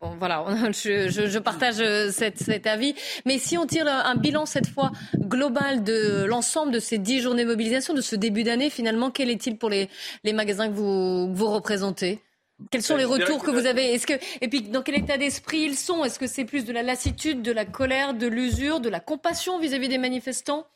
Bon, 0.00 0.16
voilà, 0.18 0.42
je, 0.72 1.38
partage 1.38 2.10
cet, 2.10 2.66
avis. 2.66 2.94
Mais 3.26 3.38
si 3.38 3.58
on 3.58 3.66
tire 3.66 3.86
un 3.86 4.14
bilan 4.14 4.46
cette 4.46 4.66
fois 4.66 4.92
global 5.14 5.84
de 5.84 6.24
l'ensemble 6.24 6.72
de 6.72 6.78
ces 6.78 6.96
dix 6.96 7.20
journées 7.20 7.44
de 7.44 7.50
mobilisation, 7.50 7.92
de 7.92 8.00
ce 8.00 8.16
début 8.16 8.42
d'année, 8.42 8.70
finalement, 8.70 9.10
quel 9.10 9.28
est-il 9.28 9.58
pour 9.58 9.68
les, 9.68 9.90
les 10.24 10.32
magasins 10.32 10.68
que 10.68 10.74
vous, 10.74 11.30
que 11.30 11.36
vous 11.36 11.48
représentez? 11.48 12.22
Quels 12.70 12.82
sont 12.82 12.96
les 12.96 13.04
retours 13.04 13.42
que 13.42 13.50
vous 13.50 13.66
avez? 13.66 13.94
Est-ce 13.94 14.06
que 14.06 14.14
et 14.40 14.48
puis 14.48 14.62
dans 14.62 14.82
quel 14.82 14.98
état 14.98 15.16
d'esprit 15.16 15.60
ils 15.60 15.76
sont? 15.76 16.04
Est-ce 16.04 16.18
que 16.18 16.26
c'est 16.26 16.44
plus 16.44 16.64
de 16.64 16.72
la 16.72 16.82
lassitude, 16.82 17.42
de 17.42 17.52
la 17.52 17.64
colère, 17.64 18.14
de 18.14 18.26
l'usure, 18.26 18.80
de 18.80 18.88
la 18.88 19.00
compassion 19.00 19.58
vis-à-vis 19.58 19.88
des 19.88 19.98
manifestants? 19.98 20.66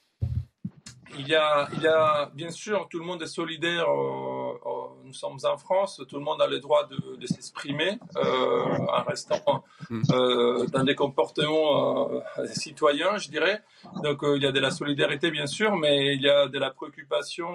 Il 1.17 1.29
y, 1.29 1.35
a, 1.37 1.69
il 1.75 1.83
y 1.83 1.87
a, 1.87 2.29
bien 2.35 2.51
sûr, 2.51 2.89
tout 2.91 2.99
le 2.99 3.05
monde 3.05 3.23
est 3.23 3.29
solidaire. 3.29 3.89
Euh, 3.89 4.59
euh, 4.67 4.71
nous 5.05 5.13
sommes 5.13 5.39
en 5.45 5.57
France, 5.57 6.03
tout 6.09 6.17
le 6.17 6.25
monde 6.25 6.43
a 6.43 6.49
le 6.49 6.59
droit 6.59 6.89
de, 6.89 7.15
de 7.15 7.27
s'exprimer 7.29 8.01
euh, 8.17 8.65
en 8.89 9.03
restant 9.05 9.65
dans 9.91 10.85
des 10.85 10.97
comportements 10.97 12.11
citoyens, 12.47 13.17
je 13.19 13.29
dirais. 13.29 13.63
Donc 14.03 14.25
il 14.25 14.43
y 14.43 14.47
a 14.47 14.51
de 14.53 14.59
la 14.59 14.73
solidarité, 14.73 15.31
bien 15.31 15.47
sûr, 15.47 15.77
mais 15.77 16.17
il 16.17 16.23
y 16.23 16.29
a 16.29 16.49
de 16.49 16.59
la 16.59 16.71
préoccupation 16.71 17.49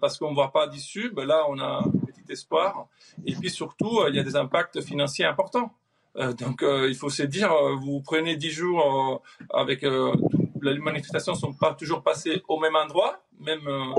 parce 0.00 0.16
qu'on 0.18 0.30
ne 0.30 0.36
voit 0.36 0.52
pas 0.52 0.68
d'issue. 0.68 1.10
Ben 1.10 1.26
là, 1.26 1.46
on 1.48 1.58
a 1.58 1.82
espoir. 2.30 2.88
Et 3.24 3.34
puis 3.34 3.50
surtout, 3.50 4.00
euh, 4.00 4.10
il 4.10 4.16
y 4.16 4.18
a 4.18 4.22
des 4.22 4.36
impacts 4.36 4.80
financiers 4.80 5.24
importants. 5.24 5.72
Euh, 6.16 6.32
donc 6.32 6.62
euh, 6.62 6.88
il 6.88 6.94
faut 6.94 7.10
se 7.10 7.22
dire, 7.22 7.52
vous 7.80 8.00
prenez 8.00 8.36
dix 8.36 8.50
jours 8.50 9.22
avec 9.52 9.82
les 9.82 10.78
manifestations 10.78 11.32
ne 11.32 11.38
sont 11.38 11.52
pas 11.52 11.74
toujours 11.74 12.02
passées 12.02 12.42
au 12.48 12.58
même 12.58 12.76
endroit, 12.76 13.22
même 13.38 13.94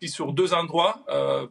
si 0.00 0.08
sur 0.08 0.32
deux 0.32 0.54
endroits, 0.54 1.04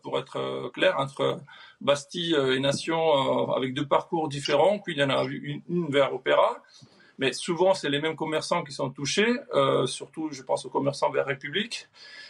pour 0.03 0.19
être 0.19 0.69
clair, 0.73 0.95
entre 0.99 1.41
Bastille 1.81 2.35
et 2.35 2.59
Nation, 2.59 3.51
avec 3.53 3.73
deux 3.73 3.87
parcours 3.87 4.29
différents. 4.29 4.79
Puis 4.79 4.93
il 4.93 4.99
y 4.99 5.03
en 5.03 5.09
a 5.09 5.23
une 5.25 5.89
vers 5.89 6.13
Opéra. 6.13 6.61
Mais 7.17 7.33
souvent, 7.33 7.73
c'est 7.73 7.89
les 7.89 7.99
mêmes 7.99 8.15
commerçants 8.15 8.63
qui 8.63 8.71
sont 8.71 8.89
touchés, 8.89 9.33
surtout, 9.85 10.29
je 10.31 10.43
pense 10.43 10.65
aux 10.65 10.69
commerçants 10.69 11.09
vers 11.09 11.25
République. 11.25 11.87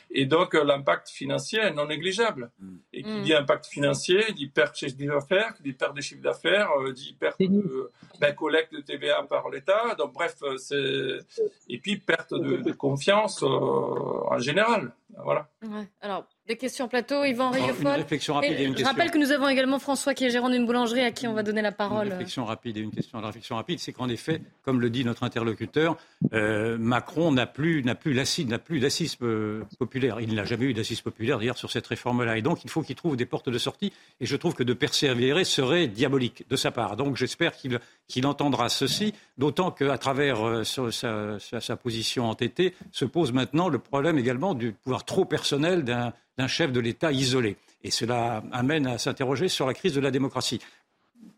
Et 0.10 0.26
donc, 0.26 0.56
euh, 0.56 0.64
l'impact 0.64 1.10
financier 1.10 1.60
est 1.60 1.74
non 1.74 1.88
négligeable. 1.88 2.50
Mm. 2.60 2.76
Et 2.94 3.04
qui 3.04 3.10
mm. 3.10 3.24
dit 3.24 3.34
impact 3.34 3.66
financier, 3.66 4.32
dit 4.34 4.48
perte 4.48 4.74
de 4.74 4.88
chiffre 4.88 4.98
d'affaires, 4.98 5.54
dit 5.62 5.74
perte 5.74 5.96
de 5.96 6.02
chiffre 6.02 6.22
d'affaires, 6.22 6.70
euh, 6.80 6.94
dit 6.94 7.16
perte 7.20 7.42
de 7.42 7.92
ben, 8.20 8.34
collecte 8.34 8.74
de 8.74 8.82
TVA 8.82 9.24
par 9.24 9.50
l'État. 9.50 9.96
Donc, 9.98 10.14
bref, 10.14 10.36
euh, 10.44 10.58
c'est. 10.58 11.44
Et 11.70 11.78
puis, 11.80 11.98
perte 11.98 12.34
de, 12.34 12.72
confiance 12.72 13.44
en 13.44 14.38
général. 14.40 14.92
Voilà. 15.24 15.48
Ouais. 15.64 15.88
Alors, 16.02 16.26
des 16.48 16.56
questions 16.56 16.86
en 16.86 16.88
plateau, 16.88 17.24
Yvan 17.24 17.50
Rieufol. 17.50 17.88
Une 17.88 18.02
réflexion 18.02 18.36
rapide 18.36 18.52
et, 18.52 18.64
une 18.64 18.70
question. 18.70 18.86
Je 18.86 18.90
rappelle 18.90 19.12
que 19.12 19.18
nous 19.18 19.32
avons 19.32 19.50
également 19.50 19.80
François 19.80 20.14
qui 20.14 20.26
est 20.26 20.30
gérant 20.30 20.50
d'une 20.50 20.66
boulangerie 20.66 21.02
à 21.02 21.12
qui 21.12 21.28
on 21.28 21.34
va 21.34 21.44
donner 21.44 21.62
la 21.62 21.72
parole. 21.72 22.08
Une 22.08 22.12
réflexion 22.14 22.46
rapide 22.46 22.78
et 22.78 22.82
une 22.82 22.92
question. 22.92 23.20
La 23.20 23.28
réflexion 23.28 23.56
rapide, 23.56 23.80
c'est 23.80 23.92
qu'en 23.92 24.08
effet, 24.10 24.42
comme 24.64 24.80
le 24.80 24.90
dit 24.90 25.04
notre 25.04 25.24
interlocuteur, 25.24 25.98
euh, 26.34 26.78
Macron 26.78 27.32
n'a 27.32 27.46
plus, 27.46 27.84
n'a 27.84 27.96
plus 27.96 28.14
d'assise 28.14 29.18
euh, 29.22 29.64
populaire. 29.80 30.22
Il 30.22 30.36
n'a 30.36 30.46
jamais 30.46 30.66
eu 30.66 30.74
d'assise 30.74 31.02
populaire 31.02 31.40
d'ailleurs 31.40 31.58
sur 31.58 31.72
cette 31.72 31.88
réforme-là. 31.88 32.38
Et 32.38 32.42
donc, 32.42 32.64
il 32.64 32.70
faut 32.70 32.82
qu'il 32.82 32.96
trouve 32.96 33.18
des 33.18 33.26
portes 33.26 33.50
de 33.50 33.58
sortie. 33.58 33.92
Et 34.20 34.26
je 34.26 34.36
trouve 34.36 34.54
que 34.54 34.64
de 34.64 34.74
persévérer 34.74 35.44
serait 35.44 35.88
diabolique 35.88 36.46
de 36.50 36.56
sa 36.56 36.72
part. 36.72 36.96
Donc, 36.96 37.18
j'espère 37.18 37.56
qu'il 37.56 37.80
entendra 38.24 38.70
ceci, 38.70 39.14
d'autant 39.38 39.72
qu'à 39.72 39.98
travers 39.98 40.46
euh, 40.46 40.64
sa, 40.64 41.76
position 41.76 42.30
entêtée 42.30 42.74
se 42.92 43.06
pose 43.06 43.32
maintenant 43.32 43.70
le 43.70 43.80
problème 43.80 44.18
également 44.18 44.54
du 44.54 44.72
pouvoir 44.72 45.06
trop 45.06 45.26
personnel 45.26 45.84
d'un 45.84 46.48
chef 46.48 46.72
de 46.72 46.80
l'État 46.80 47.12
isolé. 47.12 47.58
Et 47.84 47.92
cela 47.92 48.44
amène 48.52 48.88
à 48.88 48.98
s'interroger 48.98 49.48
sur 49.50 49.68
la 49.68 49.74
crise 49.74 49.94
de 49.94 50.02
la 50.02 50.12
démocratie. 50.12 50.60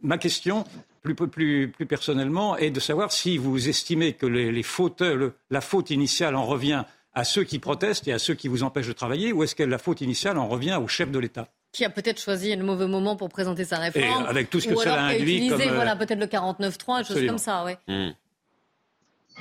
Ma 0.02 0.18
question, 0.18 0.64
plus, 1.02 1.72
personnellement, 1.88 2.58
est 2.58 2.72
de 2.72 2.80
savoir 2.80 3.12
si 3.12 3.38
vous 3.38 3.70
estimez 3.70 4.14
que 4.14 4.28
la 4.28 5.62
faute 5.62 5.90
initiale 5.90 6.36
en 6.36 6.46
revient 6.46 6.84
à 7.14 7.24
ceux 7.24 7.44
qui 7.44 7.60
protestent 7.60 8.08
et 8.08 8.14
à 8.14 8.20
ceux 8.20 8.36
qui 8.36 8.48
vous 8.48 8.64
empêchent 8.64 8.88
de 8.88 8.94
travailler, 8.94 9.34
ou 9.34 9.44
est-ce 9.44 9.56
que 9.56 9.64
la 9.64 9.78
faute 9.78 10.02
initiale 10.02 10.38
en 10.38 10.48
revient 10.48 10.80
au 10.82 10.88
chef 10.88 11.12
de 11.12 11.20
l'État? 11.20 11.50
Qui 11.72 11.86
a 11.86 11.90
peut-être 11.90 12.20
choisi 12.20 12.56
le 12.56 12.64
mauvais 12.64 12.88
moment 12.88 13.16
pour 13.16 13.30
présenter 13.30 13.64
sa 13.64 13.78
réforme. 13.78 14.26
avec 14.26 14.50
tout 14.50 14.60
ce 14.60 14.68
que 14.68 14.74
ou 14.74 14.80
cela 14.80 15.04
induit. 15.04 15.38
Utilisé, 15.38 15.66
comme, 15.66 15.76
voilà, 15.76 15.96
peut-être 15.96 16.20
le 16.20 16.26
49-3, 16.26 17.00
des 17.00 17.04
choses 17.06 17.26
comme 17.28 17.38
ça, 17.38 17.64
ouais. 17.64 17.78
Hmm. 17.88 18.12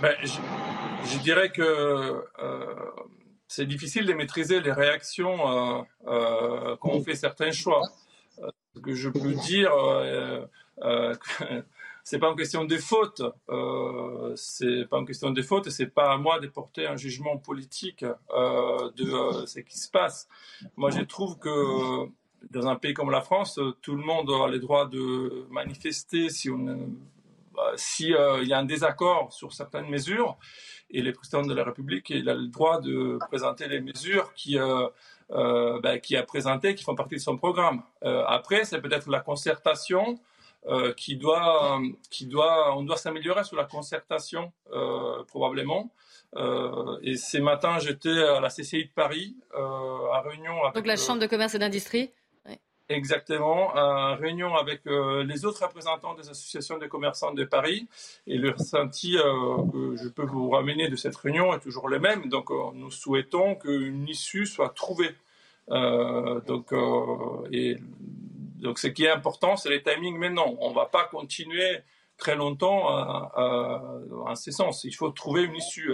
Ben, 0.01 0.15
je, 0.23 1.19
dirais 1.19 1.51
que 1.51 1.63
euh, 1.63 2.75
c'est 3.49 3.67
difficile 3.67 4.07
de 4.07 4.13
maîtriser 4.13 4.61
les 4.61 4.73
réactions 4.73 5.87
quand 6.05 6.79
on 6.83 7.03
fait 7.03 7.17
certains 7.17 7.51
choix. 7.51 7.83
ce 8.75 8.81
que 8.81 8.95
je 8.95 9.09
peux 9.09 9.33
dire, 9.35 9.73
c'est 12.09 12.19
pas 12.19 12.31
une 12.31 12.37
question 12.37 12.65
de 12.65 12.79
faute, 12.79 13.21
euh, 13.51 14.33
c'est 14.35 14.87
pas 14.89 14.99
une 14.99 15.05
question 15.05 15.31
de 15.31 15.43
faute, 15.43 15.67
et 15.67 15.71
c'est 15.71 15.89
pas 15.89 16.15
à 16.15 16.17
moi 16.17 16.41
de 16.41 16.47
porter 16.47 16.87
un 16.87 16.97
jugement 16.97 17.37
politique 17.37 18.03
euh, 18.03 18.91
de 18.97 19.05
euh, 19.05 19.45
ce 19.45 19.61
qui 19.61 19.79
se 19.79 19.91
passe. 19.91 20.27
Moi, 20.79 20.89
je 20.89 21.03
trouve 21.03 21.39
que 21.39 22.09
dans 22.51 22.67
un 22.67 22.77
pays 22.77 22.95
comme 22.95 23.11
la 23.11 23.21
France, 23.21 23.61
tout 23.83 23.95
le 23.95 24.03
monde 24.03 24.31
a 24.31 24.49
le 24.49 24.59
droit 24.59 24.87
de 24.87 25.47
manifester 25.51 26.29
si 26.29 26.51
on, 26.51 26.91
si 27.77 28.15
il 28.43 28.49
y 28.49 28.53
a 28.53 28.59
un 28.59 28.65
désaccord 28.65 29.33
sur 29.33 29.53
certaines 29.53 29.89
mesures, 29.89 30.39
et 30.91 31.03
le 31.03 31.13
président 31.13 31.43
de 31.43 31.53
la 31.55 31.65
République 31.65 32.11
il 32.11 32.29
a 32.29 32.35
le 32.35 32.47
droit 32.47 32.81
de 32.81 33.19
présenter 33.29 33.69
les 33.69 33.81
mesures 33.81 34.33
qui 34.35 34.57
ben, 35.31 35.99
qui 36.03 36.17
a 36.17 36.23
présenté, 36.23 36.75
qui 36.75 36.85
font 36.85 36.95
partie 36.95 37.17
de 37.17 37.21
son 37.21 37.37
programme. 37.37 37.83
après, 38.03 38.65
c'est 38.65 38.81
peut-être 38.81 39.11
la 39.11 39.21
concertation 39.21 40.19
euh, 40.67 40.93
qui 40.93 41.17
doit, 41.17 41.81
qui 42.11 42.27
doit, 42.27 42.77
on 42.77 42.83
doit 42.83 42.97
s'améliorer 42.97 43.45
sur 43.45 43.57
la 43.57 43.65
concertation 43.65 44.53
euh, 44.73 45.23
probablement. 45.25 45.91
Euh, 46.37 46.99
et 47.03 47.17
ces 47.17 47.41
matins, 47.41 47.79
j'étais 47.79 48.11
à 48.11 48.41
la 48.41 48.49
CCI 48.49 48.85
de 48.85 48.91
Paris, 48.91 49.37
à 49.55 50.21
réunion 50.21 50.63
avec. 50.65 50.75
Donc 50.75 50.87
la 50.87 50.97
Chambre 50.97 51.21
de 51.21 51.27
commerce 51.27 51.55
et 51.55 51.59
d'industrie. 51.59 52.11
Exactement, 52.89 53.71
en 53.75 54.17
réunion 54.17 54.55
avec 54.55 54.81
les 54.87 55.45
autres 55.45 55.63
représentants 55.63 56.15
des 56.15 56.31
associations 56.31 56.79
de 56.79 56.87
commerçants 56.87 57.35
de 57.35 57.45
Paris. 57.45 57.87
Et 58.27 58.39
le 58.39 58.51
ressenti 58.51 59.13
que 59.13 59.97
je 60.03 60.09
peux 60.09 60.25
vous 60.25 60.51
ramener 60.51 60.89
de 60.89 60.97
cette 60.97 61.17
réunion 61.17 61.53
est 61.55 61.61
toujours 61.61 61.89
le 61.89 61.99
même. 61.99 62.29
Donc, 62.31 62.49
nous 62.75 62.91
souhaitons 62.91 63.57
qu'une 63.57 64.09
issue 64.09 64.47
soit 64.47 64.71
trouvée. 64.71 65.15
donc, 65.69 66.73
et 67.53 67.77
donc, 68.59 68.79
ce 68.79 68.89
qui 68.89 69.05
est 69.05 69.11
important, 69.11 69.57
c'est 69.57 69.71
les 69.71 69.83
timings 69.83 70.19
maintenant. 70.19 70.57
On 70.61 70.71
ne 70.71 70.75
va 70.75 70.87
pas 70.87 71.05
continuer 71.05 71.83
très 72.17 72.37
longtemps 72.37 72.89
en 72.89 74.35
ce 74.35 74.51
sens. 74.51 74.85
Il 74.85 74.93
faut 74.93 75.11
trouver 75.11 75.45
une 75.45 75.55
issue. 75.55 75.93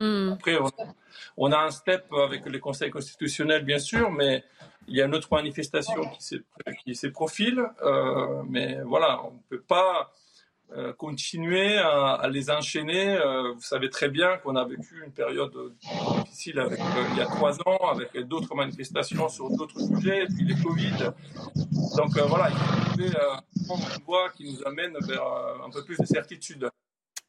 Hmm. 0.00 0.32
Après, 0.32 0.56
on, 1.36 1.52
a 1.52 1.58
un 1.58 1.70
step 1.70 2.06
avec 2.12 2.46
le 2.46 2.58
Conseil 2.58 2.90
constitutionnel, 2.90 3.64
bien 3.64 3.78
sûr, 3.78 4.10
mais 4.10 4.44
il 4.88 4.96
y 4.96 5.02
a 5.02 5.06
une 5.06 5.14
autre 5.14 5.28
manifestation 5.32 6.02
qui 6.84 6.94
se 6.94 7.06
profile. 7.06 7.62
Euh, 7.82 8.42
mais 8.48 8.80
voilà, 8.84 9.22
on 9.24 9.32
ne 9.32 9.38
peut 9.48 9.62
pas 9.62 10.12
euh, 10.76 10.92
continuer 10.92 11.78
à, 11.78 12.26
les 12.28 12.50
enchaîner. 12.50 13.16
Euh, 13.16 13.52
vous 13.52 13.60
savez 13.60 13.90
très 13.90 14.08
bien 14.08 14.38
qu'on 14.38 14.56
a 14.56 14.64
vécu 14.64 15.04
une 15.04 15.12
période 15.12 15.52
difficile 16.24 16.58
euh, 16.58 16.68
il 17.12 17.18
y 17.18 17.20
a 17.20 17.26
trois 17.26 17.56
ans, 17.60 17.90
avec 17.92 18.16
d'autres 18.26 18.56
manifestations 18.56 19.28
sur 19.28 19.50
d'autres 19.50 19.78
sujets, 19.78 20.24
et 20.24 20.26
puis 20.26 20.44
les 20.44 20.60
Covid. 20.60 21.12
Donc 21.96 22.18
voilà, 22.28 22.50
il 22.50 22.56
faut 22.56 22.90
trouver 22.90 23.12
une 23.68 24.04
voie 24.04 24.30
qui 24.30 24.50
nous 24.50 24.66
amène 24.66 24.94
vers 25.02 25.24
un 25.64 25.70
peu 25.70 25.84
plus 25.84 25.96
de 25.96 26.06
certitude. 26.06 26.68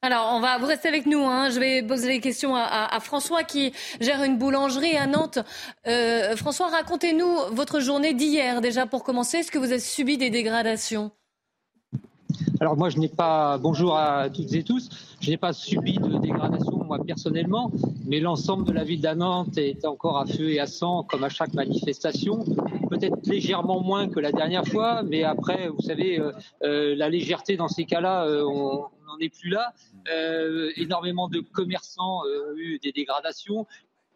Alors, 0.05 0.33
on 0.33 0.39
va 0.39 0.59
vous 0.59 0.67
rester 0.67 0.87
avec 0.87 1.07
nous. 1.07 1.25
Hein. 1.25 1.49
Je 1.49 1.59
vais 1.59 1.81
poser 1.81 2.07
les 2.07 2.19
questions 2.19 2.55
à, 2.55 2.99
François 2.99 3.43
qui 3.43 3.73
gère 3.99 4.21
une 4.21 4.37
boulangerie 4.37 4.95
à 4.95 5.07
Nantes. 5.07 5.39
François, 6.35 6.67
racontez-nous 6.67 7.27
votre 7.53 7.79
journée 7.79 8.13
d'hier 8.13 8.61
déjà 8.61 8.85
pour 8.85 9.03
commencer. 9.03 9.37
Est-ce 9.37 9.49
que 9.49 9.57
vous 9.57 9.71
avez 9.71 9.79
subi 9.79 10.19
des 10.19 10.29
dégradations? 10.29 11.09
Alors 12.59 12.77
moi, 12.77 12.89
je 12.89 12.99
n'ai 12.99 13.07
pas, 13.07 13.57
bonjour 13.57 13.97
à 13.97 14.29
toutes 14.29 14.53
et 14.53 14.63
tous, 14.63 14.89
je 15.21 15.31
n'ai 15.31 15.37
pas 15.37 15.53
subi 15.53 15.97
de 15.97 16.19
dégradation 16.19 16.75
moi 16.85 16.99
personnellement, 17.05 17.71
mais 18.05 18.19
l'ensemble 18.19 18.65
de 18.65 18.71
la 18.71 18.83
ville 18.83 19.01
d'Anante 19.01 19.57
est 19.57 19.85
encore 19.85 20.19
à 20.19 20.25
feu 20.25 20.51
et 20.51 20.59
à 20.59 20.67
sang 20.67 21.03
comme 21.03 21.23
à 21.23 21.29
chaque 21.29 21.53
manifestation. 21.53 22.45
Peut-être 22.89 23.17
légèrement 23.25 23.81
moins 23.81 24.07
que 24.07 24.19
la 24.19 24.31
dernière 24.31 24.65
fois, 24.65 25.03
mais 25.03 25.23
après, 25.23 25.67
vous 25.67 25.81
savez, 25.81 26.19
euh, 26.19 26.31
euh, 26.63 26.95
la 26.95 27.09
légèreté 27.09 27.57
dans 27.57 27.67
ces 27.67 27.85
cas-là, 27.85 28.25
euh, 28.25 28.43
n'en 29.15 29.19
est 29.19 29.29
plus 29.29 29.49
là. 29.49 29.73
énormément 30.75 31.27
de 31.27 31.39
commerçants 31.39 32.21
ont 32.21 32.55
eu 32.57 32.79
des 32.79 32.91
dégradations 32.91 33.67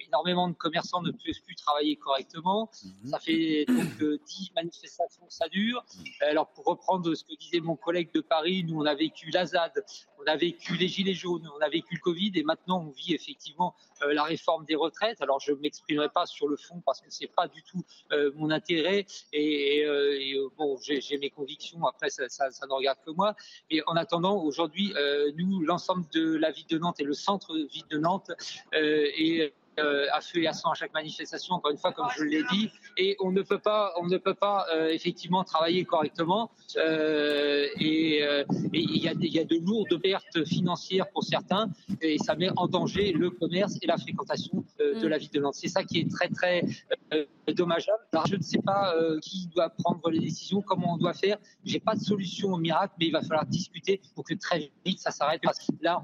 énormément 0.09 0.47
de 0.49 0.53
commerçants 0.53 1.01
ne 1.01 1.11
peuvent 1.11 1.41
plus 1.45 1.55
travailler 1.55 1.95
correctement. 1.95 2.69
Mhm. 2.83 3.09
Ça 3.09 3.19
fait 3.19 3.65
donc 3.67 3.97
10 3.97 4.03
euh, 4.03 4.17
manifestations 4.55 5.25
que 5.25 5.33
ça 5.33 5.47
dure. 5.47 5.85
Alors 6.21 6.51
pour 6.51 6.65
reprendre 6.65 7.13
ce 7.13 7.23
que 7.23 7.35
disait 7.35 7.59
mon 7.59 7.75
collègue 7.75 8.11
de 8.13 8.21
Paris, 8.21 8.63
nous 8.63 8.79
on 8.79 8.85
a 8.85 8.95
vécu 8.95 9.29
l'Azad, 9.29 9.71
on 10.19 10.23
a 10.25 10.35
vécu 10.35 10.75
les 10.75 10.87
Gilets 10.87 11.13
jaunes, 11.13 11.47
on 11.55 11.61
a 11.61 11.69
vécu 11.69 11.95
le 11.95 12.01
Covid 12.01 12.31
et 12.35 12.43
maintenant 12.43 12.81
on 12.81 12.89
vit 12.89 13.13
effectivement 13.13 13.75
euh, 14.01 14.13
la 14.13 14.23
réforme 14.23 14.65
des 14.65 14.75
retraites. 14.75 15.21
Alors 15.21 15.39
je 15.39 15.51
ne 15.51 15.57
m'exprimerai 15.57 16.09
pas 16.09 16.25
sur 16.25 16.47
le 16.47 16.57
fond 16.57 16.81
parce 16.85 17.01
que 17.01 17.11
ce 17.11 17.23
n'est 17.23 17.31
pas 17.35 17.47
du 17.47 17.63
tout 17.63 17.83
euh, 18.11 18.31
mon 18.35 18.49
intérêt 18.49 19.05
et, 19.31 19.85
bon 20.57 20.77
j'ai 20.81 21.17
mes 21.17 21.29
convictions, 21.29 21.85
après 21.85 22.09
ça, 22.09 22.27
ça, 22.29 22.49
ça, 22.51 22.65
ne 22.65 22.73
regarde 22.73 22.97
que 23.05 23.11
moi. 23.11 23.35
Mais 23.71 23.81
en 23.87 23.95
attendant, 23.95 24.41
aujourd'hui, 24.43 24.93
nous, 25.35 25.61
l'ensemble 25.61 26.05
de 26.13 26.35
la 26.35 26.51
ville 26.51 26.67
de 26.67 26.77
Nantes 26.77 26.99
et 26.99 27.03
le 27.03 27.13
centre-ville 27.13 27.87
de 27.89 27.97
Nantes 27.97 28.31
et 28.73 29.53
euh, 29.79 30.05
à 30.11 30.21
feu 30.21 30.41
et 30.41 30.47
à 30.47 30.53
sang 30.53 30.71
à 30.71 30.73
chaque 30.73 30.93
manifestation, 30.93 31.55
encore 31.55 31.71
une 31.71 31.77
fois, 31.77 31.91
comme 31.91 32.07
je 32.17 32.23
l'ai 32.23 32.43
dit, 32.51 32.69
et 32.97 33.15
on 33.19 33.31
ne 33.31 33.41
peut 33.41 33.59
pas, 33.59 33.93
on 33.99 34.07
ne 34.07 34.17
peut 34.17 34.33
pas 34.33 34.65
euh, 34.73 34.89
effectivement 34.89 35.43
travailler 35.43 35.85
correctement. 35.85 36.51
Euh, 36.77 37.67
et 37.79 38.23
il 38.73 38.95
y, 38.95 39.07
y, 39.07 39.39
a 39.39 39.43
de 39.43 39.65
lourdes 39.65 40.01
pertes 40.01 40.45
financières 40.45 41.09
pour 41.11 41.23
certains, 41.23 41.69
et 42.01 42.17
ça 42.17 42.35
met 42.35 42.49
en 42.55 42.67
danger 42.67 43.11
le 43.11 43.29
commerce 43.29 43.77
et 43.81 43.87
la 43.87 43.97
fréquentation 43.97 44.63
de 44.79 45.07
la 45.07 45.17
ville 45.17 45.31
de 45.31 45.39
Nantes. 45.39 45.55
C'est 45.55 45.67
ça 45.67 45.83
qui 45.83 45.99
est 45.99 46.11
très 46.11 46.29
très 46.29 46.63
dommageable. 47.53 47.99
Alors, 48.11 48.27
je 48.27 48.35
ne 48.35 48.41
sais 48.41 48.61
pas 48.63 48.93
qui 49.21 49.47
doit 49.47 49.69
prendre 49.69 50.09
les 50.09 50.19
décisions, 50.19 50.61
comment 50.61 50.93
on 50.93 50.97
doit 50.97 51.13
faire. 51.13 51.37
J'ai 51.63 51.79
pas 51.79 51.95
de 51.95 52.01
solution 52.01 52.53
au 52.53 52.57
miracle, 52.57 52.93
mais 52.99 53.07
il 53.07 53.11
va 53.11 53.21
falloir 53.21 53.45
discuter 53.45 54.01
pour 54.15 54.23
que 54.23 54.33
très 54.35 54.71
vite 54.85 54.99
ça 54.99 55.11
s'arrête. 55.11 55.41
Là, 55.81 56.03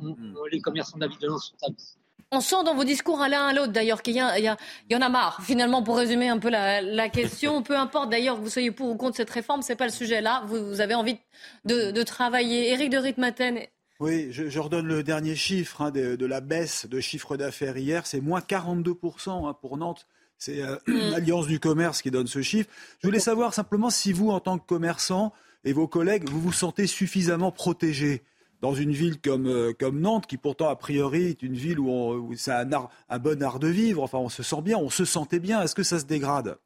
les 0.52 0.62
commerçants 0.62 0.98
de 0.98 1.04
la 1.04 1.08
ville 1.08 1.20
de 1.20 1.28
Nantes 1.28 1.42
sont 1.42 1.68
à 1.68 1.70
bout. 1.70 2.05
On 2.32 2.42
sent 2.42 2.64
dans 2.66 2.76
vos 2.76 2.84
discours 2.84 3.22
à 3.22 3.30
l'un 3.30 3.46
à 3.46 3.54
l'autre 3.54 3.72
d'ailleurs 3.72 4.02
qu'il 4.02 4.16
y, 4.16 4.20
y, 4.20 4.96
en 4.96 5.02
a 5.02 5.10
marre. 5.10 5.42
Finalement, 5.44 5.84
pour 5.84 5.98
résumer 5.98 6.28
un 6.28 6.40
peu 6.40 6.50
la, 6.50 7.10
question, 7.10 7.62
peu 7.62 7.78
importe 7.78 8.10
d'ailleurs 8.10 8.38
que 8.38 8.42
vous 8.42 8.50
soyez 8.50 8.72
pour 8.72 8.90
ou 8.90 8.96
contre 8.96 9.16
cette 9.16 9.30
réforme, 9.30 9.62
c'est 9.62 9.76
pas 9.76 9.86
le 9.86 9.92
sujet 9.92 10.22
là. 10.22 10.44
Vous, 10.48 10.82
avez 10.82 10.96
envie 10.96 11.18
de, 11.66 12.04
travailler. 12.04 12.72
Éric 12.72 12.90
de 12.90 12.98
Ritmaten. 12.98 13.60
Oui, 14.00 14.28
je, 14.32 14.60
redonne 14.60 14.88
le 14.88 15.04
dernier 15.04 15.36
chiffre 15.36 15.82
hein, 15.82 15.92
de, 15.92 16.26
la 16.26 16.42
baisse 16.42 16.88
de 16.88 17.00
chiffre 17.00 17.38
d'affaires 17.38 17.78
hier. 17.78 18.06
C'est 18.06 18.22
moins 18.22 18.42
42% 18.42 19.48
hein, 19.48 19.54
pour 19.62 19.78
Nantes. 19.78 20.08
C'est 20.38 20.62
euh, 20.62 20.76
mm. 20.88 20.94
l'Alliance 21.12 21.48
du 21.48 21.60
commerce 21.60 22.02
qui 22.02 22.12
donne 22.12 22.28
ce 22.28 22.42
chiffre. 22.42 22.70
Je 23.02 23.08
voulais 23.08 23.20
savoir 23.20 23.54
simplement 23.54 23.90
si 23.90 24.12
vous, 24.12 24.32
en 24.32 24.40
tant 24.40 24.58
que 24.58 24.66
commerçant 24.66 25.32
et 25.64 25.74
vos 25.74 25.88
collègues, 25.88 26.28
vous 26.28 26.42
vous 26.42 26.54
sentez 26.54 26.88
suffisamment 26.88 27.52
protégés 27.52 28.24
dans 28.62 28.74
une 28.74 28.92
ville 28.92 29.20
comme, 29.20 29.48
euh, 29.48 29.74
comme 29.78 30.00
Nantes, 30.00 30.28
qui 30.28 30.38
pourtant 30.38 30.70
a 30.70 30.76
priori 30.76 31.26
est 31.26 31.44
une 31.44 31.56
ville 31.56 31.80
où, 31.80 32.34
c'est 32.36 32.52
un, 32.52 32.70
un 33.10 33.20
bon 33.20 33.42
art 33.44 33.60
de 33.60 33.68
vivre, 33.68 34.04
enfin 34.04 34.18
on 34.18 34.30
se 34.30 34.44
sent 34.44 34.62
bien, 34.62 34.78
on 34.78 34.90
se 34.90 35.06
sentait 35.06 35.40
bien, 35.40 35.62
est-ce 35.62 35.76
que 35.76 35.84
ça 35.84 36.00
se 36.00 36.06
dégrade? 36.06 36.58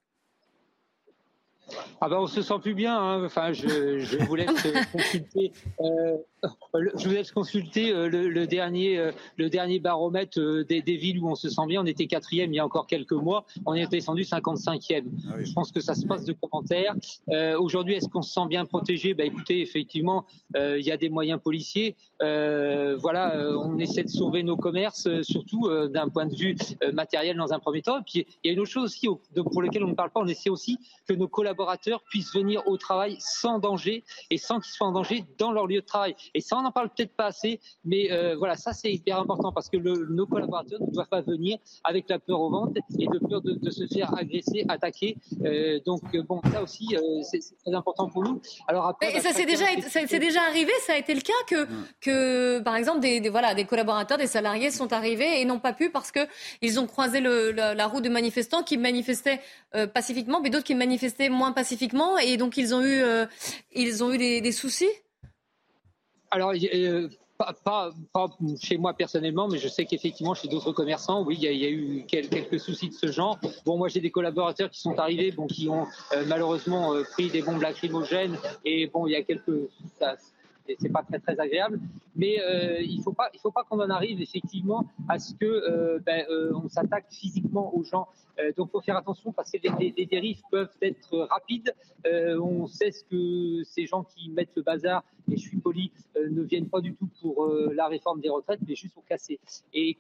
Ah 2.02 2.10
ben 2.10 2.18
on 2.18 2.28
se 2.28 2.42
sent 2.42 2.60
plus 2.62 2.74
bien. 2.74 2.98
Hein. 2.98 3.26
Enfin, 3.26 3.54
je, 3.54 4.00
je, 4.00 4.18
vous 4.18 4.36
laisse 4.36 4.50
consulter. 4.92 5.52
Euh, 5.82 6.18
je 6.96 7.08
vous 7.08 7.14
laisse 7.14 7.32
consulter 7.32 7.92
euh, 7.92 8.08
le, 8.10 8.48
dernier, 8.48 8.98
euh, 8.98 9.12
le 9.38 9.50
dernier 9.50 9.80
baromètre 9.80 10.40
euh, 10.40 10.64
des, 10.64 10.82
des, 10.82 10.96
villes 10.96 11.20
où 11.20 11.30
on 11.30 11.36
se 11.36 11.50
sent 11.50 11.66
bien. 11.68 11.82
On 11.82 11.86
était 11.86 12.08
quatrième 12.08 12.54
il 12.54 12.58
y 12.58 12.60
a 12.60 12.66
encore 12.66 12.88
quelques 12.88 13.12
mois. 13.12 13.46
On 13.66 13.74
est 13.74 13.88
descendu 13.90 14.24
55e. 14.24 15.04
Ah 15.30 15.34
je 15.42 15.54
pense 15.54 15.72
que 15.72 15.82
ça 15.82 15.96
se 15.96 16.06
passe 16.06 16.26
de 16.26 16.34
commentaires. 16.34 16.96
Aujourd'hui, 17.60 17.96
est-ce 17.96 18.08
qu'on 18.08 18.22
se 18.22 18.34
sent 18.34 18.48
bien 18.48 18.66
protégé? 18.66 19.14
Ben 19.14 19.28
écoutez, 19.28 19.62
effectivement, 19.62 20.26
il 20.56 20.82
y 20.82 20.92
a 20.92 20.98
des 20.98 21.10
moyens 21.10 21.40
policiers. 21.42 21.96
voilà, 22.20 23.36
on 23.58 23.78
essaie 23.80 24.04
de 24.04 24.10
sauver 24.10 24.44
nos 24.44 24.58
commerces, 24.58 25.08
surtout 25.22 25.70
d'un 25.88 26.10
point 26.10 26.26
de 26.26 26.36
vue 26.36 26.56
matériel 26.94 27.38
dans 27.38 27.54
un 27.54 27.60
premier 27.60 27.82
temps. 27.82 28.00
Et 28.00 28.04
puis 28.04 28.26
il 28.44 28.48
y 28.48 28.50
a 28.50 28.54
une 28.54 28.60
autre 28.60 28.72
chose 28.72 28.84
aussi 28.86 29.08
pour 29.36 29.62
laquelle 29.62 29.84
on 29.84 29.90
ne 29.90 29.96
parle 29.96 30.12
pas. 30.12 30.20
On 30.20 30.28
essaie 30.28 30.50
aussi 30.50 30.80
que 31.08 31.14
nos 31.14 31.28
collaborateurs 31.28 31.59
puissent 32.10 32.34
venir 32.34 32.68
au 32.68 32.78
travail 32.78 33.18
sans 33.20 33.60
danger 33.60 34.04
et 34.30 34.38
sans 34.38 34.60
qu'ils 34.60 34.72
soient 34.72 34.88
en 34.88 34.92
danger 34.92 35.24
dans 35.38 35.52
leur 35.52 35.68
lieu 35.68 35.82
de 35.82 35.86
travail. 35.86 36.16
Et 36.34 36.42
ça, 36.42 36.58
on 36.58 36.62
n'en 36.62 36.72
parle 36.72 36.90
peut-être 36.90 37.16
pas 37.16 37.26
assez, 37.26 37.60
mais 37.86 38.12
euh, 38.12 38.36
voilà, 38.38 38.56
ça 38.56 38.74
c'est 38.74 38.92
hyper 38.92 39.20
important 39.20 39.52
parce 39.52 39.70
que 39.70 39.78
nos 39.78 40.28
collaborateurs 40.28 40.82
ne 40.82 40.92
doivent 40.92 41.08
pas 41.08 41.22
venir 41.22 41.58
avec 41.84 42.10
la 42.10 42.20
peur 42.20 42.40
au 42.40 42.50
ventre 42.50 42.74
et 42.98 43.08
de 43.08 43.20
peur 43.28 43.42
de, 43.42 43.70
se 43.70 43.86
faire 43.88 44.14
agresser, 44.18 44.66
attaquer. 44.68 45.18
Euh, 45.44 45.80
donc 45.86 46.02
euh, 46.16 46.24
bon, 46.24 46.42
ça 46.52 46.64
aussi 46.64 46.96
c'est 47.24 47.40
très 47.64 47.74
important 47.74 48.10
pour 48.10 48.24
nous. 48.24 48.42
Alors 48.68 48.88
après, 48.88 49.16
et 49.16 49.20
ça 49.20 49.32
c'est 49.34 49.46
déjà, 49.46 49.66
c'est 49.88 50.20
déjà 50.20 50.42
arrivé, 50.44 50.72
ça 50.86 50.94
a 50.94 50.98
été 50.98 51.14
le 51.14 51.22
cas 51.22 51.34
que, 51.48 51.68
que 52.02 52.60
par 52.60 52.76
exemple 52.76 53.00
des, 53.00 53.30
voilà 53.30 53.54
des 53.54 53.66
collaborateurs, 53.66 54.18
des 54.18 54.28
salariés 54.28 54.72
sont 54.72 54.92
arrivés 54.94 55.42
et 55.42 55.46
n'ont 55.46 55.60
pas 55.60 55.74
pu 55.74 55.90
parce 55.90 56.12
que 56.12 56.22
ils 56.62 56.80
ont 56.80 56.88
croisé 56.88 57.20
le, 57.20 57.52
la, 57.52 57.88
route 57.88 58.04
de 58.04 58.10
manifestants 58.10 58.64
qui 58.64 58.78
manifestaient 58.78 59.42
pacifiquement, 59.94 60.42
mais 60.42 60.50
d'autres 60.50 60.64
qui 60.64 60.76
manifestaient 60.76 61.30
moins 61.30 61.49
pacifiquement 61.52 62.18
et 62.18 62.38
donc 62.38 62.58
ils 62.58 62.74
ont 62.74 62.84
eu 62.84 63.04
ils 63.74 64.04
ont 64.04 64.12
eu 64.12 64.18
des 64.18 64.52
soucis? 64.52 64.90
Alors, 66.32 66.54
euh, 66.54 67.10
pas, 67.64 67.92
chez 68.62 68.78
moi 68.78 68.94
personnellement, 68.94 69.48
mais 69.48 69.58
je 69.58 69.68
sais 69.68 69.86
qu'effectivement 69.86 70.34
chez 70.34 70.48
d'autres 70.48 70.74
commerçants, 70.74 71.24
oui, 71.24 71.38
il 71.42 71.52
y, 71.54 71.66
a 71.66 71.70
eu 71.70 72.06
quelques 72.06 72.60
soucis 72.60 72.90
de 72.90 72.94
ce 72.94 73.12
genre. 73.12 73.40
Bon, 73.66 73.78
moi 73.78 73.88
j'ai 73.88 74.02
des 74.02 74.12
collaborateurs 74.12 74.70
qui 74.70 74.80
sont 74.80 75.00
arrivés, 75.00 75.32
bon, 75.32 75.48
qui 75.48 75.70
ont 75.70 75.88
euh, 76.14 76.26
malheureusement 76.28 76.94
euh, 76.94 77.04
pris 77.04 77.30
des 77.30 77.42
bombes 77.42 77.62
lacrymogènes, 77.62 78.38
et 78.66 78.88
bon, 78.88 79.08
il 79.08 79.14
y 79.14 79.16
a 79.16 79.24
quelques, 79.24 79.70
c'est 80.80 80.90
pas 80.90 81.04
très 81.04 81.40
agréable. 81.40 81.80
Mais 82.16 82.42
euh, 82.42 82.82
il 82.82 83.02
faut 83.02 83.14
pas, 83.14 83.30
faut 83.42 83.52
pas 83.52 83.64
qu'on 83.64 83.80
en 83.80 83.90
arrive 83.90 84.22
effectivement 84.22 84.86
à 85.08 85.20
ce 85.20 85.34
que 85.34 85.46
euh, 85.46 86.00
ben, 86.06 86.26
euh, 86.30 86.52
on 86.54 86.68
s'attaque 86.68 87.06
physiquement 87.10 87.74
aux 87.76 87.84
gens. 87.84 88.08
donc, 88.58 88.72
faut 88.72 88.82
faire 88.82 88.98
attention 88.98 89.32
parce 89.32 89.52
que 89.52 89.58
les, 89.80 90.06
dérives 90.06 90.42
peuvent 90.52 90.76
être 90.82 91.28
rapides. 91.30 91.74
on 92.06 92.68
sait 92.68 92.92
ce 92.92 93.04
que 93.04 93.64
ces 93.64 93.86
gens 93.86 94.04
qui 94.04 94.30
mettent 94.30 94.56
le 94.56 94.64
bazar, 94.64 95.04
et 95.32 95.38
je 95.38 95.42
suis 95.50 95.58
poli, 95.58 95.92
ne 96.16 96.42
viennent 96.44 96.70
pas 96.70 96.82
du 96.82 96.94
tout 96.96 97.10
pour 97.22 97.36
la 97.80 97.88
réforme 97.88 98.22
des 98.22 98.30
retraites, 98.30 98.62
mais 98.66 98.76
juste 98.76 98.94
pour 98.94 99.06
casser. 99.06 99.40
Et 99.74 99.98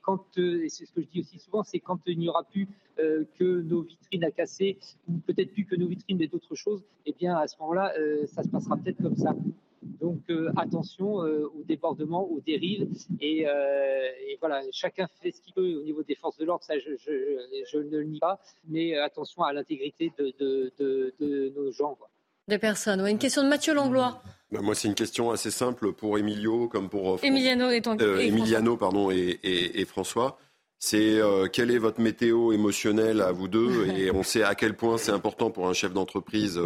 c'est 0.69 0.85
ce 0.85 0.91
que 0.93 1.01
je 1.01 1.07
dis 1.07 1.19
aussi 1.19 1.37
souvent, 1.39 1.63
c'est 1.63 1.79
quand 1.79 1.99
il 2.05 2.17
n'y 2.19 2.29
aura 2.29 2.43
plus 2.43 2.67
que 2.97 3.61
nos 3.61 3.81
vitrines 3.81 4.23
à 4.23 4.31
casser, 4.31 4.77
ou 5.09 5.17
peut-être 5.27 5.51
plus 5.51 5.65
que 5.65 5.75
nos 5.75 5.87
vitrines, 5.87 6.17
mais 6.17 6.27
d'autres 6.27 6.55
choses, 6.55 6.81
eh 7.05 7.11
bien 7.11 7.35
à 7.35 7.45
ce 7.47 7.57
moment-là, 7.59 7.93
ça 8.27 8.43
se 8.43 8.49
passera 8.49 8.77
peut-être 8.77 9.01
comme 9.01 9.17
ça. 9.17 9.35
Donc 9.81 10.21
euh, 10.29 10.51
attention 10.57 11.23
euh, 11.23 11.49
aux 11.55 11.63
débordements, 11.63 12.23
aux 12.29 12.41
dérives. 12.41 12.87
Et, 13.21 13.47
euh, 13.47 14.07
et, 14.27 14.37
voilà, 14.39 14.61
chacun 14.71 15.07
fait 15.21 15.31
ce 15.31 15.41
qu'il 15.41 15.53
veut 15.55 15.79
au 15.79 15.83
niveau 15.83 16.03
des 16.03 16.15
forces 16.15 16.37
de 16.37 16.45
l'ordre, 16.45 16.63
ça 16.63 16.77
je, 16.79 16.91
je, 16.97 17.77
ne 17.77 17.89
le 17.89 18.03
nie 18.03 18.19
pas, 18.19 18.39
mais 18.67 18.97
attention 18.97 19.43
à 19.43 19.53
l'intégrité 19.53 20.11
de, 20.17 20.33
de, 20.39 20.71
de, 20.79 21.13
de, 21.19 21.53
nos 21.55 21.71
gens. 21.71 21.95
Quoi. 21.95 22.09
Des 22.47 22.57
personnes. 22.57 23.01
Ouais, 23.01 23.11
une 23.11 23.19
question 23.19 23.43
de 23.43 23.47
Mathieu 23.47 23.73
Langlois. 23.73 24.21
Bah, 24.51 24.61
moi, 24.61 24.75
c'est 24.75 24.87
une 24.87 24.95
question 24.95 25.31
assez 25.31 25.51
simple 25.51 25.93
pour 25.93 26.17
Emilio 26.17 26.67
comme 26.67 26.89
pour 26.89 27.23
Emiliano, 27.23 27.69
et, 27.69 27.81
Emiliano 28.25 28.77
pardon, 28.77 29.11
et, 29.11 29.39
et 29.43 29.85
François 29.85 30.39
c'est 30.79 31.19
quelle 31.53 31.71
est 31.71 31.77
votre 31.77 32.01
météo 32.01 32.53
émotionnelle 32.53 33.21
à 33.21 33.31
vous 33.31 33.47
deux 33.47 33.87
et 33.97 34.11
on 34.11 34.23
sait 34.23 34.43
à 34.43 34.55
quel 34.55 34.75
point 34.75 34.97
c'est 34.97 35.11
important 35.11 35.51
pour 35.51 35.67
un 35.67 35.73
chef 35.73 35.93
d'entreprise 35.93 36.59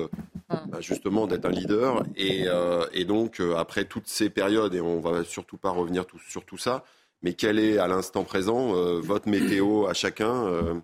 bah, 0.67 0.81
justement 0.81 1.27
d'être 1.27 1.45
un 1.45 1.51
leader. 1.51 2.03
Et, 2.15 2.45
euh, 2.47 2.85
donc, 3.05 3.39
euh, 3.39 3.55
après 3.55 3.85
toutes 3.85 4.07
ces 4.07 4.29
périodes, 4.29 4.75
et 4.75 4.81
on 4.81 4.99
va 4.99 5.23
surtout 5.23 5.57
pas 5.57 5.69
revenir 5.69 6.05
sur 6.27 6.45
tout 6.45 6.57
ça, 6.57 6.83
mais 7.21 7.33
quelle 7.33 7.59
est 7.59 7.77
à 7.77 7.87
l'instant 7.87 8.23
présent 8.23 8.75
euh, 8.75 8.99
votre 8.99 9.29
météo 9.29 9.87
à 9.87 9.93
chacun 9.93 10.81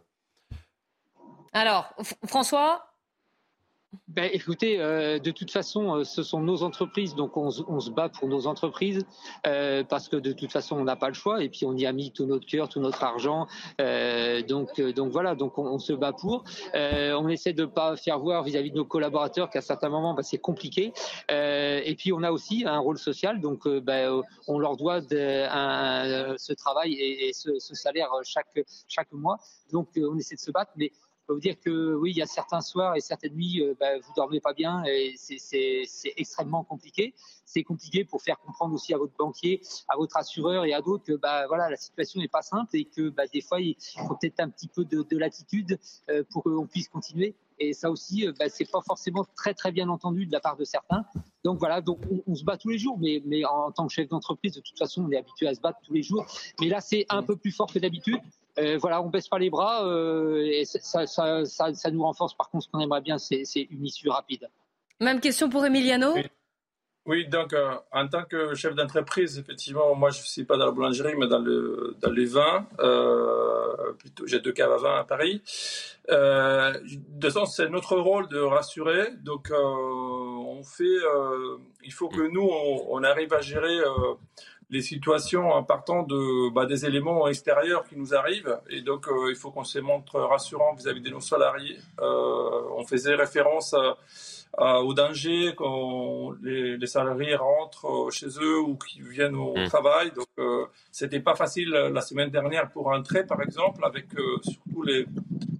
Alors, 1.53 1.93
François 2.25 2.88
ben, 4.07 4.29
écoutez, 4.33 4.79
euh, 4.79 5.17
de 5.17 5.31
toute 5.31 5.49
façon, 5.49 5.95
euh, 5.95 6.03
ce 6.03 6.21
sont 6.21 6.41
nos 6.41 6.61
entreprises, 6.61 7.15
donc 7.15 7.37
on, 7.37 7.49
se 7.49 7.89
bat 7.89 8.07
pour 8.07 8.27
nos 8.27 8.45
entreprises 8.45 9.03
euh, 9.47 9.83
parce 9.83 10.07
que 10.07 10.15
de 10.15 10.31
toute 10.31 10.51
façon, 10.51 10.77
on 10.77 10.83
n'a 10.83 10.95
pas 10.95 11.07
le 11.07 11.15
choix 11.15 11.43
et 11.43 11.49
puis 11.49 11.65
on 11.65 11.75
y 11.75 11.87
a 11.87 11.91
mis 11.91 12.11
tout 12.11 12.27
notre 12.27 12.45
cœur, 12.45 12.69
tout 12.69 12.79
notre 12.79 13.03
argent. 13.03 13.47
donc, 14.47 14.79
voilà, 15.11 15.33
donc 15.33 15.57
on, 15.57 15.79
se 15.79 15.93
bat 15.93 16.13
pour. 16.13 16.43
on 16.75 17.29
essaie 17.29 17.53
de 17.53 17.65
pas 17.65 17.95
faire 17.95 18.19
voir 18.19 18.43
vis-à-vis 18.43 18.69
de 18.69 18.77
nos 18.77 18.85
collaborateurs 18.85 19.49
qu'à 19.49 19.61
certains 19.61 19.89
moments, 19.89 20.13
ben, 20.13 20.23
c'est 20.23 20.37
compliqué. 20.37 20.93
et 21.29 21.95
puis 21.97 22.13
on 22.13 22.21
a 22.21 22.31
aussi 22.31 22.65
un 22.67 22.79
rôle 22.79 22.99
social, 22.99 23.41
donc 23.41 23.67
ben, 23.67 24.21
on 24.47 24.59
leur 24.59 24.77
doit 24.77 25.01
ce 25.01 26.53
travail 26.53 26.93
et, 26.93 27.31
ce, 27.33 27.57
ce, 27.57 27.73
salaire 27.73 28.09
chaque 28.23 28.59
chaque 28.87 29.11
mois. 29.11 29.39
Donc 29.71 29.89
on 29.97 30.17
essaie 30.17 30.35
de 30.35 30.41
se 30.41 30.51
battre, 30.51 30.71
mais 30.75 30.91
peux 31.29 31.35
vous 31.35 31.39
dire 31.39 31.59
que 31.59 31.93
oui, 31.93 32.09
il 32.09 32.17
y 32.17 32.23
a 32.23 32.25
certains 32.25 32.61
soirs 32.61 32.95
et 32.95 33.01
certaines 33.01 33.35
nuits, 33.35 33.61
euh, 33.61 33.75
bah, 33.79 33.99
vous 33.99 34.11
dormez 34.15 34.39
pas 34.39 34.53
bien 34.53 34.83
et 34.85 35.13
c'est 35.15 36.13
extrêmement 36.17 36.63
compliqué. 36.63 37.13
C'est 37.45 37.63
compliqué 37.63 38.03
pour 38.03 38.23
faire 38.23 38.39
comprendre 38.39 38.73
aussi 38.73 38.95
à 38.95 38.97
votre 38.97 39.15
banquier, 39.15 39.61
à 39.87 39.95
votre 39.95 40.17
assureur 40.17 40.65
et 40.65 40.73
à 40.73 40.81
d'autres 40.81 41.03
que 41.03 41.13
bah, 41.13 41.45
voilà, 41.47 41.69
la 41.69 41.77
situation 41.77 42.19
n'est 42.19 42.27
pas 42.27 42.41
simple 42.41 42.75
et 42.75 42.85
que 42.85 43.09
bah, 43.09 43.27
des 43.31 43.41
fois, 43.41 43.61
il 43.61 43.75
faut 44.07 44.15
peut-être 44.15 44.39
un 44.39 44.49
petit 44.49 44.67
peu 44.67 44.85
de, 44.85 45.03
de 45.03 45.17
latitude 45.17 45.79
euh, 46.09 46.23
pour 46.31 46.43
qu'on 46.43 46.65
puisse 46.65 46.89
continuer. 46.89 47.35
Et 47.59 47.73
ça 47.73 47.91
aussi, 47.91 48.27
euh, 48.27 48.33
bah, 48.39 48.45
c'est 48.49 48.69
pas 48.69 48.81
forcément 48.81 49.25
très 49.35 49.53
très 49.53 49.71
bien 49.71 49.89
entendu 49.89 50.25
de 50.25 50.31
la 50.31 50.39
part 50.39 50.55
de 50.55 50.63
certains. 50.63 51.05
Donc 51.43 51.59
voilà, 51.59 51.81
donc 51.81 51.99
on, 52.27 52.35
se 52.35 52.43
bat 52.43 52.57
tous 52.57 52.69
les 52.69 52.77
jours, 52.77 52.97
mais, 52.99 53.21
mais 53.25 53.43
en 53.45 53.71
tant 53.71 53.87
que 53.87 53.93
chef 53.93 54.07
d'entreprise, 54.07 54.53
de 54.53 54.61
toute 54.61 54.77
façon, 54.77 55.05
on 55.05 55.11
est 55.11 55.17
habitué 55.17 55.47
à 55.47 55.53
se 55.53 55.61
battre 55.61 55.79
tous 55.85 55.93
les 55.93 56.03
jours. 56.03 56.25
Mais 56.59 56.67
là, 56.67 56.81
c'est 56.81 57.05
un 57.09 57.23
peu 57.23 57.35
plus 57.35 57.51
fort 57.51 57.71
que 57.71 57.79
d'habitude. 57.79 58.19
Euh, 58.57 58.77
voilà, 58.77 59.01
on 59.01 59.09
baisse 59.09 59.27
pas 59.27 59.39
les 59.39 59.49
bras 59.49 59.85
euh, 59.85 60.45
et 60.45 60.65
ça, 60.65 61.05
ça, 61.05 61.45
ça, 61.45 61.73
ça, 61.73 61.91
nous 61.91 62.03
renforce. 62.03 62.33
Par 62.33 62.49
contre, 62.49 62.65
ce 62.65 62.69
qu'on 62.69 62.79
aimerait 62.79 63.01
bien, 63.01 63.17
c'est 63.17 63.43
une 63.69 63.85
issue 63.85 64.09
rapide. 64.09 64.49
Même 64.99 65.19
question 65.19 65.49
pour 65.49 65.65
Emiliano? 65.65 66.13
Oui. 66.13 66.23
Donc 67.29 67.53
euh, 67.53 67.75
en 67.91 68.07
tant 68.07 68.23
que 68.23 68.53
chef 68.55 68.75
d'entreprise, 68.75 69.37
effectivement, 69.39 69.95
moi 69.95 70.09
je 70.09 70.19
ne 70.19 70.25
suis 70.25 70.43
pas 70.43 70.57
dans 70.57 70.65
la 70.65 70.71
boulangerie, 70.71 71.15
mais 71.17 71.27
dans, 71.27 71.39
le, 71.39 71.95
dans 72.01 72.11
les 72.11 72.25
vins. 72.25 72.67
plutôt, 73.97 74.27
j'ai 74.27 74.39
deux 74.39 74.51
caves 74.51 74.71
à 74.71 74.77
vin 74.77 74.99
à 74.99 75.03
Paris. 75.03 75.41
de 76.07 76.79
toute 77.13 77.23
façon, 77.23 77.45
c'est 77.45 77.69
notre 77.69 77.97
rôle 77.97 78.27
de 78.29 78.39
rassurer. 78.39 79.11
Donc, 79.23 79.51
on 79.51 80.61
fait. 80.63 80.97
il 81.83 81.93
faut 81.93 82.09
que 82.09 82.21
nous, 82.21 82.49
on, 82.89 83.03
arrive 83.03 83.33
à 83.33 83.41
gérer 83.41 83.79
les 84.69 84.81
situations 84.81 85.49
en 85.51 85.63
partant 85.63 86.03
de 86.03 86.51
bah, 86.51 86.65
des 86.65 86.85
éléments 86.85 87.27
extérieurs 87.27 87.87
qui 87.87 87.97
nous 87.97 88.13
arrivent 88.13 88.59
et 88.69 88.81
donc 88.81 89.07
euh, 89.07 89.29
il 89.29 89.35
faut 89.35 89.51
qu'on 89.51 89.63
se 89.63 89.79
montre 89.79 90.19
rassurant 90.19 90.73
vis-à-vis 90.75 91.01
de 91.01 91.09
nos 91.09 91.19
salariés. 91.19 91.77
Euh, 91.99 92.61
on 92.77 92.85
faisait 92.85 93.15
référence 93.15 93.75
au 94.57 94.93
danger 94.93 95.53
quand 95.55 96.33
les, 96.41 96.85
salariés 96.87 97.35
rentrent 97.35 98.09
chez 98.11 98.27
eux 98.41 98.59
ou 98.59 98.75
qui 98.75 99.01
viennent 99.01 99.35
au 99.35 99.55
mmh. 99.55 99.67
travail. 99.67 100.11
Donc 100.11 100.27
euh, 100.39 100.65
c'était 100.91 101.19
pas 101.19 101.35
facile 101.35 101.69
la 101.69 102.01
semaine 102.01 102.29
dernière 102.29 102.69
pour 102.69 102.85
rentrer 102.85 103.25
par 103.25 103.41
exemple 103.41 103.85
avec 103.85 104.07
surtout 104.41 104.83
les 104.83 105.01
euh, 105.01 105.05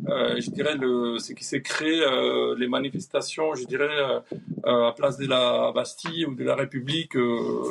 je 0.10 0.49
dirais, 0.51 0.76
le, 0.76 1.18
ce 1.20 1.34
qui 1.34 1.43
s'est 1.43 1.62
créé, 1.62 2.01
euh, 2.01 2.55
les 2.57 2.68
manifestations, 2.68 3.53
je 3.55 3.66
dirais, 3.66 4.22
euh, 4.66 4.88
à 4.88 4.93
place 4.93 5.18
de 5.18 5.28
la 5.28 5.72
Bastille 5.74 6.26
ou 6.26 6.36
de 6.36 6.43
la 6.43 6.55
République, 6.55 7.14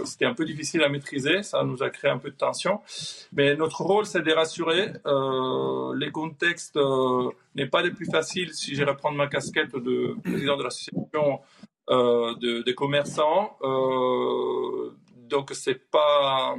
c'était 0.04 0.24
un 0.24 0.34
peu 0.34 0.44
difficile 0.44 0.82
à 0.82 0.88
maîtriser. 0.88 1.42
Ça 1.42 1.64
nous 1.64 1.82
a 1.82 1.90
créé 1.90 2.10
un 2.10 2.18
peu 2.18 2.30
de 2.30 2.36
tension. 2.36 2.80
Mais 3.32 3.56
notre 3.56 3.82
rôle, 3.82 4.06
c'est 4.06 4.22
de 4.22 4.32
rassurer. 4.32 4.92
les 5.98 6.10
contextes 6.10 6.78
n'est 7.54 7.66
pas 7.66 7.82
les 7.82 7.90
plus 7.90 8.06
faciles, 8.06 8.52
si 8.54 8.74
j'ai 8.74 8.84
reprendre 8.84 9.16
ma 9.16 9.26
casquette 9.26 9.74
de 9.76 10.16
président 10.22 10.56
de 10.56 10.64
l'association 10.64 11.40
de, 11.88 12.62
des 12.62 12.74
commerçants. 12.74 13.56
donc, 15.28 15.50
c'est 15.52 15.90
pas 15.90 16.56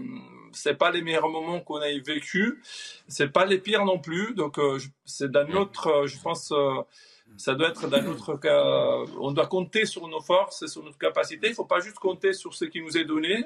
c'est 0.53 0.75
pas 0.75 0.91
les 0.91 1.01
meilleurs 1.01 1.29
moments 1.29 1.59
qu'on 1.59 1.81
ait 1.81 1.99
vécu, 1.99 2.61
c'est 3.07 3.31
pas 3.31 3.45
les 3.45 3.59
pires 3.59 3.85
non 3.85 3.99
plus. 3.99 4.33
Donc 4.33 4.59
euh, 4.59 4.79
c'est 5.05 5.31
dans 5.31 5.47
notre, 5.47 5.87
euh, 5.87 6.07
je 6.07 6.19
pense, 6.21 6.51
euh, 6.51 6.81
ça 7.37 7.55
doit 7.55 7.69
être 7.69 7.87
dans 7.87 8.01
notre 8.01 8.35
cas. 8.35 8.63
On 9.19 9.31
doit 9.31 9.47
compter 9.47 9.85
sur 9.85 10.07
nos 10.07 10.21
forces 10.21 10.63
et 10.63 10.67
sur 10.67 10.83
notre 10.83 10.97
capacité. 10.97 11.47
Il 11.47 11.53
faut 11.53 11.65
pas 11.65 11.79
juste 11.79 11.99
compter 11.99 12.33
sur 12.33 12.53
ce 12.53 12.65
qui 12.65 12.81
nous 12.81 12.97
est 12.97 13.05
donné 13.05 13.45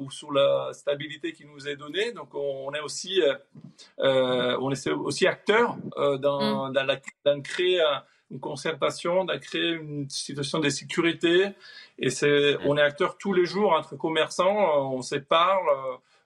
ou 0.00 0.10
sur 0.10 0.32
la 0.32 0.70
stabilité 0.72 1.32
qui 1.32 1.44
nous 1.44 1.68
est 1.68 1.76
donnée. 1.76 2.12
Donc 2.12 2.34
on, 2.34 2.72
est 2.72 2.80
aussi, 2.80 3.20
on 3.98 4.70
est 4.72 4.88
aussi 4.88 5.26
acteur 5.26 5.76
dans, 5.96 6.70
mm. 6.70 6.72
dans, 6.72 6.84
la, 6.84 6.98
dans 7.26 7.42
créer 7.42 7.84
une 8.30 8.40
concertation, 8.40 9.24
de 9.24 9.36
créer 9.36 9.72
une 9.72 10.08
situation 10.08 10.58
de 10.58 10.68
sécurité. 10.68 11.48
Et 11.98 12.10
c'est, 12.10 12.56
on 12.64 12.76
est 12.76 12.82
acteur 12.82 13.16
tous 13.18 13.32
les 13.32 13.46
jours 13.46 13.72
entre 13.72 13.96
commerçants, 13.96 14.92
on 14.92 15.02
se 15.02 15.16
parle, 15.16 15.66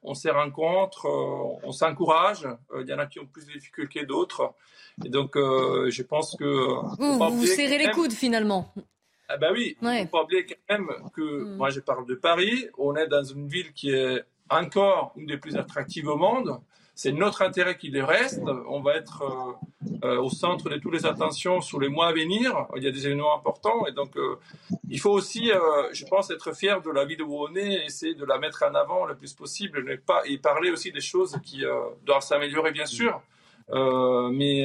on 0.03 0.15
se 0.15 0.29
rencontre, 0.29 1.07
on 1.63 1.73
s'encourage. 1.73 2.49
Il 2.81 2.89
y 2.89 2.95
en 2.95 2.99
a 2.99 3.07
qui 3.07 3.21
ont 3.21 3.27
plus 3.27 3.47
de 3.47 3.53
difficultés 3.53 4.01
que 4.01 4.05
d'autres. 4.05 4.55
Et 5.05 5.09
donc, 5.09 5.37
euh, 5.37 5.91
je 5.91 6.03
pense 6.03 6.37
que... 6.37 6.45
Vous 6.99 7.31
vous, 7.31 7.47
serrez 7.47 7.79
les 7.79 7.91
coudes 7.91 8.13
finalement. 8.13 8.73
Ah 9.29 9.39
ben 9.39 9.51
oui, 9.53 9.77
il 9.81 9.89
ne 9.89 10.03
faut 10.03 10.09
pas 10.09 10.25
oublier 10.25 10.45
quand 10.45 10.75
même 10.75 10.91
que, 11.15 11.23
mm. 11.23 11.57
moi 11.57 11.71
je 11.71 11.81
parle 11.81 12.07
de 12.07 12.15
Paris, 12.15 12.67
on 12.77 12.95
est 12.97 13.07
dans 13.07 13.25
une 13.25 13.49
ville 13.49 13.73
qui 13.73 13.91
est 13.91 14.23
encore 14.51 15.15
une 15.17 15.27
des 15.27 15.39
plus 15.39 15.57
attractives 15.57 16.09
au 16.09 16.17
monde 16.17 16.61
c'est 17.03 17.11
notre 17.11 17.43
intérêt 17.43 17.77
qui 17.77 17.91
reste. 18.01 18.45
On 18.69 18.81
va 18.81 18.95
être 18.95 19.23
euh, 19.23 20.07
euh, 20.07 20.23
au 20.23 20.31
centre 20.31 20.69
de 20.69 20.77
toutes 20.77 20.95
les 20.95 21.05
attentions 21.05 21.61
sur 21.61 21.81
les 21.81 21.89
mois 21.89 22.07
à 22.07 22.13
venir. 22.13 22.69
Il 22.77 22.85
y 22.85 22.87
a 22.87 22.93
des 22.93 23.07
événements 23.07 23.37
importants 23.37 23.89
et 23.89 23.93
donc 23.93 24.17
euh, 24.17 24.37
il 24.89 25.01
faut 25.01 25.11
aussi, 25.11 25.51
je 25.93 26.05
pense, 26.05 26.31
être 26.31 26.55
fier 26.55 26.81
de 26.81 26.91
la 26.91 27.05
ville 27.05 27.23
où 27.23 27.45
on 27.45 27.53
essayer 27.57 28.15
de 28.15 28.25
la 28.25 28.39
mettre 28.39 28.63
en 28.63 28.75
avant 28.77 29.05
le 29.05 29.17
plus 29.17 29.33
possible, 29.35 29.85
ne 29.85 29.97
pas 29.97 30.23
et 30.27 30.39
parler 30.39 30.71
aussi 30.71 30.93
des 30.93 31.01
choses 31.01 31.37
qui 31.43 31.65
doivent 32.07 32.23
s'améliorer 32.23 32.71
bien 32.71 32.87
sûr. 32.87 33.21
mais 33.71 34.65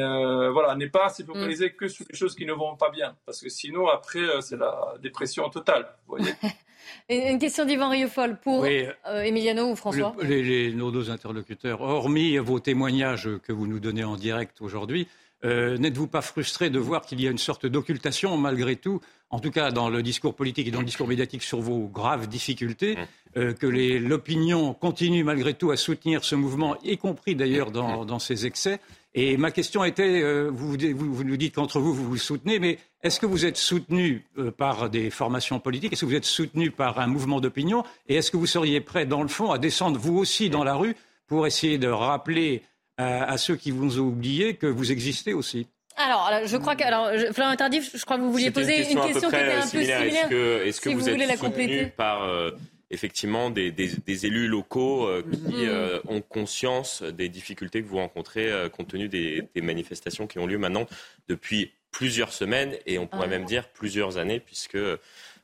voilà, 0.52 0.76
n'est 0.76 0.90
pas 0.90 1.10
se 1.10 1.24
focaliser 1.24 1.72
que 1.72 1.88
sur 1.88 2.06
les 2.08 2.16
choses 2.16 2.36
qui 2.36 2.46
ne 2.46 2.54
vont 2.54 2.76
pas 2.76 2.92
bien, 2.92 3.16
parce 3.26 3.42
que 3.42 3.50
sinon 3.50 3.88
après 3.88 4.26
c'est 4.42 4.58
la 4.58 4.94
dépression 5.02 5.50
totale. 5.50 5.88
Vous 6.06 6.18
voyez 6.18 6.34
Une 7.10 7.40
question 7.40 7.66
d'Yvan 7.66 7.90
Rieufol 7.90 8.38
pour 8.38 8.66
euh, 8.66 9.22
Emiliano 9.24 9.72
ou 9.72 9.76
François 9.76 10.16
les, 10.24 10.74
Nos 10.74 10.92
deux 10.92 11.10
interlocuteurs, 11.10 11.82
hormis 11.82 12.38
vos 12.38 12.60
témoignages 12.60 13.30
que 13.44 13.52
vous 13.52 13.68
nous 13.68 13.80
donnez 13.80 14.04
en 14.04 14.16
direct 14.16 14.62
aujourd'hui, 14.62 15.08
Euh, 15.46 15.78
n'êtes-vous 15.78 16.08
pas 16.08 16.22
frustré 16.22 16.70
de 16.70 16.80
voir 16.80 17.04
qu'il 17.04 17.22
y 17.22 17.28
a 17.28 17.32
une 17.32 17.38
sorte 17.38 17.68
d'occultation, 17.68 18.38
malgré 18.38 18.76
tout, 18.76 19.02
en 19.30 19.40
tout 19.40 19.52
cas 19.52 19.72
dans 19.72 19.90
le 19.90 20.02
discours 20.02 20.34
politique 20.34 20.68
et 20.68 20.72
dans 20.72 20.80
le 20.80 20.86
discours 20.86 21.08
médiatique, 21.08 21.44
sur 21.44 21.60
vos 21.60 21.88
graves 21.88 22.28
difficultés, 22.28 22.96
mmh. 22.96 23.40
euh, 23.40 23.54
que 23.54 23.68
l'opinion 23.68 24.74
continue 24.74 25.24
malgré 25.24 25.54
tout 25.54 25.70
à 25.70 25.78
soutenir 25.78 26.24
ce 26.24 26.34
mouvement, 26.34 26.76
y 26.84 26.98
compris 26.98 27.36
d'ailleurs 27.36 27.70
dans, 27.70 28.04
dans 28.04 28.20
ses 28.20 28.48
excès 28.48 28.80
Et 29.20 29.36
ma 29.36 29.50
question 29.50 29.84
était, 29.84 30.22
euh, 30.22 30.48
vous, 30.54 30.78
vous, 30.78 31.14
vous, 31.16 31.24
nous 31.24 31.38
dites 31.38 31.56
qu'entre 31.56 31.80
vous, 31.80 31.92
vous 31.92 32.08
vous 32.08 32.18
soutenez, 32.18 32.60
mais 32.60 32.78
est-ce 33.02 33.20
que 33.20 33.26
vous 33.26 33.48
êtes 33.48 33.58
soutenu 33.58 34.24
par 34.58 34.92
des 34.92 35.10
formations 35.10 35.60
politiques? 35.60 35.92
Est-ce 35.92 36.02
que 36.02 36.06
vous 36.06 36.14
êtes 36.14 36.24
soutenu 36.24 36.70
par 36.70 37.00
un 37.00 37.08
mouvement 37.08 37.42
d'opinion? 37.42 37.84
Et 38.08 38.18
est-ce 38.18 38.30
que 38.30 38.38
vous 38.38 38.46
seriez 38.46 38.80
prêt, 38.80 39.08
dans 39.08 39.24
le 39.24 39.28
fond, 39.28 39.52
à 39.52 39.58
descendre 39.58 40.00
vous 40.00 40.20
aussi 40.20 40.52
dans 40.52 40.64
la 40.64 40.76
rue 40.76 40.96
pour 41.26 41.48
essayer 41.48 41.80
de 41.80 41.88
rappeler 41.88 42.62
à, 42.98 43.36
ceux 43.40 43.56
qui 43.56 43.72
vous 43.72 44.00
ont 44.00 44.06
oublié 44.06 44.54
que 44.54 44.68
vous 44.68 44.92
existez 44.92 45.34
aussi? 45.34 45.66
Alors, 45.96 46.30
je 46.46 46.58
crois 46.58 46.76
que, 46.76 46.84
alors, 46.84 47.10
Florent 47.34 47.56
Tardif, 47.56 47.98
je 47.98 48.06
crois 48.06 48.18
que 48.18 48.22
vous 48.22 48.32
vouliez 48.32 48.52
poser 48.52 48.92
une 48.92 49.02
question, 49.02 49.32
qui 49.32 49.36
était 49.36 49.52
un 49.52 49.62
peu 49.62 49.68
similaire. 49.68 50.32
Est-ce 50.64 50.80
que, 50.80 50.90
vous, 50.90 51.10
êtes 51.10 51.40
soutenu 51.40 51.88
par 51.98 52.24
euh, 52.24 52.52
effectivement 52.90 53.50
des, 53.50 54.26
élus 54.26 54.48
locaux 54.48 55.08
euh, 55.08 55.24
qui 55.24 55.38
mm-hmm. 55.38 55.68
euh, 55.68 56.00
ont 56.06 56.22
conscience 56.22 57.04
des 57.04 57.30
difficultés 57.30 57.82
que 57.82 57.88
vous 57.88 57.98
rencontrez 57.98 58.52
compte 58.72 58.88
tenu 58.88 59.10
des, 59.10 59.48
manifestations 59.56 60.28
qui 60.28 60.40
ont 60.40 60.48
lieu 60.48 60.58
maintenant 60.58 60.88
depuis 61.28 61.72
plusieurs 61.92 62.34
semaines 62.34 62.76
et 62.86 63.00
on 63.00 63.08
pourrait 63.08 63.26
ah. 63.26 63.38
même 63.38 63.46
dire 63.46 63.70
plusieurs 63.70 64.18
années 64.18 64.40
puisque 64.40 64.78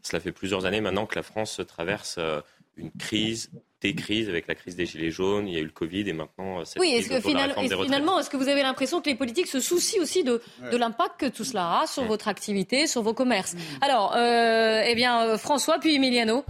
cela 0.02 0.20
fait 0.20 0.32
plusieurs 0.32 0.66
années 0.66 0.82
maintenant 0.82 1.06
que 1.06 1.16
la 1.16 1.24
France 1.24 1.62
traverse 1.68 2.20
une 2.78 2.92
crise, 2.92 3.50
des 3.82 3.94
crises 3.94 4.30
avec 4.30 4.48
la 4.48 4.56
crise 4.56 4.76
des 4.76 4.86
gilets 4.86 5.12
jaunes, 5.12 5.48
il 5.48 5.54
y 5.54 5.58
a 5.58 5.60
eu 5.60 5.66
le 5.66 5.72
Covid 5.72 6.08
et 6.10 6.14
maintenant 6.14 6.60
euh, 6.60 6.66
cette 6.66 6.82
oui, 6.82 6.92
est-ce 6.92 7.10
que 7.10 7.20
finalement, 7.20 8.20
est-ce 8.20 8.30
que 8.30 8.38
vous 8.38 8.48
avez 8.48 8.64
l'impression 8.64 9.02
que 9.02 9.10
les 9.10 9.16
politiques 9.16 9.48
se 9.48 9.60
soucient 9.60 10.02
aussi 10.02 10.24
de, 10.24 10.42
de 10.72 10.78
l'impact 10.78 11.20
que 11.20 11.26
tout 11.28 11.44
cela 11.44 11.82
a 11.82 11.88
sur 11.88 12.04
votre 12.06 12.28
activité, 12.28 12.88
sur 12.88 13.02
vos 13.02 13.14
commerces? 13.14 13.56
Alors, 13.82 14.16
euh, 14.16 14.84
eh 14.86 14.96
bien, 14.96 15.22
euh, 15.22 15.38
François 15.38 15.80
puis 15.80 15.96
Emiliano. 15.96 16.46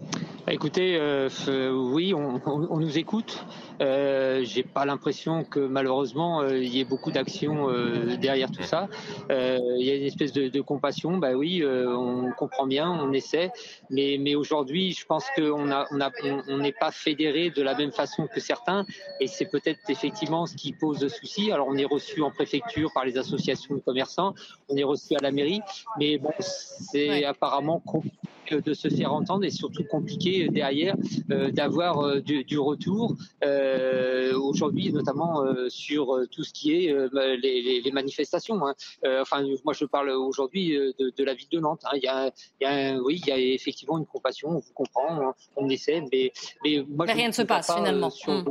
Bah, 0.00 0.54
écoutez, 0.54 0.96
euh, 0.96 1.28
oui, 1.72 2.14
on, 2.14 2.40
on, 2.46 2.78
nous 2.78 2.98
écoute. 2.98 3.44
Euh, 3.82 4.42
J'ai 4.44 4.62
pas 4.62 4.84
l'impression 4.84 5.44
que 5.44 5.60
malheureusement 5.60 6.40
euh, 6.40 6.56
il 6.56 6.74
y 6.74 6.80
ait 6.80 6.84
beaucoup 6.84 7.10
d'actions 7.10 7.68
euh, 7.68 8.16
derrière 8.16 8.50
tout 8.50 8.62
ça. 8.62 8.88
Il 9.28 9.84
y 9.84 9.90
a 9.90 9.94
une 9.94 10.04
espèce 10.04 10.32
de, 10.32 10.48
de 10.48 10.60
compassion. 10.60 11.18
Bah 11.18 11.32
oui, 11.32 11.64
on 11.66 12.30
comprend 12.32 12.66
bien, 12.66 12.88
on 12.90 13.12
essaie, 13.12 13.50
mais, 13.90 14.16
mais 14.20 14.36
aujourd'hui, 14.36 14.92
je 14.92 15.04
pense 15.04 15.26
qu'on 15.36 15.70
a, 15.70 15.86
on 15.90 16.00
a, 16.00 16.10
on 16.48 16.58
n'est 16.58 16.72
pas 16.72 16.92
fédéré 16.92 17.50
de 17.50 17.62
la 17.62 17.74
même 17.74 17.92
façon 17.92 18.26
que 18.26 18.40
certains, 18.40 18.86
et 19.20 19.26
c'est 19.26 19.46
peut-être 19.50 19.80
effectivement 19.88 20.46
ce 20.46 20.56
qui 20.56 20.72
pose 20.72 21.06
souci. 21.08 21.50
Alors 21.50 21.66
on 21.68 21.76
est 21.76 21.84
reçu 21.84 22.22
en 22.22 22.30
préfecture 22.30 22.90
par 22.94 23.04
les 23.04 23.18
associations 23.18 23.74
de 23.74 23.80
commerçants, 23.80 24.34
on 24.68 24.76
est 24.76 24.84
reçu 24.84 25.14
à 25.14 25.20
la 25.20 25.32
mairie, 25.32 25.60
mais 25.98 26.18
bon, 26.18 26.32
c'est 26.38 27.24
apparemment 27.24 27.80
compliqué 27.80 28.16
de 28.54 28.74
se 28.74 28.88
faire 28.88 29.12
entendre 29.12 29.44
et 29.44 29.50
surtout 29.50 29.84
compliqué 29.84 30.48
derrière 30.48 30.96
euh, 31.30 31.50
d'avoir 31.50 32.00
euh, 32.00 32.20
du, 32.20 32.44
du, 32.44 32.58
retour 32.58 33.14
euh, 33.44 34.38
aujourd'hui, 34.38 34.92
notamment 34.92 35.44
sur 35.68 36.20
tout 36.30 36.44
ce 36.44 36.52
qui 36.52 36.72
est 36.72 36.94
les, 37.12 37.80
les, 37.80 37.92
manifestations. 37.92 38.66
Hein. 38.66 38.74
enfin, 39.20 39.44
moi, 39.64 39.72
je 39.72 39.84
parle 39.84 40.10
aujourd'hui 40.10 40.70
de, 40.70 41.12
de, 41.16 41.24
la 41.24 41.34
ville 41.34 41.48
de 41.50 41.60
Nantes. 41.60 41.82
Hein. 41.84 41.96
Il, 41.96 42.02
y 42.02 42.08
a, 42.08 42.30
il, 42.60 42.64
y 42.64 42.66
a, 42.66 42.98
oui, 43.00 43.20
il 43.24 43.28
y 43.28 43.32
a 43.32 43.38
effectivement 43.38 43.98
une 43.98 44.06
compassion. 44.06 44.48
On 44.50 44.58
vous 44.58 44.72
comprend, 44.74 45.32
on, 45.56 45.68
essaie, 45.68 46.02
mais, 46.12 46.32
mais 46.64 46.84
moi, 46.88 47.06
mais 47.06 47.12
rien 47.12 47.28
ne 47.28 47.32
se 47.32 47.42
passe 47.42 47.72
finalement. 47.72 48.10
Sur, 48.10 48.32
mmh. 48.32 48.44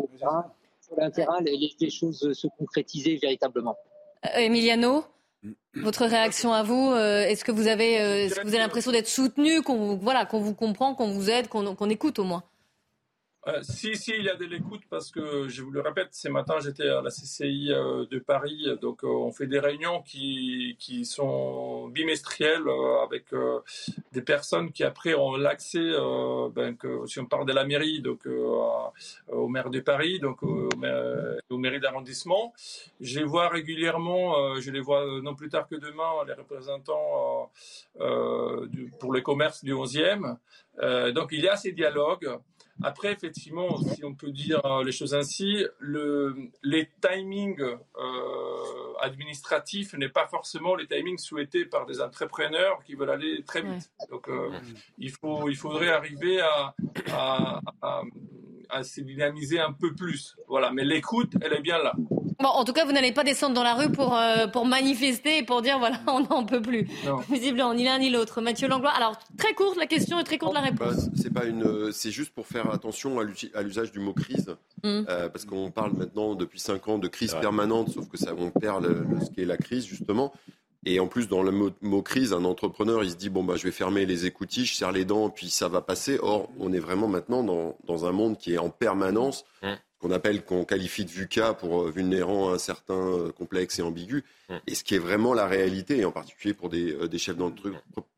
le 0.97 1.11
terrain, 1.11 1.39
les, 1.41 1.75
les, 1.79 1.89
choses 1.89 2.31
se 2.33 2.47
concrétiser 2.57 3.17
véritablement. 3.17 3.75
Emiliano 4.35 5.03
votre 5.75 6.05
réaction 6.05 6.53
à 6.53 6.63
vous, 6.63 6.91
euh, 6.91 7.23
est-ce 7.23 7.43
que 7.43 7.51
vous 7.51 7.67
avez, 7.67 8.01
euh, 8.01 8.27
vous 8.43 8.49
avez 8.49 8.57
l'impression 8.57 8.91
d'être 8.91 9.07
soutenu, 9.07 9.61
qu'on 9.61 9.95
voilà, 9.95 10.25
qu'on 10.25 10.39
vous 10.39 10.53
comprend, 10.53 10.95
qu'on 10.95 11.11
vous 11.11 11.29
aide, 11.29 11.47
qu'on 11.47 11.89
écoute 11.89 12.19
au 12.19 12.23
moins? 12.23 12.43
Euh, 13.47 13.59
si, 13.61 13.95
si, 13.95 14.11
il 14.17 14.23
y 14.23 14.29
a 14.29 14.35
de 14.35 14.43
l'écoute 14.43 14.81
parce 14.89 15.09
que, 15.09 15.47
je 15.47 15.61
vous 15.61 15.71
le 15.71 15.79
répète, 15.79 16.09
ce 16.11 16.27
matin, 16.27 16.55
j'étais 16.59 16.89
à 16.89 17.01
la 17.01 17.09
CCI 17.09 17.71
euh, 17.71 18.05
de 18.05 18.19
Paris. 18.19 18.67
Donc, 18.81 19.03
euh, 19.03 19.07
on 19.07 19.31
fait 19.31 19.47
des 19.47 19.59
réunions 19.59 20.01
qui, 20.01 20.75
qui 20.79 21.05
sont 21.05 21.87
bimestrielles 21.87 22.65
avec 23.03 23.25
des 24.11 24.21
personnes 24.21 24.71
qui, 24.71 24.83
après, 24.83 25.13
ont 25.13 25.37
l'accès, 25.37 25.91
ben, 26.53 26.75
si 27.05 27.19
on 27.19 27.25
parle 27.25 27.45
de 27.45 27.53
la 27.53 27.63
mairie, 27.63 28.01
donc 28.01 28.25
au 29.27 29.47
maire 29.47 29.69
de 29.69 29.79
Paris, 29.79 30.19
donc 30.19 30.43
au, 30.43 30.69
mairie 31.57 31.79
d'arrondissement. 31.79 32.53
Je 32.99 33.19
les 33.19 33.25
vois 33.25 33.47
régulièrement, 33.49 34.59
je 34.59 34.71
les 34.71 34.81
vois 34.81 35.05
non 35.21 35.35
plus 35.35 35.49
tard 35.49 35.67
que 35.67 35.75
demain, 35.75 36.11
les 36.27 36.33
représentants 36.33 37.51
pour 38.99 39.13
les 39.13 39.23
commerces 39.23 39.63
du 39.63 39.73
11e. 39.73 40.37
donc, 41.13 41.29
il 41.31 41.41
y 41.41 41.47
a 41.47 41.55
ces 41.55 41.71
dialogues. 41.71 42.37
Après, 42.83 43.11
effectivement, 43.11 43.77
si 43.77 44.05
on 44.05 44.13
peut 44.13 44.31
dire 44.31 44.63
euh, 44.65 44.83
les 44.83 44.91
choses 44.91 45.13
ainsi, 45.15 45.65
le, 45.79 46.35
les 46.63 46.89
timings 47.01 47.59
euh, 47.61 48.93
administratifs 49.01 49.93
n'est 49.93 50.09
pas 50.09 50.27
forcément 50.27 50.75
les 50.75 50.87
timings 50.87 51.17
souhaités 51.17 51.65
par 51.65 51.85
des 51.85 52.01
entrepreneurs 52.01 52.83
qui 52.85 52.95
veulent 52.95 53.09
aller 53.09 53.43
très 53.45 53.61
vite. 53.61 53.89
Donc, 54.09 54.29
euh, 54.29 54.51
il, 54.97 55.11
faut, 55.11 55.49
il 55.49 55.55
faudrait 55.55 55.89
arriver 55.89 56.39
à, 56.39 56.75
à, 57.11 57.61
à, 57.81 58.01
à 58.69 58.83
se 58.83 59.01
dynamiser 59.01 59.59
un 59.59 59.73
peu 59.73 59.93
plus. 59.93 60.35
Voilà, 60.47 60.71
mais 60.71 60.83
l'écoute, 60.83 61.33
elle 61.41 61.53
est 61.53 61.61
bien 61.61 61.77
là. 61.77 61.93
Bon, 62.39 62.49
en 62.49 62.63
tout 62.65 62.73
cas, 62.73 62.85
vous 62.85 62.91
n'allez 62.91 63.11
pas 63.11 63.23
descendre 63.23 63.55
dans 63.55 63.63
la 63.63 63.73
rue 63.73 63.91
pour, 63.91 64.15
euh, 64.15 64.45
pour 64.45 64.65
manifester 64.65 65.39
et 65.39 65.43
pour 65.43 65.63
dire 65.63 65.79
voilà, 65.79 65.99
on 66.07 66.21
n'en 66.21 66.45
peut 66.45 66.61
plus. 66.61 66.87
Visiblement, 67.31 67.73
ni 67.73 67.83
l'un 67.83 67.97
ni 67.97 68.11
l'autre. 68.11 68.41
Mathieu 68.41 68.67
Langlois. 68.67 68.91
Alors, 68.91 69.17
très 69.37 69.53
courte 69.53 69.77
la 69.77 69.87
question 69.87 70.19
et 70.19 70.23
très 70.23 70.37
courte 70.37 70.53
la 70.53 70.61
réponse. 70.61 71.09
c'est 71.15 71.33
pas 71.33 71.45
une, 71.45 71.91
c'est 71.91 72.11
juste 72.11 72.33
pour 72.33 72.45
faire 72.45 72.71
attention 72.71 73.19
à 73.19 73.63
l'usage 73.63 73.91
du 73.91 73.99
mot 73.99 74.13
crise, 74.13 74.55
hum. 74.83 75.05
euh, 75.09 75.29
parce 75.29 75.45
qu'on 75.45 75.71
parle 75.71 75.93
maintenant 75.93 76.35
depuis 76.35 76.59
cinq 76.59 76.87
ans 76.87 76.99
de 76.99 77.07
crise 77.07 77.33
permanente, 77.33 77.89
sauf 77.89 78.07
que 78.07 78.17
ça, 78.17 78.33
on 78.37 78.51
perd 78.51 78.85
le, 78.85 79.05
ce 79.25 79.31
qu'est 79.31 79.45
la 79.45 79.57
crise 79.57 79.85
justement. 79.85 80.31
Et 80.89 81.01
en 81.01 81.07
plus, 81.07 81.27
dans 81.27 81.43
le 81.43 81.51
mot, 81.51 82.01
crise, 82.01 82.31
un 82.31 82.45
entrepreneur, 82.45 83.03
il 83.03 83.11
se 83.11 83.17
dit 83.17 83.29
bon 83.29 83.43
bah 83.43 83.55
je 83.57 83.63
vais 83.63 83.71
fermer 83.71 84.05
les 84.05 84.25
écoutilles, 84.25 84.65
je 84.65 84.73
serre 84.73 84.93
les 84.93 85.03
dents, 85.03 85.29
puis 85.29 85.49
ça 85.49 85.67
va 85.67 85.81
passer. 85.81 86.17
Or, 86.21 86.49
on 86.59 86.71
est 86.71 86.79
vraiment 86.79 87.09
maintenant 87.09 87.43
dans, 87.43 87.77
dans 87.85 88.05
un 88.05 88.13
monde 88.13 88.37
qui 88.37 88.53
est 88.53 88.57
en 88.57 88.69
permanence. 88.69 89.43
Hum 89.63 89.75
qu'on 89.99 90.11
appelle, 90.11 90.43
qu'on 90.43 90.63
qualifie 90.63 91.05
de 91.05 91.09
VUCA 91.09 91.53
pour 91.55 91.81
euh, 91.81 91.89
vulnérant 91.91 92.53
un 92.53 92.57
certain 92.57 92.93
euh, 92.93 93.31
complexe 93.31 93.79
et 93.79 93.81
ambigu, 93.81 94.23
mm. 94.49 94.55
et 94.67 94.75
ce 94.75 94.83
qui 94.83 94.95
est 94.95 94.99
vraiment 94.99 95.33
la 95.33 95.47
réalité, 95.47 95.97
et 95.97 96.05
en 96.05 96.11
particulier 96.11 96.53
pour 96.53 96.69
des, 96.69 96.93
euh, 96.93 97.07
des 97.07 97.17
chefs 97.17 97.37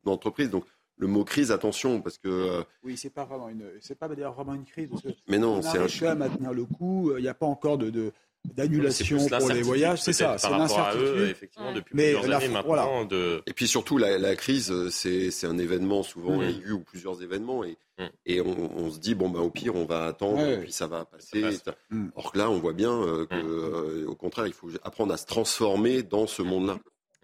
d'entreprise. 0.03 0.49
Donc, 0.49 0.65
le 0.97 1.07
mot 1.07 1.24
crise, 1.24 1.51
attention, 1.53 2.01
parce 2.01 2.17
que. 2.17 2.61
Oui, 2.84 2.97
c'est 2.97 3.09
pas 3.09 3.24
vraiment 3.24 3.47
une, 3.47 3.63
c'est 3.80 3.97
pas 3.97 4.09
d'ailleurs 4.09 4.34
vraiment 4.34 4.53
une 4.53 4.65
crise. 4.65 4.89
Parce 4.89 5.03
que 5.03 5.09
mais 5.30 5.38
non, 5.38 5.61
c'est 5.61 6.03
un. 6.03 6.09
à 6.09 6.15
maintenir 6.15 6.51
le 6.51 6.65
coup. 6.65 7.13
Il 7.17 7.22
n'y 7.22 7.30
a 7.30 7.34
pas 7.34 7.45
encore 7.45 7.78
de, 7.78 7.89
de 7.89 8.11
d'annulation 8.46 9.18
pour 9.28 9.50
les 9.50 9.62
voyages, 9.62 10.02
c'est 10.02 10.14
ça, 10.14 10.38
c'est 10.38 10.50
l'incertitude. 10.50 11.30
Effectivement, 11.30 11.74
depuis 11.74 11.94
Mais 11.96 12.14
plusieurs 12.14 12.36
années 12.36 12.48
maintenant. 12.50 13.06
De... 13.06 13.42
Et 13.48 13.54
puis 13.54 13.68
surtout, 13.68 13.98
la, 13.98 14.18
la 14.18 14.36
crise, 14.36 14.74
c'est 14.90 15.46
un 15.46 15.58
événement 15.58 16.04
souvent 16.04 16.38
mmh. 16.38 16.44
aigu 16.44 16.72
ou 16.72 16.80
plusieurs 16.80 17.22
événements, 17.22 17.64
et, 17.64 17.78
mmh. 17.98 18.04
et 18.26 18.42
on, 18.42 18.78
on, 18.78 18.92
se 18.92 19.00
dit 19.00 19.16
bon 19.16 19.30
bah 19.30 19.40
au 19.40 19.50
pire, 19.50 19.76
on 19.76 19.86
va 19.86 20.06
attendre, 20.06 20.42
et 20.42 20.58
puis 20.60 20.72
ça 20.72 20.88
va 20.88 21.06
passer. 21.06 21.44
Mmh. 21.90 22.08
Or 22.16 22.32
que 22.32 22.38
là, 22.38 22.50
on 22.50 22.60
voit 22.60 22.74
bien 22.74 22.92
euh, 22.92 23.26
que, 23.26 23.36
euh, 23.36 24.06
au 24.08 24.16
contraire, 24.16 24.48
il 24.48 24.54
faut 24.54 24.70
apprendre 24.84 25.14
à 25.14 25.18
se 25.18 25.26
transformer 25.26 26.04
dans 26.04 26.28
ce 26.28 26.42
monde-là. 26.42 26.78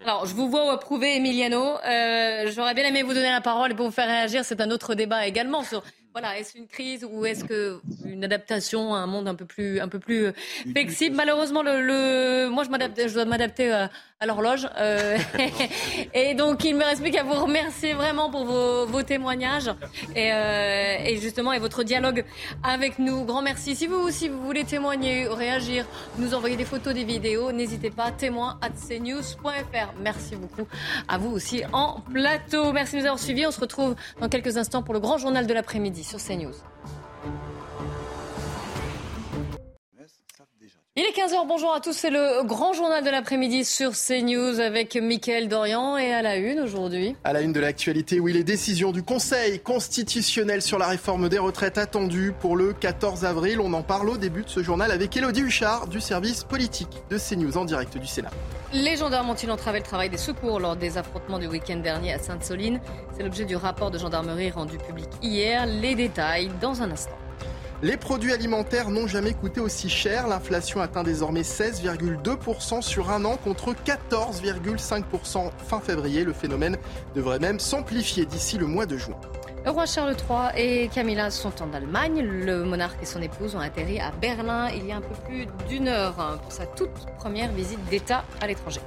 Alors, 0.04 0.26
je 0.26 0.36
vous 0.36 0.50
vois 0.50 0.74
approuver, 0.74 1.16
Emiliano. 1.16 1.78
Euh, 1.86 2.52
J'aurais 2.54 2.74
bien 2.74 2.84
aimé 2.84 3.02
vous 3.02 3.14
donner 3.14 3.32
la 3.32 3.40
parole 3.40 3.76
pour 3.76 3.86
vous 3.86 3.92
faire 3.94 4.08
réagir. 4.08 4.44
C'est 4.44 4.60
un 4.60 4.70
autre 4.70 4.94
débat 4.94 5.26
également 5.26 5.64
sur 5.64 5.84
voilà, 6.16 6.40
est-ce 6.40 6.58
une 6.58 6.68
crise 6.68 7.04
ou 7.04 7.26
est-ce 7.26 7.44
que 7.44 7.82
une 8.06 8.24
adaptation 8.24 8.96
à 8.96 9.00
un 9.00 9.06
monde 9.06 9.28
un 9.28 9.36
peu 9.36 9.44
plus, 9.44 9.82
un 9.82 9.90
peu 9.90 10.00
plus 10.00 10.32
flexible? 10.72 11.14
Malheureusement, 11.14 11.62
le, 11.62 11.82
le, 11.82 12.48
moi, 12.50 12.64
je, 12.64 13.08
je 13.10 13.14
dois 13.14 13.26
m'adapter 13.26 13.70
à, 13.70 13.92
à 14.22 14.26
l'horloge. 14.26 14.68
Euh, 14.78 15.18
et 16.14 16.36
donc, 16.36 16.64
il 16.64 16.76
me 16.76 16.84
reste 16.84 17.02
plus 17.02 17.12
qu'à 17.12 17.24
vous 17.24 17.34
remercier 17.34 17.94
vraiment 17.94 18.30
pour 18.30 18.46
vos, 18.46 19.04
témoignages 19.04 19.70
et, 20.16 20.32
euh, 20.32 20.98
et, 21.06 21.18
justement 21.18 21.52
et 21.52 21.60
votre 21.60 21.84
dialogue 21.84 22.24
avec 22.64 22.98
nous. 22.98 23.26
Grand 23.26 23.42
merci. 23.42 23.76
Si 23.76 23.88
vous 23.88 23.98
aussi 23.98 24.30
vous 24.30 24.42
voulez 24.42 24.64
témoigner, 24.64 25.28
réagir, 25.28 25.86
nous 26.18 26.34
envoyer 26.34 26.56
des 26.56 26.64
photos, 26.64 26.94
des 26.94 27.04
vidéos, 27.04 27.52
n'hésitez 27.52 27.90
pas. 27.90 28.12
Témoin 28.12 28.58
at 28.62 28.70
cnews.fr. 28.70 29.94
Merci 30.02 30.38
beaucoup 30.38 30.68
à 31.10 31.18
vous 31.18 31.32
aussi 31.32 31.64
en 31.74 32.00
plateau. 32.00 32.72
Merci 32.72 32.94
de 32.96 33.00
nous 33.02 33.06
avoir 33.06 33.20
suivis. 33.20 33.46
On 33.46 33.52
se 33.52 33.60
retrouve 33.60 33.96
dans 34.22 34.30
quelques 34.30 34.56
instants 34.58 34.82
pour 34.82 34.94
le 34.94 35.02
grand 35.02 35.18
journal 35.18 35.46
de 35.46 35.54
l'après-midi 35.54 36.06
sur 36.06 36.20
CNews. 36.20 36.56
Il 40.98 41.04
est 41.04 41.12
15h, 41.12 41.46
bonjour 41.46 41.74
à 41.74 41.82
tous, 41.82 41.92
c'est 41.92 42.10
le 42.10 42.46
grand 42.46 42.72
journal 42.72 43.04
de 43.04 43.10
l'après-midi 43.10 43.66
sur 43.66 43.92
CNews 43.92 44.62
avec 44.62 44.96
Mickaël 44.96 45.50
Dorian 45.50 45.98
et 45.98 46.14
à 46.14 46.22
la 46.22 46.38
une 46.38 46.62
aujourd'hui. 46.62 47.18
À 47.26 47.34
la 47.34 47.42
une 47.42 47.52
de 47.52 47.60
l'actualité, 47.60 48.22
oui, 48.22 48.32
les 48.32 48.46
décisions 48.46 48.94
du 48.94 49.04
Conseil 49.04 49.60
constitutionnel 49.60 50.62
sur 50.62 50.78
la 50.78 50.88
réforme 50.88 51.28
des 51.28 51.38
retraites 51.38 51.78
attendues 51.78 52.32
pour 52.40 52.56
le 52.56 52.72
14 52.72 53.26
avril. 53.26 53.60
On 53.60 53.74
en 53.74 53.84
parle 53.84 54.08
au 54.08 54.16
début 54.16 54.44
de 54.44 54.50
ce 54.50 54.64
journal 54.64 54.90
avec 54.90 55.18
Elodie 55.18 55.42
Huchard 55.42 55.88
du 55.88 56.00
service 56.00 56.46
politique 56.46 57.04
de 57.10 57.18
CNews 57.18 57.58
en 57.58 57.66
direct 57.66 57.98
du 57.98 58.08
Sénat. 58.08 58.32
Les 58.72 58.96
gendarmes 58.96 59.30
ont-ils 59.30 59.52
entravé 59.52 59.80
le 59.80 59.86
travail 59.86 60.10
des 60.10 60.16
secours 60.16 60.62
lors 60.62 60.78
des 60.78 60.98
affrontements 60.98 61.40
du 61.40 61.48
week-end 61.48 61.76
dernier 61.76 62.14
à 62.14 62.20
Sainte-Soline? 62.20 62.80
C'est 63.18 63.24
l'objet 63.24 63.44
du 63.44 63.58
rapport 63.58 63.92
de 63.92 63.98
gendarmerie 63.98 64.50
rendu 64.50 64.78
public 64.78 65.10
hier. 65.22 65.66
Les 65.66 65.94
détails 65.94 66.50
dans 66.62 66.82
un 66.82 66.90
instant. 66.90 67.18
Les 67.86 67.98
produits 67.98 68.34
alimentaires 68.34 68.90
n'ont 68.90 69.06
jamais 69.06 69.34
coûté 69.34 69.62
aussi 69.62 69.90
cher. 69.90 70.28
L'inflation 70.28 70.82
atteint 70.82 71.04
désormais 71.04 71.44
16,2% 71.44 72.82
sur 72.82 73.12
un 73.12 73.24
an 73.26 73.38
contre 73.38 73.76
14,5% 73.76 75.52
fin 75.56 75.80
février. 75.80 76.24
Le 76.24 76.34
phénomène 76.34 76.78
devrait 77.14 77.38
même 77.38 77.60
s'amplifier 77.60 78.26
d'ici 78.26 78.58
le 78.58 78.66
mois 78.66 78.88
de 78.88 78.98
juin. 78.98 79.18
Le 79.64 79.70
roi 79.70 79.86
Charles 79.86 80.16
III 80.18 80.60
et 80.60 80.88
Camilla 80.88 81.30
sont 81.30 81.62
en 81.62 81.72
Allemagne. 81.74 82.24
Le 82.24 82.64
monarque 82.64 83.04
et 83.04 83.06
son 83.06 83.22
épouse 83.22 83.54
ont 83.56 83.60
atterri 83.60 84.00
à 84.00 84.10
Berlin 84.20 84.70
il 84.70 84.88
y 84.88 84.92
a 84.92 84.96
un 84.96 85.02
peu 85.02 85.14
plus 85.24 85.46
d'une 85.70 85.88
heure 85.88 86.40
pour 86.42 86.52
sa 86.52 86.66
toute 86.66 86.90
première 87.20 87.52
visite 87.52 87.86
d'État 87.92 88.26
à 88.42 88.48
l'étranger. 88.48 88.82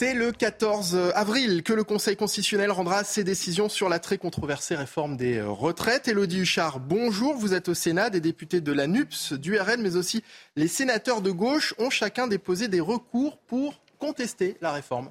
C'est 0.00 0.14
le 0.14 0.32
14 0.32 1.12
avril 1.14 1.62
que 1.62 1.74
le 1.74 1.84
Conseil 1.84 2.16
constitutionnel 2.16 2.70
rendra 2.70 3.04
ses 3.04 3.22
décisions 3.22 3.68
sur 3.68 3.90
la 3.90 3.98
très 3.98 4.16
controversée 4.16 4.74
réforme 4.74 5.18
des 5.18 5.42
retraites. 5.42 6.08
Elodie 6.08 6.38
Huchard, 6.38 6.80
bonjour. 6.80 7.34
Vous 7.34 7.52
êtes 7.52 7.68
au 7.68 7.74
Sénat. 7.74 8.08
Des 8.08 8.22
députés 8.22 8.62
de 8.62 8.72
la 8.72 8.86
NUPS, 8.86 9.34
du 9.34 9.58
RN, 9.58 9.82
mais 9.82 9.96
aussi 9.96 10.24
les 10.56 10.68
sénateurs 10.68 11.20
de 11.20 11.30
gauche 11.30 11.74
ont 11.76 11.90
chacun 11.90 12.28
déposé 12.28 12.66
des 12.66 12.80
recours 12.80 13.36
pour 13.46 13.82
contester 13.98 14.56
la 14.62 14.72
réforme. 14.72 15.10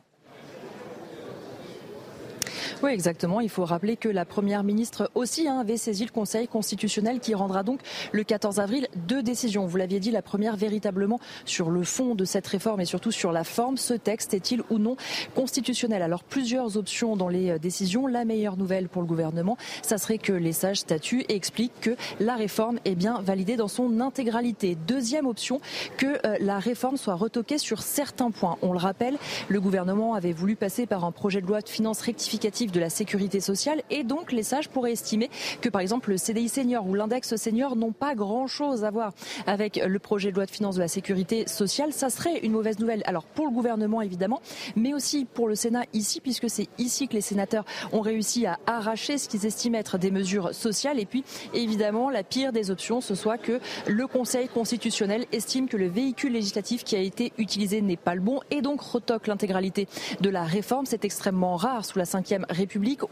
Oui, 2.81 2.91
exactement. 2.91 3.41
Il 3.41 3.49
faut 3.49 3.65
rappeler 3.65 3.97
que 3.97 4.07
la 4.07 4.23
Première 4.23 4.63
ministre 4.63 5.11
aussi 5.13 5.49
hein, 5.49 5.59
avait 5.59 5.75
saisi 5.75 6.05
le 6.05 6.11
Conseil 6.11 6.47
constitutionnel 6.47 7.19
qui 7.19 7.35
rendra 7.35 7.61
donc 7.61 7.81
le 8.13 8.23
14 8.23 8.61
avril 8.61 8.87
deux 8.95 9.21
décisions. 9.21 9.65
Vous 9.65 9.75
l'aviez 9.75 9.99
dit, 9.99 10.11
la 10.11 10.21
première 10.21 10.55
véritablement 10.55 11.19
sur 11.43 11.71
le 11.71 11.83
fond 11.83 12.15
de 12.15 12.23
cette 12.23 12.47
réforme 12.47 12.79
et 12.79 12.85
surtout 12.85 13.11
sur 13.11 13.33
la 13.33 13.43
forme. 13.43 13.75
Ce 13.75 13.93
texte 13.93 14.33
est-il 14.33 14.61
ou 14.69 14.77
non 14.77 14.95
constitutionnel? 15.35 16.01
Alors 16.01 16.23
plusieurs 16.23 16.77
options 16.77 17.17
dans 17.17 17.27
les 17.27 17.49
euh, 17.49 17.57
décisions. 17.57 18.07
La 18.07 18.23
meilleure 18.23 18.55
nouvelle 18.55 18.87
pour 18.87 19.01
le 19.01 19.07
gouvernement, 19.09 19.57
ça 19.81 19.97
serait 19.97 20.17
que 20.17 20.31
les 20.31 20.53
sages 20.53 20.79
statuent 20.79 21.25
et 21.27 21.35
expliquent 21.35 21.81
que 21.81 21.97
la 22.21 22.35
réforme 22.35 22.79
est 22.85 22.95
bien 22.95 23.19
validée 23.21 23.57
dans 23.57 23.67
son 23.67 23.99
intégralité. 23.99 24.77
Deuxième 24.87 25.25
option, 25.25 25.59
que 25.97 26.25
euh, 26.25 26.37
la 26.39 26.59
réforme 26.59 26.95
soit 26.95 27.15
retoquée 27.15 27.57
sur 27.57 27.81
certains 27.81 28.31
points. 28.31 28.57
On 28.61 28.71
le 28.71 28.79
rappelle, 28.79 29.17
le 29.49 29.59
gouvernement 29.59 30.13
avait 30.13 30.31
voulu 30.31 30.55
passer 30.55 30.85
par 30.85 31.03
un 31.03 31.11
projet 31.11 31.41
de 31.41 31.47
loi 31.47 31.59
de 31.59 31.67
finances 31.67 31.99
rectificative 31.99 32.68
de 32.71 32.79
la 32.79 32.89
sécurité 32.89 33.39
sociale 33.39 33.81
et 33.89 34.03
donc 34.03 34.31
les 34.31 34.43
sages 34.43 34.69
pourraient 34.69 34.91
estimer 34.91 35.29
que 35.61 35.69
par 35.69 35.81
exemple 35.81 36.09
le 36.09 36.17
CDI 36.17 36.49
senior 36.49 36.87
ou 36.87 36.93
l'index 36.93 37.35
senior 37.35 37.75
n'ont 37.75 37.91
pas 37.91 38.15
grand 38.15 38.47
chose 38.47 38.83
à 38.83 38.91
voir 38.91 39.13
avec 39.47 39.81
le 39.83 39.99
projet 39.99 40.31
de 40.31 40.35
loi 40.35 40.45
de 40.45 40.51
finances 40.51 40.75
de 40.75 40.81
la 40.81 40.87
sécurité 40.87 41.47
sociale. 41.47 41.93
Ça 41.93 42.09
serait 42.09 42.39
une 42.39 42.51
mauvaise 42.51 42.79
nouvelle. 42.79 43.01
Alors 43.05 43.23
pour 43.23 43.45
le 43.45 43.51
gouvernement 43.51 44.01
évidemment, 44.01 44.41
mais 44.75 44.93
aussi 44.93 45.25
pour 45.25 45.47
le 45.47 45.55
Sénat 45.55 45.83
ici 45.93 46.21
puisque 46.21 46.49
c'est 46.49 46.67
ici 46.77 47.07
que 47.07 47.13
les 47.13 47.21
sénateurs 47.21 47.65
ont 47.91 48.01
réussi 48.01 48.45
à 48.45 48.59
arracher 48.65 49.17
ce 49.17 49.27
qu'ils 49.27 49.45
estiment 49.45 49.77
être 49.77 49.97
des 49.97 50.11
mesures 50.11 50.53
sociales 50.53 50.99
et 50.99 51.05
puis 51.05 51.23
évidemment 51.53 52.09
la 52.09 52.23
pire 52.23 52.51
des 52.51 52.71
options 52.71 53.01
ce 53.01 53.15
soit 53.15 53.37
que 53.37 53.59
le 53.87 54.07
Conseil 54.07 54.47
constitutionnel 54.47 55.25
estime 55.31 55.67
que 55.67 55.77
le 55.77 55.87
véhicule 55.87 56.33
législatif 56.33 56.83
qui 56.83 56.95
a 56.95 56.99
été 56.99 57.33
utilisé 57.37 57.81
n'est 57.81 57.97
pas 57.97 58.15
le 58.15 58.21
bon 58.21 58.39
et 58.51 58.61
donc 58.61 58.81
retoque 58.81 59.27
l'intégralité 59.27 59.87
de 60.21 60.29
la 60.29 60.43
réforme. 60.43 60.85
C'est 60.85 61.05
extrêmement 61.05 61.55
rare 61.55 61.85
sous 61.85 61.97
la 61.97 62.05
cinquième 62.05 62.45
République. 62.49 62.58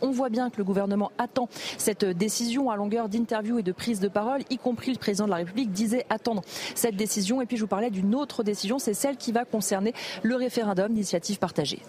On 0.01 0.11
voit 0.11 0.29
bien 0.29 0.49
que 0.49 0.57
le 0.57 0.63
gouvernement 0.63 1.11
attend 1.17 1.49
cette 1.77 2.05
décision 2.05 2.69
à 2.69 2.75
longueur 2.75 3.09
d'interview 3.09 3.59
et 3.59 3.63
de 3.63 3.71
prise 3.71 3.99
de 3.99 4.07
parole, 4.07 4.41
y 4.49 4.57
compris 4.57 4.91
le 4.91 4.97
président 4.97 5.25
de 5.25 5.31
la 5.31 5.37
République 5.37 5.71
disait 5.71 6.05
attendre 6.09 6.41
cette 6.75 6.95
décision. 6.95 7.41
Et 7.41 7.45
puis 7.45 7.57
je 7.57 7.61
vous 7.61 7.67
parlais 7.67 7.89
d'une 7.89 8.15
autre 8.15 8.43
décision, 8.43 8.79
c'est 8.79 8.93
celle 8.93 9.17
qui 9.17 9.31
va 9.31 9.45
concerner 9.45 9.93
le 10.23 10.35
référendum 10.35 10.93
d'initiative 10.93 11.39
partagée. 11.39 11.81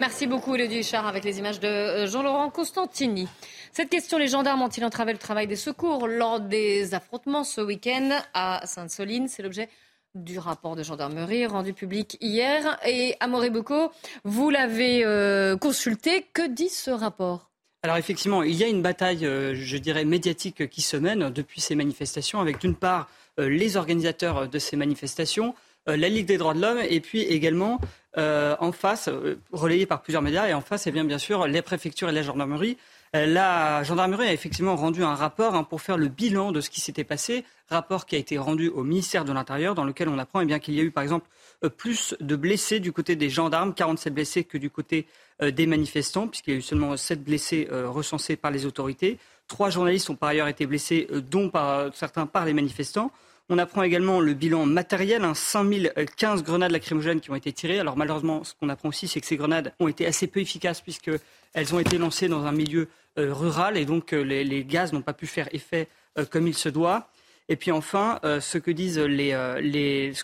Merci 0.00 0.26
beaucoup, 0.26 0.54
Elodie 0.54 0.80
Huchard, 0.80 1.06
avec 1.06 1.22
les 1.22 1.38
images 1.38 1.60
de 1.60 1.68
euh, 1.68 2.06
Jean-Laurent 2.08 2.50
Costantini. 2.50 3.28
Cette 3.72 3.88
question, 3.88 4.18
les 4.18 4.26
gendarmes 4.26 4.62
ont-ils 4.62 4.84
entravé 4.84 5.12
le 5.12 5.18
travail 5.18 5.46
des 5.46 5.56
secours 5.56 6.08
lors 6.08 6.40
des 6.40 6.94
affrontements 6.94 7.44
ce 7.44 7.60
week-end 7.60 8.10
à 8.34 8.66
Sainte-Soline? 8.66 9.28
C'est 9.28 9.42
l'objet 9.42 9.68
du 10.14 10.38
rapport 10.38 10.76
de 10.76 10.82
gendarmerie 10.82 11.46
rendu 11.46 11.72
public 11.72 12.18
hier. 12.20 12.78
Et 12.86 13.16
Amoré 13.20 13.50
Bocco, 13.50 13.90
vous 14.24 14.50
l'avez 14.50 15.04
euh, 15.04 15.56
consulté. 15.56 16.26
Que 16.32 16.48
dit 16.48 16.68
ce 16.68 16.90
rapport? 16.90 17.50
Alors 17.82 17.96
effectivement, 17.96 18.42
il 18.42 18.54
y 18.54 18.62
a 18.62 18.68
une 18.68 18.82
bataille, 18.82 19.26
euh, 19.26 19.54
je 19.54 19.76
dirais, 19.76 20.04
médiatique 20.04 20.68
qui 20.68 20.82
se 20.82 20.96
mène 20.96 21.30
depuis 21.30 21.60
ces 21.60 21.74
manifestations, 21.74 22.40
avec 22.40 22.58
d'une 22.58 22.76
part 22.76 23.08
euh, 23.40 23.48
les 23.48 23.76
organisateurs 23.76 24.48
de 24.48 24.58
ces 24.58 24.76
manifestations, 24.76 25.54
la 25.88 26.08
Ligue 26.08 26.26
des 26.26 26.38
droits 26.38 26.54
de 26.54 26.60
l'homme, 26.60 26.78
et 26.88 27.00
puis 27.00 27.22
également 27.22 27.80
en 28.16 28.70
face, 28.70 29.08
relayé 29.50 29.84
par 29.84 30.00
plusieurs 30.00 30.22
médias, 30.22 30.46
et 30.46 30.54
en 30.54 30.60
face, 30.60 30.86
eh 30.86 30.92
bien, 30.92 31.02
bien 31.02 31.18
sûr, 31.18 31.48
les 31.48 31.60
préfectures 31.60 32.08
et 32.08 32.12
la 32.12 32.22
gendarmerie. 32.22 32.76
La 33.14 33.82
gendarmerie 33.82 34.26
a 34.26 34.32
effectivement 34.32 34.74
rendu 34.74 35.04
un 35.04 35.14
rapport 35.14 35.54
hein, 35.54 35.64
pour 35.64 35.82
faire 35.82 35.98
le 35.98 36.08
bilan 36.08 36.50
de 36.50 36.62
ce 36.62 36.70
qui 36.70 36.80
s'était 36.80 37.04
passé, 37.04 37.44
rapport 37.68 38.06
qui 38.06 38.16
a 38.16 38.18
été 38.18 38.38
rendu 38.38 38.70
au 38.70 38.84
ministère 38.84 39.26
de 39.26 39.34
l'Intérieur, 39.34 39.74
dans 39.74 39.84
lequel 39.84 40.08
on 40.08 40.16
apprend 40.16 40.40
eh 40.40 40.46
bien, 40.46 40.58
qu'il 40.58 40.72
y 40.72 40.80
a 40.80 40.82
eu 40.82 40.90
par 40.90 41.02
exemple 41.02 41.28
euh, 41.62 41.68
plus 41.68 42.16
de 42.20 42.36
blessés 42.36 42.80
du 42.80 42.90
côté 42.90 43.14
des 43.14 43.28
gendarmes, 43.28 43.74
47 43.74 44.14
blessés 44.14 44.44
que 44.44 44.56
du 44.56 44.70
côté 44.70 45.06
euh, 45.42 45.50
des 45.50 45.66
manifestants, 45.66 46.26
puisqu'il 46.26 46.52
y 46.52 46.56
a 46.56 46.58
eu 46.60 46.62
seulement 46.62 46.96
7 46.96 47.22
blessés 47.22 47.68
euh, 47.70 47.90
recensés 47.90 48.36
par 48.36 48.50
les 48.50 48.64
autorités. 48.64 49.18
Trois 49.46 49.68
journalistes 49.68 50.08
ont 50.08 50.16
par 50.16 50.30
ailleurs 50.30 50.48
été 50.48 50.64
blessés, 50.64 51.06
dont 51.30 51.52
certains 51.92 52.24
par 52.24 52.46
les 52.46 52.54
manifestants. 52.54 53.12
On 53.50 53.58
apprend 53.58 53.82
également 53.82 54.20
le 54.20 54.32
bilan 54.32 54.64
matériel, 54.64 55.24
hein, 55.24 55.34
5015 55.34 56.42
grenades 56.42 56.70
lacrymogènes 56.70 57.20
qui 57.20 57.30
ont 57.30 57.34
été 57.34 57.52
tirées. 57.52 57.78
Alors 57.78 57.98
malheureusement, 57.98 58.44
ce 58.44 58.54
qu'on 58.54 58.70
apprend 58.70 58.88
aussi, 58.88 59.08
c'est 59.08 59.20
que 59.20 59.26
ces 59.26 59.36
grenades 59.36 59.74
ont 59.80 59.88
été 59.88 60.06
assez 60.06 60.26
peu 60.26 60.40
efficaces 60.40 60.80
puisqu'elles 60.80 61.74
ont 61.74 61.78
été 61.78 61.98
lancées 61.98 62.28
dans 62.28 62.46
un 62.46 62.52
milieu 62.52 62.88
euh, 63.18 63.34
rural 63.34 63.76
et 63.76 63.84
donc 63.84 64.14
euh, 64.14 64.22
les, 64.22 64.64
gaz 64.64 64.94
n'ont 64.94 65.02
pas 65.02 65.12
pu 65.12 65.26
faire 65.26 65.46
effet 65.52 65.88
euh, 66.18 66.24
comme 66.24 66.46
il 66.48 66.54
se 66.54 66.70
doit. 66.70 67.08
Et 67.48 67.56
puis 67.56 67.70
enfin, 67.72 68.20
ce 68.22 68.56
que 68.56 68.70
disent 68.70 69.00
les, 69.00 69.32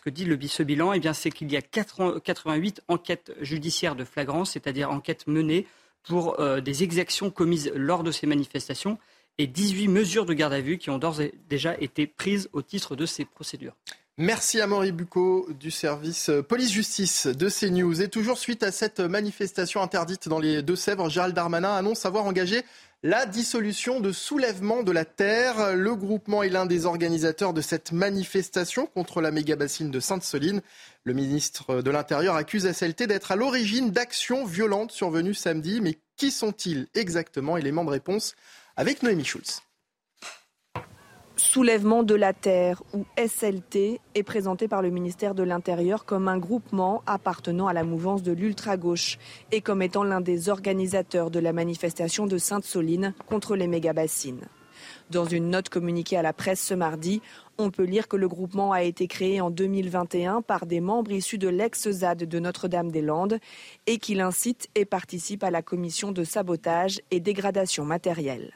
que 0.03 0.09
dit 0.09 0.24
le, 0.24 0.39
ce 0.41 0.62
bilan, 0.62 0.93
eh 0.95 1.01
c'est 1.12 1.30
qu'il 1.30 1.53
y 1.53 1.57
a 1.57 1.61
88 1.61 2.80
enquêtes 2.86 3.32
judiciaires 3.41 3.97
de 3.97 4.05
flagrance, 4.05 4.53
c'est-à-dire 4.53 4.91
enquêtes 4.91 5.26
menées 5.26 5.66
pour 6.05 6.39
des 6.62 6.84
exactions 6.84 7.30
commises 7.30 7.72
lors 7.74 8.05
de 8.05 8.12
ces 8.12 8.26
manifestations 8.26 8.99
et 9.36 9.49
18 9.49 9.89
mesures 9.89 10.26
de 10.26 10.32
garde 10.32 10.53
à 10.53 10.61
vue 10.61 10.78
qui 10.78 10.91
ont 10.91 10.99
d'ores 10.99 11.20
et 11.20 11.34
déjà 11.49 11.76
été 11.80 12.07
prises 12.07 12.49
au 12.53 12.62
titre 12.62 12.97
de 12.97 13.05
ces 13.05 13.24
procédures. 13.24 13.74
Merci 14.20 14.60
à 14.60 14.66
Maurice 14.66 14.90
Bucco 14.90 15.46
du 15.60 15.70
service 15.70 16.28
police-justice 16.48 17.28
de 17.28 17.48
CNews. 17.48 18.02
Et 18.02 18.08
toujours 18.08 18.36
suite 18.36 18.64
à 18.64 18.72
cette 18.72 18.98
manifestation 18.98 19.80
interdite 19.80 20.28
dans 20.28 20.40
les 20.40 20.60
Deux-Sèvres, 20.60 21.08
Gérald 21.08 21.36
Darmanin 21.36 21.76
annonce 21.76 22.04
avoir 22.04 22.24
engagé 22.24 22.64
la 23.04 23.26
dissolution 23.26 24.00
de 24.00 24.10
soulèvement 24.10 24.82
de 24.82 24.90
la 24.90 25.04
terre. 25.04 25.76
Le 25.76 25.94
groupement 25.94 26.42
est 26.42 26.48
l'un 26.48 26.66
des 26.66 26.84
organisateurs 26.84 27.52
de 27.52 27.60
cette 27.60 27.92
manifestation 27.92 28.86
contre 28.86 29.20
la 29.20 29.30
méga-bassine 29.30 29.92
de 29.92 30.00
Sainte-Soline. 30.00 30.62
Le 31.04 31.12
ministre 31.12 31.80
de 31.80 31.90
l'Intérieur 31.92 32.34
accuse 32.34 32.68
SLT 32.68 33.06
d'être 33.06 33.30
à 33.30 33.36
l'origine 33.36 33.92
d'actions 33.92 34.44
violentes 34.44 34.90
survenues 34.90 35.32
samedi. 35.32 35.80
Mais 35.80 35.96
qui 36.16 36.32
sont-ils 36.32 36.88
exactement? 36.96 37.56
Élément 37.56 37.84
de 37.84 37.90
réponse 37.90 38.34
avec 38.76 39.04
Noémie 39.04 39.24
Schulz. 39.24 39.62
Soulèvement 41.39 42.03
de 42.03 42.16
la 42.16 42.32
Terre, 42.32 42.82
ou 42.93 43.07
SLT, 43.16 44.01
est 44.16 44.22
présenté 44.24 44.66
par 44.66 44.82
le 44.82 44.91
ministère 44.91 45.36
de 45.36 45.45
l'Intérieur 45.45 46.05
comme 46.05 46.26
un 46.26 46.36
groupement 46.36 47.05
appartenant 47.07 47.68
à 47.68 47.72
la 47.72 47.84
mouvance 47.84 48.24
de 48.24 48.32
l'ultra-gauche 48.32 49.18
et 49.53 49.61
comme 49.61 49.80
étant 49.80 50.03
l'un 50.03 50.20
des 50.20 50.49
organisateurs 50.49 51.30
de 51.30 51.39
la 51.39 51.53
manifestation 51.53 52.26
de 52.26 52.39
Sainte-Soline 52.39 53.14
contre 53.28 53.55
les 53.55 53.68
méga-bassines. 53.68 54.49
Dans 55.11 55.26
une 55.26 55.51
note 55.51 55.68
communiquée 55.68 56.16
à 56.16 56.22
la 56.22 56.32
presse 56.32 56.61
ce 56.61 56.74
mardi, 56.74 57.22
on 57.57 57.70
peut 57.70 57.84
lire 57.84 58.09
que 58.09 58.16
le 58.16 58.26
groupement 58.26 58.72
a 58.72 58.82
été 58.82 59.07
créé 59.07 59.41
en 59.41 59.51
2021 59.51 60.43
par 60.43 60.66
des 60.66 60.80
membres 60.80 61.12
issus 61.12 61.39
de 61.39 61.49
l'ex-ZAD 61.49 62.24
de 62.24 62.39
Notre-Dame-des-Landes 62.41 63.39
et 63.86 63.99
qu'il 63.99 64.20
incite 64.20 64.68
et 64.74 64.84
participe 64.84 65.45
à 65.45 65.53
la 65.53 65.62
commission 65.62 66.11
de 66.11 66.24
sabotage 66.24 67.01
et 67.12 67.20
dégradation 67.20 67.84
matérielle. 67.84 68.55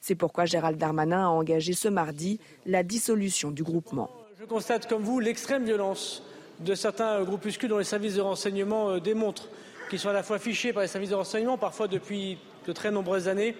C'est 0.00 0.14
pourquoi 0.14 0.44
Gérald 0.44 0.78
Darmanin 0.78 1.24
a 1.24 1.28
engagé 1.28 1.72
ce 1.72 1.88
mardi 1.88 2.40
la 2.66 2.82
dissolution 2.82 3.50
du 3.50 3.62
groupement. 3.62 4.10
Je 4.38 4.44
constate 4.44 4.88
comme 4.88 5.02
vous 5.02 5.20
l'extrême 5.20 5.64
violence 5.64 6.22
de 6.60 6.74
certains 6.74 7.22
groupuscules 7.22 7.68
dont 7.68 7.78
les 7.78 7.84
services 7.84 8.14
de 8.14 8.20
renseignement 8.20 8.90
euh, 8.90 9.00
démontrent 9.00 9.48
qu'ils 9.88 9.98
sont 9.98 10.08
à 10.08 10.12
la 10.12 10.22
fois 10.22 10.38
fichés 10.38 10.72
par 10.72 10.82
les 10.82 10.88
services 10.88 11.10
de 11.10 11.14
renseignement, 11.14 11.58
parfois 11.58 11.88
depuis 11.88 12.38
de 12.66 12.72
très 12.72 12.90
nombreuses 12.90 13.28
années, 13.28 13.54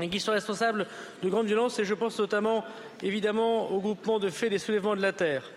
et 0.00 0.08
qui 0.08 0.20
sont 0.20 0.32
responsables 0.32 0.86
de 1.22 1.28
grandes 1.28 1.46
violences. 1.46 1.78
Et 1.78 1.84
je 1.84 1.94
pense 1.94 2.18
notamment, 2.18 2.64
évidemment, 3.02 3.70
au 3.70 3.80
groupement 3.80 4.18
de 4.18 4.28
faits 4.28 4.50
des 4.50 4.58
soulèvements 4.58 4.96
de 4.96 5.02
la 5.02 5.12
terre. 5.12 5.50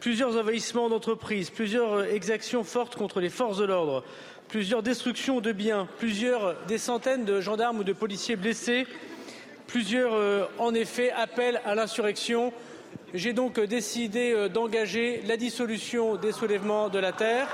Plusieurs 0.00 0.36
envahissements 0.36 0.88
d'entreprises, 0.88 1.50
plusieurs 1.50 2.04
exactions 2.04 2.64
fortes 2.64 2.96
contre 2.96 3.20
les 3.20 3.30
forces 3.30 3.58
de 3.58 3.64
l'ordre, 3.64 4.04
plusieurs 4.48 4.82
destructions 4.82 5.40
de 5.40 5.52
biens, 5.52 5.88
plusieurs 5.98 6.56
des 6.66 6.78
centaines 6.78 7.24
de 7.24 7.40
gendarmes 7.40 7.78
ou 7.78 7.84
de 7.84 7.92
policiers 7.92 8.36
blessés, 8.36 8.86
plusieurs, 9.72 10.12
euh, 10.12 10.44
en 10.58 10.74
effet, 10.74 11.10
appels 11.12 11.58
à 11.64 11.74
l'insurrection. 11.74 12.52
J'ai 13.14 13.32
donc 13.32 13.58
décidé 13.58 14.32
euh, 14.32 14.50
d'engager 14.50 15.22
la 15.22 15.38
dissolution 15.38 16.16
des 16.16 16.30
soulèvements 16.30 16.90
de 16.90 16.98
la 16.98 17.12
terre. 17.12 17.48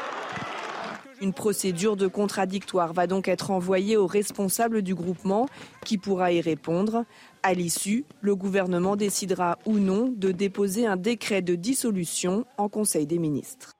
Une 1.20 1.32
procédure 1.32 1.96
de 1.96 2.08
contradictoire 2.08 2.92
va 2.92 3.06
donc 3.06 3.28
être 3.28 3.52
envoyée 3.52 3.96
aux 3.96 4.08
responsables 4.08 4.82
du 4.82 4.96
groupement 4.96 5.48
qui 5.84 5.96
pourra 5.96 6.32
y 6.32 6.40
répondre. 6.40 7.04
À 7.44 7.54
l'issue, 7.54 8.04
le 8.20 8.34
gouvernement 8.34 8.96
décidera 8.96 9.56
ou 9.64 9.78
non 9.78 10.12
de 10.16 10.32
déposer 10.32 10.88
un 10.88 10.96
décret 10.96 11.40
de 11.40 11.54
dissolution 11.54 12.44
en 12.56 12.68
Conseil 12.68 13.06
des 13.06 13.20
ministres. 13.20 13.74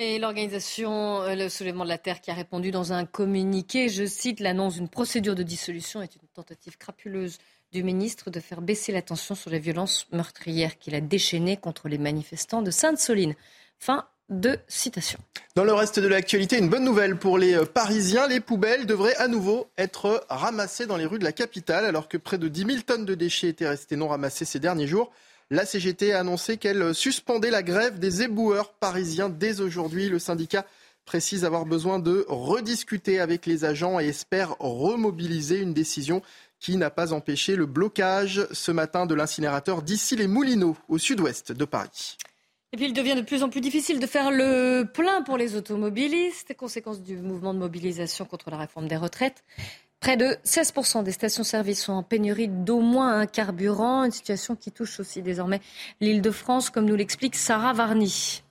Et 0.00 0.18
l'organisation 0.18 1.22
euh, 1.22 1.34
Le 1.34 1.48
Soulèvement 1.48 1.84
de 1.84 1.88
la 1.88 1.98
Terre 1.98 2.20
qui 2.20 2.30
a 2.30 2.34
répondu 2.34 2.72
dans 2.72 2.92
un 2.92 3.04
communiqué, 3.04 3.88
je 3.88 4.04
cite, 4.04 4.38
l'annonce 4.40 4.74
d'une 4.74 4.88
procédure 4.88 5.34
de 5.34 5.44
dissolution 5.44 6.02
est 6.02 6.16
une 6.16 6.28
tentative 6.34 6.76
crapuleuse 6.78 7.38
du 7.74 7.82
ministre 7.82 8.30
de 8.30 8.38
faire 8.38 8.62
baisser 8.62 8.92
la 8.92 9.02
tension 9.02 9.34
sur 9.34 9.50
les 9.50 9.58
violences 9.58 10.06
meurtrières 10.12 10.78
qu'il 10.78 10.94
a 10.94 11.00
déchaînées 11.00 11.56
contre 11.56 11.88
les 11.88 11.98
manifestants 11.98 12.62
de 12.62 12.70
Sainte-Soline. 12.70 13.34
Fin 13.80 14.06
de 14.30 14.58
citation. 14.68 15.18
Dans 15.56 15.64
le 15.64 15.74
reste 15.74 15.98
de 15.98 16.06
l'actualité, 16.06 16.56
une 16.56 16.70
bonne 16.70 16.84
nouvelle 16.84 17.18
pour 17.18 17.36
les 17.36 17.54
euh, 17.54 17.66
Parisiens. 17.66 18.26
Les 18.26 18.40
poubelles 18.40 18.86
devraient 18.86 19.16
à 19.16 19.28
nouveau 19.28 19.66
être 19.76 20.24
ramassées 20.30 20.86
dans 20.86 20.96
les 20.96 21.04
rues 21.04 21.18
de 21.18 21.24
la 21.24 21.32
capitale, 21.32 21.84
alors 21.84 22.08
que 22.08 22.16
près 22.16 22.38
de 22.38 22.48
10 22.48 22.64
000 22.64 22.78
tonnes 22.86 23.04
de 23.04 23.14
déchets 23.14 23.48
étaient 23.48 23.68
restées 23.68 23.96
non 23.96 24.08
ramassées 24.08 24.46
ces 24.46 24.60
derniers 24.60 24.86
jours. 24.86 25.10
La 25.50 25.66
CGT 25.66 26.14
a 26.14 26.20
annoncé 26.20 26.56
qu'elle 26.56 26.94
suspendait 26.94 27.50
la 27.50 27.62
grève 27.62 27.98
des 27.98 28.22
éboueurs 28.22 28.72
parisiens 28.72 29.28
dès 29.28 29.60
aujourd'hui. 29.60 30.08
Le 30.08 30.18
syndicat 30.18 30.64
précise 31.04 31.44
avoir 31.44 31.66
besoin 31.66 31.98
de 31.98 32.24
rediscuter 32.28 33.20
avec 33.20 33.46
les 33.46 33.64
agents 33.64 34.00
et 34.00 34.06
espère 34.06 34.56
remobiliser 34.58 35.58
une 35.58 35.74
décision 35.74 36.22
qui 36.64 36.78
n'a 36.78 36.88
pas 36.88 37.12
empêché 37.12 37.56
le 37.56 37.66
blocage 37.66 38.46
ce 38.50 38.72
matin 38.72 39.04
de 39.04 39.14
l'incinérateur 39.14 39.82
d'ici 39.82 40.16
les 40.16 40.26
Moulineaux, 40.26 40.78
au 40.88 40.96
sud-ouest 40.96 41.52
de 41.52 41.66
Paris. 41.66 42.16
Et 42.72 42.78
puis 42.78 42.86
il 42.86 42.94
devient 42.94 43.16
de 43.16 43.20
plus 43.20 43.42
en 43.42 43.50
plus 43.50 43.60
difficile 43.60 44.00
de 44.00 44.06
faire 44.06 44.30
le 44.30 44.84
plein 44.84 45.20
pour 45.20 45.36
les 45.36 45.56
automobilistes, 45.56 46.56
conséquence 46.56 47.02
du 47.02 47.18
mouvement 47.18 47.52
de 47.52 47.58
mobilisation 47.58 48.24
contre 48.24 48.48
la 48.48 48.56
réforme 48.56 48.88
des 48.88 48.96
retraites. 48.96 49.44
Près 50.00 50.16
de 50.16 50.38
16% 50.46 51.02
des 51.02 51.12
stations-service 51.12 51.84
sont 51.84 51.92
en 51.92 52.02
pénurie 52.02 52.48
d'au 52.48 52.80
moins 52.80 53.12
un 53.18 53.26
carburant, 53.26 54.02
une 54.04 54.10
situation 54.10 54.56
qui 54.56 54.72
touche 54.72 55.00
aussi 55.00 55.20
désormais 55.20 55.60
l'île 56.00 56.22
de 56.22 56.30
France, 56.30 56.70
comme 56.70 56.86
nous 56.86 56.96
l'explique 56.96 57.36
Sarah 57.36 57.74
Varny. 57.74 58.42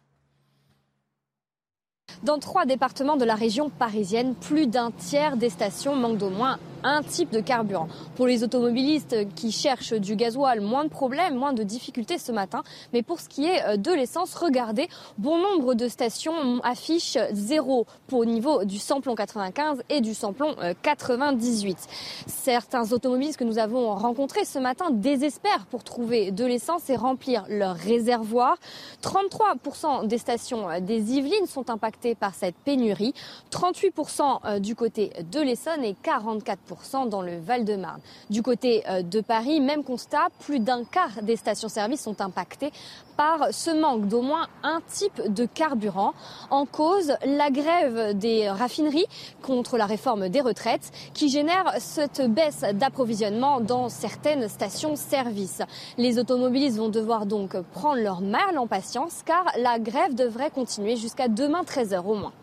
Dans 2.21 2.37
trois 2.37 2.65
départements 2.65 3.17
de 3.17 3.25
la 3.25 3.35
région 3.35 3.69
parisienne, 3.69 4.35
plus 4.35 4.67
d'un 4.67 4.91
tiers 4.91 5.37
des 5.37 5.49
stations 5.49 5.95
manquent 5.95 6.17
d'au 6.17 6.29
moins 6.29 6.59
un 6.83 7.01
type 7.01 7.31
de 7.31 7.39
carburant. 7.39 7.87
Pour 8.15 8.27
les 8.27 8.43
automobilistes 8.43 9.15
qui 9.35 9.51
cherchent 9.51 9.93
du 9.93 10.15
gasoil, 10.15 10.59
moins 10.59 10.83
de 10.83 10.89
problèmes, 10.89 11.35
moins 11.35 11.53
de 11.53 11.63
difficultés 11.63 12.17
ce 12.17 12.31
matin. 12.31 12.63
Mais 12.91 13.01
pour 13.01 13.19
ce 13.21 13.29
qui 13.29 13.45
est 13.45 13.63
euh, 13.65 13.77
de 13.77 13.91
l'essence, 13.91 14.35
regardez, 14.35 14.89
bon 15.17 15.37
nombre 15.37 15.73
de 15.73 15.87
stations 15.87 16.59
affichent 16.63 17.17
zéro 17.31 17.87
pour 18.07 18.19
au 18.19 18.25
niveau 18.25 18.65
du 18.65 18.77
samplon 18.77 19.15
95 19.15 19.83
et 19.89 20.01
du 20.01 20.13
samplon 20.13 20.55
98. 20.81 21.77
Euh, 21.77 21.93
Certains 22.27 22.91
automobilistes 22.91 23.39
que 23.39 23.43
nous 23.43 23.59
avons 23.59 23.95
rencontrés 23.95 24.45
ce 24.45 24.59
matin 24.59 24.87
désespèrent 24.91 25.65
pour 25.69 25.83
trouver 25.83 26.31
de 26.31 26.45
l'essence 26.45 26.89
et 26.89 26.95
remplir 26.95 27.45
leur 27.47 27.75
réservoir. 27.75 28.57
33% 29.01 30.07
des 30.07 30.17
stations 30.17 30.69
euh, 30.69 30.79
des 30.79 31.13
Yvelines 31.13 31.47
sont 31.47 31.69
impactées 31.69 32.02
par 32.13 32.35
cette 32.35 32.55
pénurie, 32.55 33.13
38% 33.51 34.59
du 34.59 34.75
côté 34.75 35.11
de 35.31 35.39
l'Essonne 35.39 35.83
et 35.83 35.95
44% 36.03 37.09
dans 37.09 37.21
le 37.21 37.39
Val-de-Marne. 37.39 38.01
Du 38.29 38.41
côté 38.41 38.83
euh, 38.89 39.01
de 39.01 39.21
Paris, 39.21 39.59
même 39.59 39.83
constat, 39.83 40.27
plus 40.39 40.59
d'un 40.59 40.83
quart 40.83 41.21
des 41.21 41.35
stations-service 41.35 42.01
sont 42.01 42.21
impactées 42.21 42.71
par 43.17 43.47
ce 43.51 43.71
manque 43.71 44.07
d'au 44.07 44.21
moins 44.21 44.47
un 44.63 44.81
type 44.87 45.21
de 45.33 45.45
carburant. 45.45 46.13
En 46.49 46.65
cause, 46.65 47.13
la 47.25 47.49
grève 47.51 48.17
des 48.17 48.49
raffineries 48.49 49.07
contre 49.41 49.77
la 49.77 49.85
réforme 49.85 50.29
des 50.29 50.41
retraites 50.41 50.91
qui 51.13 51.29
génère 51.29 51.73
cette 51.79 52.21
baisse 52.21 52.65
d'approvisionnement 52.73 53.61
dans 53.61 53.89
certaines 53.89 54.47
stations-service. 54.47 55.61
Les 55.97 56.19
automobilistes 56.19 56.77
vont 56.77 56.89
devoir 56.89 57.25
donc 57.25 57.59
prendre 57.71 58.01
leur 58.01 58.21
mal 58.21 58.57
en 58.57 58.67
patience 58.67 59.21
car 59.25 59.45
la 59.57 59.79
grève 59.79 60.15
devrait 60.15 60.51
continuer 60.51 60.95
jusqu'à 60.95 61.27
demain 61.27 61.63
13h 61.63 62.05
au 62.05 62.15
moins. 62.15 62.33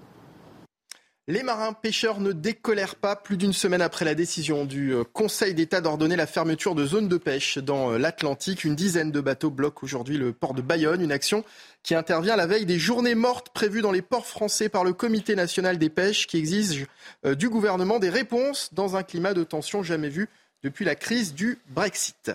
Les 1.31 1.45
marins 1.45 1.75
pêcheurs 1.75 2.19
ne 2.19 2.33
décolèrent 2.33 2.97
pas 2.97 3.15
plus 3.15 3.37
d'une 3.37 3.53
semaine 3.53 3.83
après 3.83 4.05
la 4.05 4.17
décision 4.17 4.65
du 4.65 4.93
euh, 4.93 5.05
Conseil 5.05 5.55
d'État 5.55 5.81
d'ordonner 5.81 6.17
la 6.17 6.27
fermeture 6.27 6.75
de 6.75 6.85
zones 6.85 7.07
de 7.07 7.19
pêche 7.19 7.59
dans 7.59 7.93
euh, 7.93 7.99
l'Atlantique. 7.99 8.65
Une 8.65 8.75
dizaine 8.75 9.13
de 9.13 9.21
bateaux 9.21 9.51
bloquent 9.51 9.85
aujourd'hui 9.85 10.19
le 10.19 10.33
port 10.33 10.55
de 10.55 10.61
Bayonne, 10.61 11.01
une 11.01 11.13
action 11.13 11.45
qui 11.85 11.95
intervient 11.95 12.35
la 12.35 12.49
veille 12.49 12.67
des 12.67 12.81
journées 12.81 13.15
mortes 13.15 13.51
prévues 13.51 13.81
dans 13.81 13.93
les 13.93 14.03
ports 14.03 14.27
français 14.27 14.69
par 14.69 14.83
le 14.83 14.93
Comité 14.93 15.37
national 15.37 15.79
des 15.79 15.89
pêches 15.89 16.27
qui 16.27 16.37
exige 16.37 16.89
euh, 17.25 17.37
du 17.37 17.49
gouvernement 17.49 18.01
des 18.01 18.11
réponses 18.11 18.71
dans 18.75 18.97
un 18.97 19.05
climat 19.05 19.33
de 19.33 19.45
tension 19.45 19.85
jamais 19.85 20.09
vu 20.09 20.29
depuis 20.65 20.85
la 20.85 20.97
crise 20.97 21.33
du 21.33 21.61
Brexit. 21.69 22.33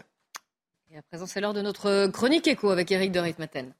Et 0.89 0.97
à 0.97 1.01
présent, 1.01 1.25
c'est 1.27 1.41
l'heure 1.41 1.53
de 1.53 1.61
notre 1.61 2.07
chronique 2.11 2.47
écho 2.47 2.69
avec 2.69 2.89
Eric 2.93 3.11
de 3.11 3.19
Ritmaten. 3.19 3.73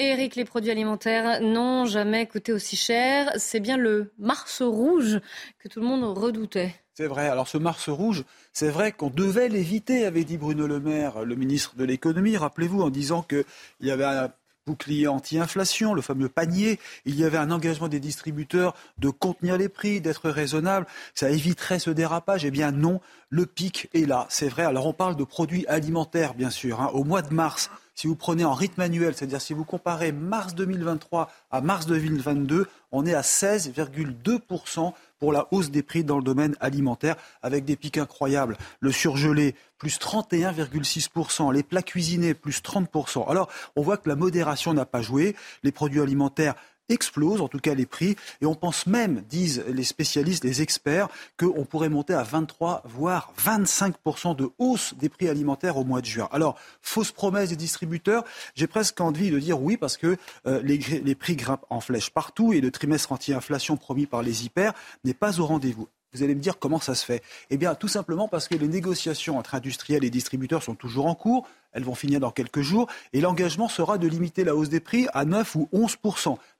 Eric, 0.00 0.34
les 0.34 0.46
produits 0.46 0.70
alimentaires 0.70 1.42
n'ont 1.42 1.84
jamais 1.84 2.26
coûté 2.26 2.54
aussi 2.54 2.74
cher. 2.74 3.30
C'est 3.36 3.60
bien 3.60 3.76
le 3.76 4.12
Mars 4.18 4.62
rouge 4.62 5.20
que 5.58 5.68
tout 5.68 5.78
le 5.78 5.86
monde 5.86 6.16
redoutait. 6.16 6.74
C'est 6.94 7.06
vrai. 7.06 7.28
Alors 7.28 7.48
ce 7.48 7.58
Mars 7.58 7.90
rouge, 7.90 8.24
c'est 8.54 8.70
vrai 8.70 8.92
qu'on 8.92 9.10
devait 9.10 9.50
l'éviter, 9.50 10.06
avait 10.06 10.24
dit 10.24 10.38
Bruno 10.38 10.66
Le 10.66 10.80
Maire, 10.80 11.26
le 11.26 11.34
ministre 11.34 11.76
de 11.76 11.84
l'économie, 11.84 12.38
rappelez-vous, 12.38 12.80
en 12.80 12.88
disant 12.88 13.22
qu'il 13.22 13.44
y 13.82 13.90
avait 13.90 14.04
un 14.04 14.32
bouclier 14.70 15.08
anti-inflation, 15.08 15.94
le 15.94 16.00
fameux 16.00 16.28
panier. 16.28 16.78
Il 17.04 17.18
y 17.18 17.24
avait 17.24 17.38
un 17.38 17.50
engagement 17.50 17.88
des 17.88 17.98
distributeurs 17.98 18.74
de 18.98 19.10
contenir 19.10 19.56
les 19.56 19.68
prix, 19.68 20.00
d'être 20.00 20.30
raisonnable. 20.30 20.86
Ça 21.12 21.28
éviterait 21.28 21.80
ce 21.80 21.90
dérapage. 21.90 22.44
Eh 22.44 22.52
bien 22.52 22.70
non, 22.70 23.00
le 23.30 23.46
pic 23.46 23.88
est 23.94 24.06
là. 24.06 24.26
C'est 24.28 24.48
vrai. 24.48 24.64
Alors 24.64 24.86
on 24.86 24.92
parle 24.92 25.16
de 25.16 25.24
produits 25.24 25.66
alimentaires, 25.66 26.34
bien 26.34 26.50
sûr. 26.50 26.80
Hein. 26.80 26.90
Au 26.92 27.02
mois 27.02 27.22
de 27.22 27.34
mars, 27.34 27.68
si 27.96 28.06
vous 28.06 28.14
prenez 28.14 28.44
en 28.44 28.54
rythme 28.54 28.80
annuel, 28.80 29.14
c'est-à-dire 29.16 29.40
si 29.40 29.54
vous 29.54 29.64
comparez 29.64 30.12
mars 30.12 30.54
2023 30.54 31.30
à 31.50 31.60
mars 31.60 31.86
2022, 31.86 32.68
on 32.92 33.04
est 33.04 33.14
à 33.14 33.22
16,2% 33.22 34.92
pour 35.20 35.32
la 35.32 35.46
hausse 35.52 35.70
des 35.70 35.82
prix 35.82 36.02
dans 36.02 36.16
le 36.16 36.24
domaine 36.24 36.56
alimentaire, 36.60 37.14
avec 37.42 37.64
des 37.64 37.76
pics 37.76 37.98
incroyables. 37.98 38.56
Le 38.80 38.90
surgelé, 38.90 39.54
plus 39.78 39.98
31,6%, 39.98 41.52
les 41.52 41.62
plats 41.62 41.82
cuisinés, 41.82 42.34
plus 42.34 42.60
30%. 42.62 43.30
Alors, 43.30 43.48
on 43.76 43.82
voit 43.82 43.98
que 43.98 44.08
la 44.08 44.16
modération 44.16 44.74
n'a 44.74 44.86
pas 44.86 45.02
joué. 45.02 45.36
Les 45.62 45.72
produits 45.72 46.00
alimentaires 46.00 46.54
explose, 46.90 47.40
en 47.40 47.48
tout 47.48 47.58
cas 47.58 47.74
les 47.74 47.86
prix, 47.86 48.16
et 48.40 48.46
on 48.46 48.54
pense 48.54 48.86
même, 48.86 49.22
disent 49.28 49.64
les 49.68 49.84
spécialistes, 49.84 50.44
les 50.44 50.62
experts, 50.62 51.08
qu'on 51.38 51.64
pourrait 51.64 51.88
monter 51.88 52.14
à 52.14 52.22
23, 52.22 52.82
voire 52.84 53.32
25% 53.42 54.36
de 54.36 54.50
hausse 54.58 54.94
des 54.94 55.08
prix 55.08 55.28
alimentaires 55.28 55.76
au 55.76 55.84
mois 55.84 56.00
de 56.00 56.06
juin. 56.06 56.28
Alors, 56.32 56.58
fausse 56.82 57.12
promesse 57.12 57.50
des 57.50 57.56
distributeurs, 57.56 58.24
j'ai 58.54 58.66
presque 58.66 59.00
envie 59.00 59.30
de 59.30 59.38
dire 59.38 59.60
oui, 59.60 59.76
parce 59.76 59.96
que 59.96 60.16
euh, 60.46 60.60
les, 60.62 60.78
les 60.78 61.14
prix 61.14 61.36
grimpent 61.36 61.66
en 61.70 61.80
flèche 61.80 62.10
partout, 62.10 62.52
et 62.52 62.60
le 62.60 62.70
trimestre 62.70 63.12
anti-inflation 63.12 63.76
promis 63.76 64.06
par 64.06 64.22
les 64.22 64.44
hyper 64.44 64.72
n'est 65.04 65.14
pas 65.14 65.40
au 65.40 65.46
rendez-vous. 65.46 65.88
Vous 66.12 66.24
allez 66.24 66.34
me 66.34 66.40
dire 66.40 66.58
comment 66.58 66.80
ça 66.80 66.96
se 66.96 67.04
fait? 67.04 67.22
Eh 67.50 67.56
bien, 67.56 67.74
tout 67.76 67.86
simplement 67.86 68.26
parce 68.26 68.48
que 68.48 68.56
les 68.56 68.66
négociations 68.66 69.38
entre 69.38 69.54
industriels 69.54 70.04
et 70.04 70.10
distributeurs 70.10 70.62
sont 70.62 70.74
toujours 70.74 71.06
en 71.06 71.14
cours. 71.14 71.46
Elles 71.72 71.84
vont 71.84 71.94
finir 71.94 72.20
dans 72.20 72.30
quelques 72.30 72.62
jours. 72.62 72.88
Et 73.12 73.20
l'engagement 73.20 73.68
sera 73.68 73.98
de 73.98 74.06
limiter 74.08 74.44
la 74.44 74.54
hausse 74.54 74.68
des 74.68 74.80
prix 74.80 75.06
à 75.12 75.24
9 75.24 75.54
ou 75.56 75.68
11 75.72 75.96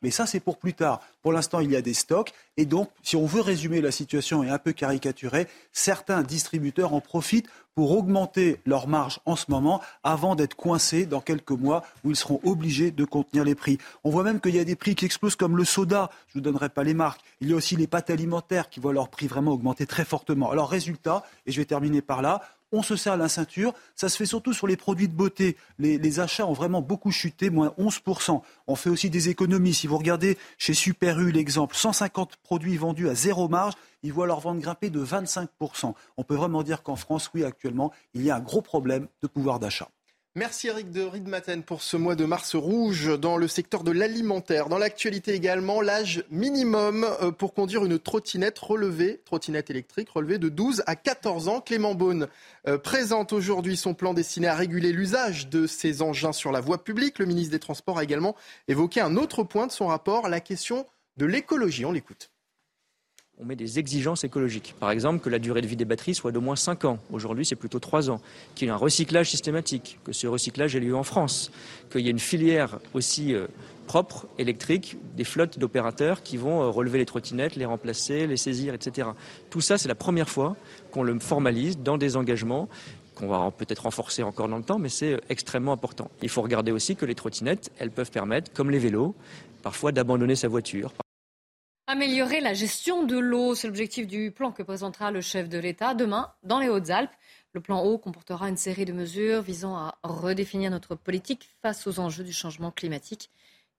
Mais 0.02 0.10
ça, 0.10 0.26
c'est 0.26 0.40
pour 0.40 0.58
plus 0.58 0.74
tard. 0.74 1.00
Pour 1.22 1.32
l'instant, 1.32 1.60
il 1.60 1.70
y 1.70 1.76
a 1.76 1.82
des 1.82 1.94
stocks. 1.94 2.32
Et 2.56 2.66
donc, 2.66 2.90
si 3.02 3.16
on 3.16 3.26
veut 3.26 3.40
résumer 3.40 3.80
la 3.80 3.90
situation 3.90 4.42
et 4.42 4.48
un 4.48 4.58
peu 4.58 4.72
caricaturer, 4.72 5.46
certains 5.72 6.22
distributeurs 6.22 6.94
en 6.94 7.00
profitent 7.00 7.48
pour 7.74 7.96
augmenter 7.96 8.60
leur 8.66 8.88
marge 8.88 9.20
en 9.26 9.36
ce 9.36 9.46
moment 9.48 9.80
avant 10.02 10.34
d'être 10.34 10.54
coincés 10.54 11.06
dans 11.06 11.20
quelques 11.20 11.50
mois 11.52 11.84
où 12.04 12.10
ils 12.10 12.16
seront 12.16 12.40
obligés 12.44 12.90
de 12.90 13.04
contenir 13.04 13.44
les 13.44 13.54
prix. 13.54 13.78
On 14.04 14.10
voit 14.10 14.24
même 14.24 14.40
qu'il 14.40 14.54
y 14.54 14.58
a 14.58 14.64
des 14.64 14.76
prix 14.76 14.94
qui 14.94 15.04
explosent 15.04 15.36
comme 15.36 15.56
le 15.56 15.64
soda. 15.64 16.10
Je 16.28 16.38
ne 16.38 16.40
vous 16.40 16.50
donnerai 16.50 16.68
pas 16.68 16.84
les 16.84 16.94
marques. 16.94 17.20
Il 17.40 17.48
y 17.48 17.52
a 17.52 17.56
aussi 17.56 17.76
les 17.76 17.86
pâtes 17.86 18.10
alimentaires 18.10 18.68
qui 18.68 18.80
voient 18.80 18.92
leur 18.92 19.08
prix 19.08 19.28
vraiment 19.28 19.52
augmenter 19.52 19.86
très 19.86 20.04
fortement. 20.04 20.50
Alors 20.50 20.68
résultat, 20.68 21.24
et 21.46 21.52
je 21.52 21.60
vais 21.60 21.64
terminer 21.64 22.02
par 22.02 22.22
là, 22.22 22.42
on 22.72 22.82
se 22.82 22.96
serre 22.96 23.16
la 23.16 23.28
ceinture. 23.28 23.74
Ça 23.94 24.08
se 24.08 24.16
fait 24.16 24.26
surtout 24.26 24.52
sur 24.52 24.66
les 24.66 24.76
produits 24.76 25.08
de 25.08 25.14
beauté. 25.14 25.56
Les, 25.78 26.20
achats 26.20 26.46
ont 26.46 26.52
vraiment 26.52 26.82
beaucoup 26.82 27.10
chuté, 27.10 27.50
moins 27.50 27.72
11%. 27.78 28.42
On 28.66 28.74
fait 28.74 28.90
aussi 28.90 29.10
des 29.10 29.28
économies. 29.28 29.74
Si 29.74 29.86
vous 29.86 29.98
regardez 29.98 30.38
chez 30.58 30.74
Super 30.74 31.18
U 31.20 31.30
l'exemple, 31.30 31.76
150 31.76 32.36
produits 32.36 32.76
vendus 32.76 33.08
à 33.08 33.14
zéro 33.14 33.48
marge, 33.48 33.74
ils 34.02 34.12
voient 34.12 34.26
leur 34.26 34.40
vente 34.40 34.58
grimper 34.58 34.90
de 34.90 35.04
25%. 35.04 35.94
On 36.16 36.24
peut 36.24 36.34
vraiment 36.34 36.62
dire 36.62 36.82
qu'en 36.82 36.96
France, 36.96 37.30
oui, 37.34 37.44
actuellement, 37.44 37.92
il 38.14 38.22
y 38.22 38.30
a 38.30 38.36
un 38.36 38.40
gros 38.40 38.62
problème 38.62 39.06
de 39.22 39.26
pouvoir 39.26 39.60
d'achat. 39.60 39.88
Merci 40.36 40.68
Eric 40.68 40.92
de 40.92 41.02
Riedmaten 41.02 41.64
pour 41.64 41.82
ce 41.82 41.96
mois 41.96 42.14
de 42.14 42.24
mars 42.24 42.54
rouge 42.54 43.18
dans 43.18 43.36
le 43.36 43.48
secteur 43.48 43.82
de 43.82 43.90
l'alimentaire. 43.90 44.68
Dans 44.68 44.78
l'actualité 44.78 45.34
également, 45.34 45.80
l'âge 45.80 46.22
minimum 46.30 47.04
euh, 47.20 47.32
pour 47.32 47.52
conduire 47.52 47.84
une 47.84 47.98
trottinette 47.98 48.56
relevée, 48.60 49.20
trottinette 49.24 49.70
électrique 49.70 50.08
relevée 50.08 50.38
de 50.38 50.48
12 50.48 50.84
à 50.86 50.94
14 50.94 51.48
ans. 51.48 51.60
Clément 51.60 51.96
Beaune 51.96 52.28
euh, 52.68 52.78
présente 52.78 53.32
aujourd'hui 53.32 53.76
son 53.76 53.92
plan 53.92 54.14
destiné 54.14 54.46
à 54.46 54.54
réguler 54.54 54.92
l'usage 54.92 55.48
de 55.48 55.66
ces 55.66 56.00
engins 56.00 56.32
sur 56.32 56.52
la 56.52 56.60
voie 56.60 56.84
publique. 56.84 57.18
Le 57.18 57.26
ministre 57.26 57.50
des 57.50 57.58
Transports 57.58 57.98
a 57.98 58.04
également 58.04 58.36
évoqué 58.68 59.00
un 59.00 59.16
autre 59.16 59.42
point 59.42 59.66
de 59.66 59.72
son 59.72 59.88
rapport, 59.88 60.28
la 60.28 60.38
question 60.38 60.86
de 61.16 61.26
l'écologie. 61.26 61.84
On 61.84 61.90
l'écoute 61.90 62.30
on 63.40 63.46
met 63.46 63.56
des 63.56 63.78
exigences 63.78 64.24
écologiques. 64.24 64.74
Par 64.78 64.90
exemple, 64.90 65.20
que 65.20 65.30
la 65.30 65.38
durée 65.38 65.62
de 65.62 65.66
vie 65.66 65.76
des 65.76 65.84
batteries 65.84 66.14
soit 66.14 66.32
d'au 66.32 66.40
moins 66.40 66.56
5 66.56 66.84
ans. 66.84 66.98
Aujourd'hui, 67.10 67.46
c'est 67.46 67.56
plutôt 67.56 67.78
3 67.78 68.10
ans. 68.10 68.20
Qu'il 68.54 68.66
y 68.66 68.70
ait 68.70 68.74
un 68.74 68.76
recyclage 68.76 69.30
systématique, 69.30 69.98
que 70.04 70.12
ce 70.12 70.26
recyclage 70.26 70.76
ait 70.76 70.80
lieu 70.80 70.94
en 70.94 71.02
France. 71.02 71.50
Qu'il 71.90 72.02
y 72.02 72.08
ait 72.08 72.10
une 72.10 72.18
filière 72.18 72.78
aussi 72.92 73.34
euh, 73.34 73.46
propre, 73.86 74.26
électrique, 74.38 74.98
des 75.16 75.24
flottes 75.24 75.58
d'opérateurs 75.58 76.22
qui 76.22 76.36
vont 76.36 76.62
euh, 76.62 76.68
relever 76.68 76.98
les 76.98 77.06
trottinettes, 77.06 77.56
les 77.56 77.64
remplacer, 77.64 78.26
les 78.26 78.36
saisir, 78.36 78.74
etc. 78.74 79.08
Tout 79.48 79.62
ça, 79.62 79.78
c'est 79.78 79.88
la 79.88 79.94
première 79.94 80.28
fois 80.28 80.56
qu'on 80.90 81.02
le 81.02 81.18
formalise 81.18 81.78
dans 81.78 81.96
des 81.96 82.16
engagements 82.16 82.68
qu'on 83.14 83.28
va 83.28 83.50
peut-être 83.50 83.82
renforcer 83.82 84.22
encore 84.22 84.48
dans 84.48 84.56
le 84.56 84.62
temps, 84.62 84.78
mais 84.78 84.88
c'est 84.88 85.14
euh, 85.14 85.20
extrêmement 85.30 85.72
important. 85.72 86.10
Il 86.22 86.28
faut 86.28 86.42
regarder 86.42 86.72
aussi 86.72 86.94
que 86.94 87.06
les 87.06 87.14
trottinettes, 87.14 87.70
elles 87.78 87.90
peuvent 87.90 88.10
permettre, 88.10 88.52
comme 88.52 88.70
les 88.70 88.78
vélos, 88.78 89.14
parfois 89.62 89.92
d'abandonner 89.92 90.36
sa 90.36 90.48
voiture. 90.48 90.92
Améliorer 91.92 92.40
la 92.40 92.54
gestion 92.54 93.02
de 93.02 93.18
l'eau, 93.18 93.56
c'est 93.56 93.66
l'objectif 93.66 94.06
du 94.06 94.30
plan 94.30 94.52
que 94.52 94.62
présentera 94.62 95.10
le 95.10 95.20
chef 95.20 95.48
de 95.48 95.58
l'État 95.58 95.92
demain 95.92 96.32
dans 96.44 96.60
les 96.60 96.68
Hautes-Alpes. 96.68 97.10
Le 97.52 97.60
plan 97.60 97.82
eau 97.84 97.98
comportera 97.98 98.48
une 98.48 98.56
série 98.56 98.84
de 98.84 98.92
mesures 98.92 99.42
visant 99.42 99.74
à 99.74 99.98
redéfinir 100.04 100.70
notre 100.70 100.94
politique 100.94 101.48
face 101.62 101.88
aux 101.88 101.98
enjeux 101.98 102.22
du 102.22 102.32
changement 102.32 102.70
climatique 102.70 103.28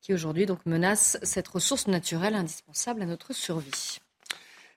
qui 0.01 0.13
aujourd'hui 0.13 0.45
donc 0.45 0.65
menace 0.65 1.19
cette 1.23 1.47
ressource 1.47 1.87
naturelle 1.87 2.35
indispensable 2.35 3.01
à 3.01 3.05
notre 3.05 3.31
survie. 3.31 3.99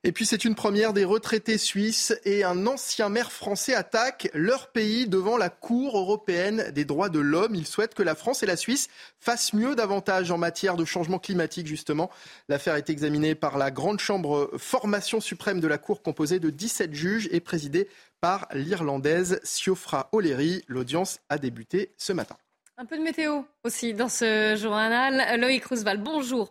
Et 0.07 0.13
puis 0.13 0.27
c'est 0.27 0.45
une 0.45 0.55
première 0.55 0.93
des 0.93 1.07
retraités 1.07 1.57
suisses 1.57 2.15
et 2.27 2.45
un 2.45 2.67
ancien 2.67 3.09
maire 3.09 3.33
français 3.33 3.73
attaquent 3.73 4.29
leur 4.35 4.69
pays 4.69 5.09
devant 5.09 5.39
la 5.39 5.49
Cour 5.49 5.97
européenne 5.97 6.71
des 6.75 6.85
droits 6.85 7.09
de 7.09 7.21
l'homme. 7.21 7.55
Ils 7.55 7.67
souhaitent 7.67 7.95
que 7.95 8.03
la 8.03 8.15
France 8.15 8.43
et 8.43 8.47
la 8.47 8.57
Suisse 8.57 8.91
fassent 9.19 9.55
mieux 9.55 9.75
davantage 9.75 10.31
en 10.31 10.37
matière 10.37 10.77
de 10.77 10.85
changement 10.85 11.19
climatique 11.19 11.67
justement. 11.67 12.11
L'affaire 12.51 12.77
est 12.77 12.91
examinée 12.91 13.35
par 13.35 13.57
la 13.57 13.71
grande 13.71 13.99
chambre 13.99 14.51
formation 14.59 15.23
suprême 15.23 15.61
de 15.61 15.69
la 15.69 15.79
Cour 15.79 16.03
composée 16.03 16.39
de 16.39 16.51
17 16.51 16.93
juges 16.93 17.31
et 17.33 17.41
présidée 17.41 17.89
par 18.21 18.47
l'Irlandaise 18.53 19.41
Siofra 19.43 20.11
O'Leary. 20.13 20.65
L'audience 20.69 21.21
a 21.31 21.39
débuté 21.39 21.93
ce 21.97 22.13
matin. 22.13 22.37
Un 22.77 22.87
peu 22.87 22.99
de 22.99 23.03
météo 23.03 23.43
aussi 23.63 23.95
dans 23.95 24.09
ce 24.09 24.57
journal. 24.57 25.41
Loïc 25.41 25.65
Roosevelt, 25.65 26.03
bonjour. 26.03 26.51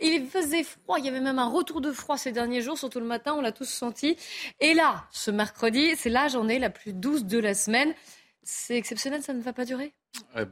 Il 0.00 0.28
faisait 0.28 0.62
froid, 0.62 1.00
il 1.00 1.04
y 1.04 1.08
avait 1.08 1.20
même 1.20 1.40
un 1.40 1.48
retour 1.48 1.80
de 1.80 1.90
froid 1.90 2.16
ces 2.16 2.30
derniers 2.30 2.62
jours, 2.62 2.78
surtout 2.78 3.00
le 3.00 3.06
matin, 3.06 3.34
on 3.34 3.40
l'a 3.40 3.50
tous 3.50 3.68
senti. 3.68 4.16
Et 4.60 4.72
là, 4.72 5.08
ce 5.10 5.32
mercredi, 5.32 5.96
c'est 5.96 6.10
la 6.10 6.28
journée 6.28 6.60
la 6.60 6.70
plus 6.70 6.92
douce 6.92 7.24
de 7.24 7.38
la 7.38 7.54
semaine. 7.54 7.92
C'est 8.44 8.76
exceptionnel, 8.76 9.22
ça 9.24 9.32
ne 9.32 9.42
va 9.42 9.52
pas 9.52 9.64
durer? 9.64 9.92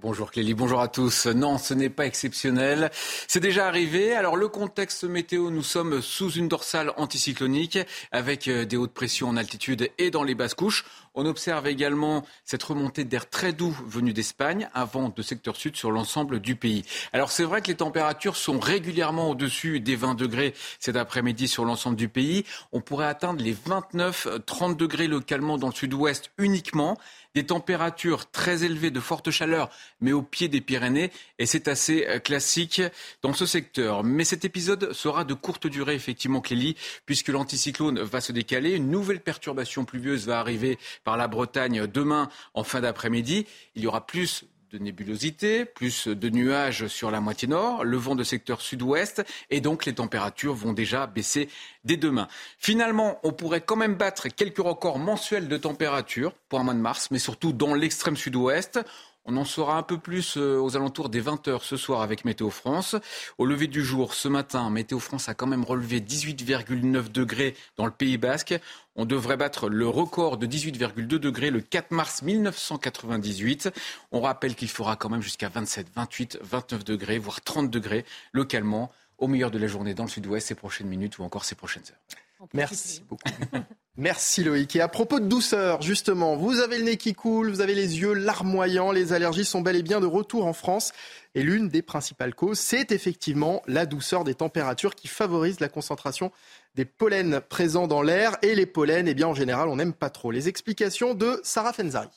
Bonjour 0.00 0.30
Clélie, 0.30 0.54
bonjour 0.54 0.80
à 0.80 0.88
tous. 0.88 1.26
Non, 1.26 1.58
ce 1.58 1.74
n'est 1.74 1.90
pas 1.90 2.06
exceptionnel. 2.06 2.90
C'est 3.26 3.40
déjà 3.40 3.66
arrivé. 3.66 4.14
Alors 4.14 4.36
le 4.36 4.48
contexte 4.48 5.04
météo, 5.04 5.50
nous 5.50 5.62
sommes 5.62 6.00
sous 6.02 6.30
une 6.30 6.48
dorsale 6.48 6.92
anticyclonique 6.96 7.78
avec 8.12 8.48
euh, 8.48 8.64
des 8.64 8.76
hautes 8.76 8.92
pressions 8.92 9.28
en 9.28 9.36
altitude 9.36 9.90
et 9.98 10.10
dans 10.10 10.22
les 10.22 10.34
basses 10.34 10.54
couches. 10.54 10.84
On 11.14 11.26
observe 11.26 11.66
également 11.66 12.24
cette 12.44 12.62
remontée 12.62 13.04
d'air 13.04 13.28
très 13.28 13.52
doux 13.52 13.76
venu 13.86 14.12
d'Espagne, 14.12 14.68
un 14.74 14.84
vent 14.84 15.12
de 15.14 15.22
secteur 15.22 15.56
sud 15.56 15.76
sur 15.76 15.90
l'ensemble 15.90 16.40
du 16.40 16.56
pays. 16.56 16.84
Alors 17.12 17.30
c'est 17.30 17.44
vrai 17.44 17.60
que 17.60 17.68
les 17.68 17.76
températures 17.76 18.36
sont 18.36 18.58
régulièrement 18.58 19.30
au-dessus 19.30 19.80
des 19.80 19.96
20 19.96 20.14
degrés 20.14 20.54
cet 20.80 20.96
après-midi 20.96 21.48
sur 21.48 21.64
l'ensemble 21.64 21.96
du 21.96 22.08
pays. 22.08 22.44
On 22.72 22.80
pourrait 22.80 23.06
atteindre 23.06 23.42
les 23.42 23.54
29-30 23.54 24.76
degrés 24.76 25.08
localement 25.08 25.58
dans 25.58 25.68
le 25.68 25.74
sud-ouest 25.74 26.30
uniquement 26.38 26.96
des 27.34 27.46
températures 27.46 28.30
très 28.30 28.64
élevées 28.64 28.90
de 28.90 29.00
forte 29.00 29.30
chaleur, 29.30 29.70
mais 30.00 30.12
au 30.12 30.22
pied 30.22 30.48
des 30.48 30.60
Pyrénées, 30.60 31.10
et 31.38 31.46
c'est 31.46 31.68
assez 31.68 32.06
euh, 32.06 32.18
classique 32.18 32.82
dans 33.22 33.32
ce 33.32 33.46
secteur. 33.46 34.04
Mais 34.04 34.24
cet 34.24 34.44
épisode 34.44 34.92
sera 34.92 35.24
de 35.24 35.34
courte 35.34 35.66
durée, 35.66 35.94
effectivement, 35.94 36.40
Clélie, 36.40 36.76
puisque 37.06 37.28
l'anticyclone 37.28 38.00
va 38.00 38.20
se 38.20 38.32
décaler. 38.32 38.72
Une 38.72 38.90
nouvelle 38.90 39.20
perturbation 39.20 39.84
pluvieuse 39.84 40.26
va 40.26 40.40
arriver 40.40 40.78
par 41.04 41.16
la 41.16 41.28
Bretagne 41.28 41.86
demain 41.86 42.28
en 42.54 42.64
fin 42.64 42.80
d'après-midi. 42.80 43.46
Il 43.74 43.82
y 43.82 43.86
aura 43.86 44.06
plus 44.06 44.44
de 44.72 44.78
nébulosité, 44.78 45.66
plus 45.66 46.08
de 46.08 46.30
nuages 46.30 46.86
sur 46.86 47.10
la 47.10 47.20
moitié 47.20 47.46
nord, 47.46 47.84
le 47.84 47.98
vent 47.98 48.14
de 48.14 48.24
secteur 48.24 48.62
sud-ouest, 48.62 49.22
et 49.50 49.60
donc 49.60 49.84
les 49.84 49.92
températures 49.92 50.54
vont 50.54 50.72
déjà 50.72 51.06
baisser 51.06 51.50
dès 51.84 51.98
demain. 51.98 52.26
Finalement, 52.58 53.18
on 53.22 53.32
pourrait 53.32 53.60
quand 53.60 53.76
même 53.76 53.96
battre 53.96 54.28
quelques 54.28 54.58
records 54.58 54.98
mensuels 54.98 55.46
de 55.46 55.56
température 55.58 56.32
pour 56.48 56.58
un 56.58 56.64
mois 56.64 56.72
de 56.72 56.78
mars, 56.78 57.10
mais 57.10 57.18
surtout 57.18 57.52
dans 57.52 57.74
l'extrême 57.74 58.16
sud-ouest. 58.16 58.80
On 59.24 59.36
en 59.36 59.44
saura 59.44 59.76
un 59.76 59.82
peu 59.82 59.98
plus 59.98 60.36
euh, 60.36 60.58
aux 60.58 60.76
alentours 60.76 61.08
des 61.08 61.22
20h 61.22 61.62
ce 61.62 61.76
soir 61.76 62.02
avec 62.02 62.24
Météo 62.24 62.50
France. 62.50 62.96
Au 63.38 63.46
lever 63.46 63.68
du 63.68 63.84
jour, 63.84 64.14
ce 64.14 64.26
matin, 64.26 64.68
Météo 64.68 64.98
France 64.98 65.28
a 65.28 65.34
quand 65.34 65.46
même 65.46 65.64
relevé 65.64 66.00
18,9 66.00 67.12
degrés 67.12 67.54
dans 67.76 67.86
le 67.86 67.92
Pays 67.92 68.18
Basque. 68.18 68.58
On 68.96 69.04
devrait 69.04 69.36
battre 69.36 69.68
le 69.68 69.86
record 69.86 70.38
de 70.38 70.46
18,2 70.46 71.06
degrés 71.06 71.50
le 71.50 71.60
4 71.60 71.92
mars 71.92 72.22
1998. 72.22 73.70
On 74.10 74.20
rappelle 74.20 74.56
qu'il 74.56 74.68
fera 74.68 74.96
quand 74.96 75.08
même 75.08 75.22
jusqu'à 75.22 75.48
27, 75.48 75.86
28, 75.94 76.38
29 76.42 76.84
degrés, 76.84 77.18
voire 77.18 77.40
30 77.40 77.70
degrés 77.70 78.04
localement 78.32 78.90
au 79.18 79.28
meilleur 79.28 79.52
de 79.52 79.58
la 79.58 79.68
journée 79.68 79.94
dans 79.94 80.04
le 80.04 80.10
sud-ouest 80.10 80.48
ces 80.48 80.56
prochaines 80.56 80.88
minutes 80.88 81.18
ou 81.18 81.22
encore 81.22 81.44
ces 81.44 81.54
prochaines 81.54 81.84
heures. 81.84 82.48
Merci 82.52 83.04
beaucoup. 83.08 83.30
Merci 83.98 84.42
Loïc. 84.42 84.74
Et 84.74 84.80
à 84.80 84.88
propos 84.88 85.20
de 85.20 85.26
douceur, 85.26 85.82
justement, 85.82 86.34
vous 86.34 86.60
avez 86.60 86.78
le 86.78 86.84
nez 86.84 86.96
qui 86.96 87.12
coule, 87.12 87.50
vous 87.50 87.60
avez 87.60 87.74
les 87.74 88.00
yeux 88.00 88.14
larmoyants, 88.14 88.90
les 88.90 89.12
allergies 89.12 89.44
sont 89.44 89.60
bel 89.60 89.76
et 89.76 89.82
bien 89.82 90.00
de 90.00 90.06
retour 90.06 90.46
en 90.46 90.54
France. 90.54 90.92
Et 91.34 91.42
l'une 91.42 91.68
des 91.68 91.82
principales 91.82 92.34
causes, 92.34 92.58
c'est 92.58 92.90
effectivement 92.90 93.60
la 93.66 93.84
douceur 93.84 94.24
des 94.24 94.34
températures 94.34 94.94
qui 94.94 95.08
favorise 95.08 95.60
la 95.60 95.68
concentration 95.68 96.32
des 96.74 96.86
pollens 96.86 97.42
présents 97.46 97.86
dans 97.86 98.00
l'air. 98.00 98.38
Et 98.40 98.54
les 98.54 98.64
pollens, 98.64 99.06
eh 99.06 99.12
bien, 99.12 99.28
en 99.28 99.34
général, 99.34 99.68
on 99.68 99.76
n'aime 99.76 99.92
pas 99.92 100.08
trop. 100.08 100.30
Les 100.30 100.48
explications 100.48 101.12
de 101.12 101.38
Sarah 101.42 101.74
Fenzari. 101.74 102.08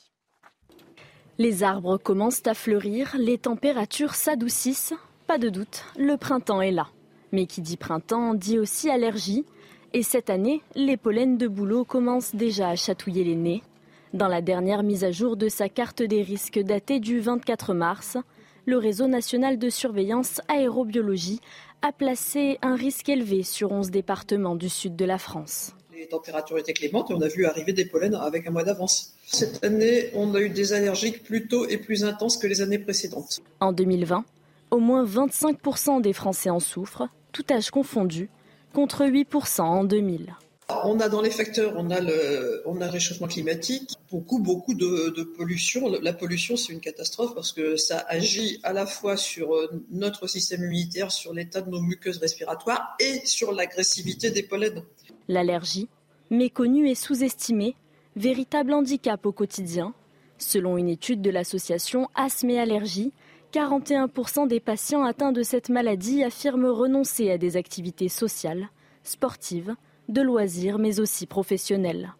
Les 1.36 1.62
arbres 1.62 1.98
commencent 1.98 2.46
à 2.46 2.54
fleurir, 2.54 3.14
les 3.18 3.36
températures 3.36 4.14
s'adoucissent. 4.14 4.94
Pas 5.26 5.36
de 5.36 5.50
doute, 5.50 5.84
le 5.98 6.16
printemps 6.16 6.62
est 6.62 6.70
là. 6.70 6.88
Mais 7.32 7.44
qui 7.44 7.60
dit 7.60 7.76
printemps 7.76 8.32
dit 8.32 8.58
aussi 8.58 8.88
allergie 8.88 9.44
et 9.96 10.02
cette 10.02 10.28
année, 10.28 10.60
les 10.74 10.98
pollens 10.98 11.38
de 11.38 11.48
bouleau 11.48 11.86
commencent 11.86 12.34
déjà 12.34 12.68
à 12.68 12.76
chatouiller 12.76 13.24
les 13.24 13.34
nez. 13.34 13.62
Dans 14.12 14.28
la 14.28 14.42
dernière 14.42 14.82
mise 14.82 15.04
à 15.04 15.10
jour 15.10 15.38
de 15.38 15.48
sa 15.48 15.70
carte 15.70 16.02
des 16.02 16.20
risques 16.20 16.58
datée 16.58 17.00
du 17.00 17.18
24 17.18 17.72
mars, 17.72 18.18
le 18.66 18.76
réseau 18.76 19.06
national 19.06 19.58
de 19.58 19.70
surveillance 19.70 20.42
aérobiologie 20.48 21.40
a 21.80 21.92
placé 21.92 22.58
un 22.60 22.76
risque 22.76 23.08
élevé 23.08 23.42
sur 23.42 23.72
11 23.72 23.90
départements 23.90 24.54
du 24.54 24.68
sud 24.68 24.96
de 24.96 25.06
la 25.06 25.16
France. 25.16 25.72
Les 25.94 26.08
températures 26.08 26.58
étaient 26.58 26.74
clémentes 26.74 27.10
et 27.10 27.14
on 27.14 27.22
a 27.22 27.28
vu 27.28 27.46
arriver 27.46 27.72
des 27.72 27.86
pollens 27.86 28.20
avec 28.20 28.46
un 28.46 28.50
mois 28.50 28.64
d'avance. 28.64 29.14
Cette 29.24 29.64
année, 29.64 30.10
on 30.12 30.34
a 30.34 30.40
eu 30.42 30.50
des 30.50 30.74
allergiques 30.74 31.24
plus 31.24 31.48
tôt 31.48 31.66
et 31.66 31.78
plus 31.78 32.04
intenses 32.04 32.36
que 32.36 32.46
les 32.46 32.60
années 32.60 32.78
précédentes. 32.78 33.40
En 33.60 33.72
2020, 33.72 34.26
au 34.72 34.78
moins 34.78 35.06
25% 35.06 36.02
des 36.02 36.12
Français 36.12 36.50
en 36.50 36.60
souffrent, 36.60 37.08
tout 37.32 37.44
âge 37.50 37.70
confondu, 37.70 38.28
contre 38.76 39.06
8% 39.06 39.62
en 39.62 39.84
2000. 39.84 40.36
On 40.84 41.00
a 41.00 41.08
dans 41.08 41.22
les 41.22 41.30
facteurs, 41.30 41.72
on 41.78 41.88
a 41.88 42.02
le, 42.02 42.60
on 42.66 42.82
a 42.82 42.88
réchauffement 42.88 43.26
climatique, 43.26 43.92
beaucoup, 44.10 44.38
beaucoup 44.38 44.74
de, 44.74 45.22
pollution. 45.34 45.88
La 46.02 46.12
pollution, 46.12 46.58
c'est 46.58 46.74
une 46.74 46.80
catastrophe 46.80 47.34
parce 47.34 47.52
que 47.52 47.76
ça 47.76 48.04
agit 48.06 48.60
à 48.64 48.74
la 48.74 48.84
fois 48.84 49.16
sur 49.16 49.54
euh, 49.54 49.82
notre 49.90 50.26
système 50.26 50.62
immunitaire, 50.64 51.10
sur 51.10 51.32
l'état 51.32 51.62
de 51.62 51.70
nos 51.70 51.80
muqueuses 51.80 52.18
respiratoires 52.18 52.94
et 53.00 53.24
sur 53.24 53.52
l'agressivité 53.52 54.30
des 54.30 54.42
pollens. 54.42 54.82
L'allergie, 55.26 55.88
méconnue 56.28 56.90
et 56.90 56.94
sous-estimée, 56.94 57.76
véritable 58.14 58.74
handicap 58.74 59.24
au 59.24 59.32
quotidien. 59.32 59.94
Selon 60.36 60.76
une 60.76 60.90
étude 60.90 61.22
de 61.22 61.30
l'association 61.30 62.10
Asthme 62.14 62.50
et 62.50 62.58
Allergie, 62.58 63.14
41% 63.56 64.48
des 64.48 64.60
patients 64.60 65.02
atteints 65.02 65.32
de 65.32 65.42
cette 65.42 65.70
maladie 65.70 66.22
affirment 66.22 66.66
renoncer 66.66 67.30
à 67.30 67.38
des 67.38 67.56
activités 67.56 68.10
sociales, 68.10 68.68
sportives, 69.02 69.74
de 70.10 70.20
loisirs, 70.20 70.78
mais 70.78 71.00
aussi 71.00 71.24
professionnelles. 71.24 72.12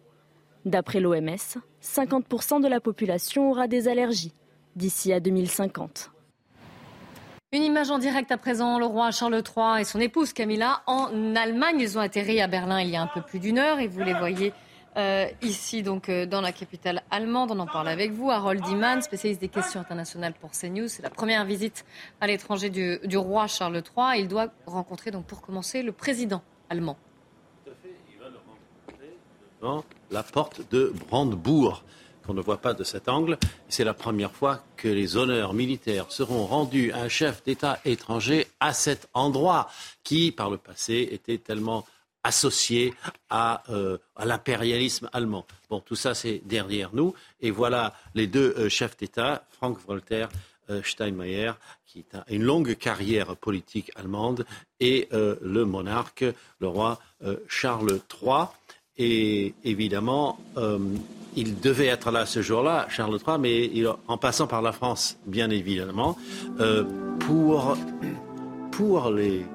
D'après 0.65 0.99
l'OMS, 0.99 1.59
50% 1.83 2.59
de 2.59 2.67
la 2.67 2.79
population 2.79 3.51
aura 3.51 3.67
des 3.67 3.87
allergies 3.87 4.33
d'ici 4.75 5.13
à 5.13 5.19
2050. 5.19 6.09
Une 7.51 7.61
image 7.61 7.91
en 7.91 7.99
direct 7.99 8.31
à 8.31 8.37
présent, 8.37 8.79
le 8.79 8.87
roi 8.87 9.11
Charles 9.11 9.35
III 9.35 9.81
et 9.81 9.83
son 9.83 9.99
épouse 9.99 10.33
Camilla 10.33 10.81
en 10.87 11.35
Allemagne. 11.35 11.79
Ils 11.79 11.99
ont 11.99 12.01
atterri 12.01 12.41
à 12.41 12.47
Berlin 12.47 12.81
il 12.81 12.89
y 12.89 12.95
a 12.95 13.01
un 13.03 13.07
peu 13.13 13.21
plus 13.21 13.37
d'une 13.37 13.59
heure 13.59 13.79
et 13.79 13.87
vous 13.87 14.01
les 14.01 14.15
voyez 14.15 14.53
euh, 14.97 15.27
ici 15.43 15.83
donc 15.83 16.09
euh, 16.09 16.25
dans 16.25 16.41
la 16.41 16.51
capitale 16.51 17.03
allemande. 17.11 17.51
On 17.51 17.59
en 17.59 17.67
parle 17.67 17.87
avec 17.87 18.11
vous. 18.11 18.31
Harold 18.31 18.65
Iman, 18.67 19.01
spécialiste 19.01 19.39
des 19.41 19.47
questions 19.47 19.79
internationales 19.79 20.33
pour 20.33 20.51
CNews. 20.51 20.87
C'est 20.87 21.03
la 21.03 21.11
première 21.11 21.45
visite 21.45 21.85
à 22.19 22.25
l'étranger 22.25 22.69
du, 22.69 23.17
roi 23.17 23.47
Charles 23.47 23.75
III. 23.75 24.19
Il 24.19 24.27
doit 24.27 24.47
rencontrer 24.65 25.11
donc 25.11 25.25
pour 25.25 25.41
commencer 25.41 25.83
le 25.83 25.91
président 25.91 26.41
allemand. 26.69 26.97
Il 27.65 28.19
va 28.19 28.29
le 28.29 28.37
rencontrer 28.37 29.15
devant 29.61 29.83
la 30.09 30.23
porte 30.23 30.61
de 30.71 30.93
Brandebourg 31.07 31.83
qu'on 32.25 32.33
ne 32.33 32.41
voit 32.41 32.57
pas 32.57 32.73
de 32.73 32.83
cet 32.83 33.07
angle. 33.07 33.37
C'est 33.69 33.83
la 33.83 33.93
première 33.93 34.31
fois 34.31 34.63
que 34.75 34.87
les 34.87 35.15
honneurs 35.15 35.53
militaires 35.53 36.11
seront 36.11 36.45
rendus 36.45 36.91
à 36.91 37.01
un 37.01 37.07
chef 37.07 37.43
d'État 37.43 37.79
étranger 37.85 38.47
à 38.59 38.73
cet 38.73 39.07
endroit 39.13 39.69
qui, 40.03 40.31
par 40.31 40.49
le 40.49 40.57
passé, 40.57 41.07
était 41.11 41.37
tellement 41.37 41.85
associé 42.23 42.93
à, 43.29 43.63
euh, 43.69 43.97
à 44.15 44.25
l'impérialisme 44.25 45.09
allemand. 45.13 45.45
Bon, 45.69 45.79
tout 45.79 45.95
ça, 45.95 46.13
c'est 46.13 46.41
derrière 46.45 46.89
nous. 46.93 47.13
Et 47.41 47.51
voilà 47.51 47.93
les 48.15 48.27
deux 48.27 48.53
euh, 48.57 48.69
chefs 48.69 48.97
d'État, 48.97 49.45
Frank 49.49 49.77
Voltaire, 49.87 50.29
euh, 50.69 50.81
Steinmeier, 50.83 51.51
qui 51.85 52.05
a 52.13 52.25
une 52.29 52.43
longue 52.43 52.75
carrière 52.75 53.35
politique 53.37 53.91
allemande, 53.95 54.45
et 54.79 55.07
le 55.11 55.63
monarque, 55.63 56.25
le 56.59 56.67
roi 56.67 56.99
Charles 57.47 58.01
III. 58.21 58.45
Et 58.97 59.55
évidemment, 59.63 60.37
il 61.35 61.59
devait 61.59 61.87
être 61.87 62.11
là 62.11 62.25
ce 62.25 62.41
jour-là, 62.41 62.87
Charles 62.89 63.17
III, 63.25 63.39
mais 63.39 63.71
en 64.07 64.17
passant 64.17 64.45
par 64.45 64.61
la 64.61 64.73
France, 64.73 65.17
bien 65.25 65.49
évidemment, 65.49 66.17
pour, 67.21 67.77
pour 68.71 69.09
les 69.09 69.45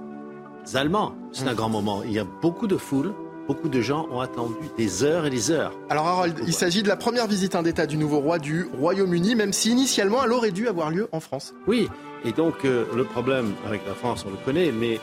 Allemands, 0.75 1.15
c'est 1.33 1.49
un 1.49 1.55
grand 1.55 1.69
moment. 1.69 2.03
Il 2.05 2.13
y 2.13 2.19
a 2.19 2.25
beaucoup 2.25 2.67
de 2.67 2.77
foules. 2.77 3.13
Beaucoup 3.49 3.69
de 3.69 3.81
gens 3.81 4.07
ont 4.13 4.21
attendu 4.21 4.55
des 4.77 5.03
heures 5.03 5.27
et 5.27 5.31
des 5.31 5.51
heures. 5.51 5.73
Alors 5.91 6.07
Harold, 6.07 6.39
il 6.47 6.53
s'agit 6.53 6.83
de 6.83 6.89
la 6.89 6.97
première 6.97 7.27
visite 7.27 7.57
d'État 7.57 7.87
du 7.87 7.97
nouveau 7.97 8.21
roi 8.21 8.39
du 8.39 8.69
Royaume-Uni, 8.79 9.35
même 9.35 9.53
si 9.53 9.71
initialement 9.73 10.25
elle 10.25 10.33
aurait 10.33 10.53
dû 10.53 10.69
avoir 10.69 10.91
lieu 10.91 11.09
en 11.11 11.19
France. 11.19 11.53
Oui, 11.67 11.89
et 12.25 12.31
donc 12.31 12.65
euh, 12.65 12.87
le 12.95 13.03
problème 13.03 13.53
avec 13.67 13.83
la 13.87 13.95
France, 13.95 14.25
on 14.27 14.31
le 14.31 14.37
connaît, 14.45 14.71
mais 14.71 15.01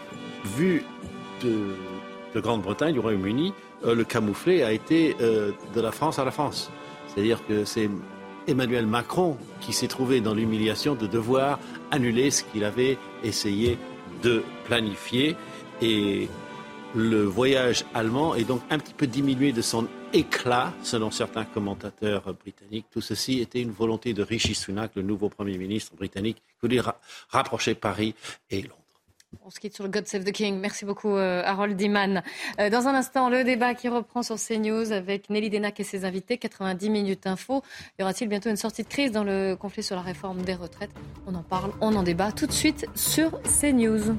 vu 0.58 0.84
de, 1.44 1.76
de 2.34 2.40
Grande-Bretagne, 2.40 2.94
du 2.94 3.00
Royaume-Uni, 3.00 3.54
euh, 3.86 3.94
le 3.94 4.06
camouflet 4.06 4.64
a 4.64 4.72
été 4.72 5.18
euh, 5.20 5.52
de 5.76 5.82
la 5.82 5.92
France 5.92 6.18
à 6.18 6.24
la 6.24 6.32
France. 6.32 6.72
C'est-à-dire 7.08 7.46
que 7.46 7.66
c'est 7.66 7.90
Emmanuel 8.48 8.88
Macron 8.88 9.36
qui 9.60 9.74
s'est 9.74 9.88
trouvé 9.88 10.22
dans 10.22 10.34
l'humiliation 10.34 10.96
de 10.96 11.08
devoir 11.08 11.60
annuler 11.92 12.32
ce 12.32 12.44
qu'il 12.44 12.64
avait 12.64 12.98
essayé 13.24 13.78
de 14.24 14.44
planifier. 14.66 15.36
Et 15.82 16.28
le 16.96 17.24
voyage 17.24 17.86
allemand 17.94 18.36
est 18.36 18.44
donc 18.44 18.62
un 18.70 18.80
petit 18.80 18.94
peu 18.94 19.08
diminué 19.08 19.52
de 19.52 19.62
son 19.62 19.88
éclat, 20.12 20.74
selon 20.84 21.12
certains 21.12 21.46
commentateurs 21.46 22.34
britanniques. 22.34 22.88
Tout 22.92 23.02
ceci 23.02 23.40
était 23.40 23.62
une 23.62 23.72
volonté 23.72 24.14
de 24.14 24.24
Rishi 24.24 24.56
Sunak, 24.56 24.92
le 24.96 25.04
nouveau 25.04 25.30
Premier 25.30 25.58
ministre 25.58 25.96
britannique, 25.96 26.38
qui 26.38 26.56
voulait 26.62 26.82
ra 26.82 27.00
rapprocher 27.30 27.76
Paris 27.76 28.16
et 28.50 28.64
Londres. 28.64 28.76
On 29.46 29.52
se 29.52 29.60
quitte 29.60 29.76
sur 29.76 29.84
le 29.84 29.92
God 29.92 30.08
Save 30.08 30.24
the 30.24 30.32
King. 30.32 30.60
Merci 30.60 30.86
beaucoup, 30.86 31.16
euh, 31.16 31.44
Harold 31.46 31.76
Diman. 31.76 32.24
Euh, 32.60 32.72
dans 32.72 32.88
un 32.88 32.96
instant, 32.96 33.30
le 33.30 33.44
débat 33.44 33.76
qui 33.76 33.88
reprend 33.88 34.24
sur 34.24 34.38
CNews 34.38 34.92
avec 34.92 35.30
Nelly 35.30 35.52
Denac 35.52 35.80
et 35.80 35.84
ses 35.84 36.04
invités. 36.04 36.40
90 36.40 36.90
minutes 36.90 37.28
info. 37.28 37.62
Y 38.00 38.02
aura-t-il 38.02 38.28
bientôt 38.28 38.50
une 38.50 38.56
sortie 38.56 38.82
de 38.82 38.88
crise 38.88 39.12
dans 39.12 39.24
le 39.24 39.56
conflit 39.56 39.84
sur 39.84 39.96
la 39.96 40.02
réforme 40.02 40.42
des 40.42 40.56
retraites? 40.56 40.90
On 41.28 41.36
en 41.36 41.44
parle, 41.44 41.72
on 41.80 41.96
en 41.96 42.02
débat 42.02 42.32
tout 42.32 42.48
de 42.48 42.52
suite 42.52 42.88
sur 42.96 43.40
CNews. 43.44 44.16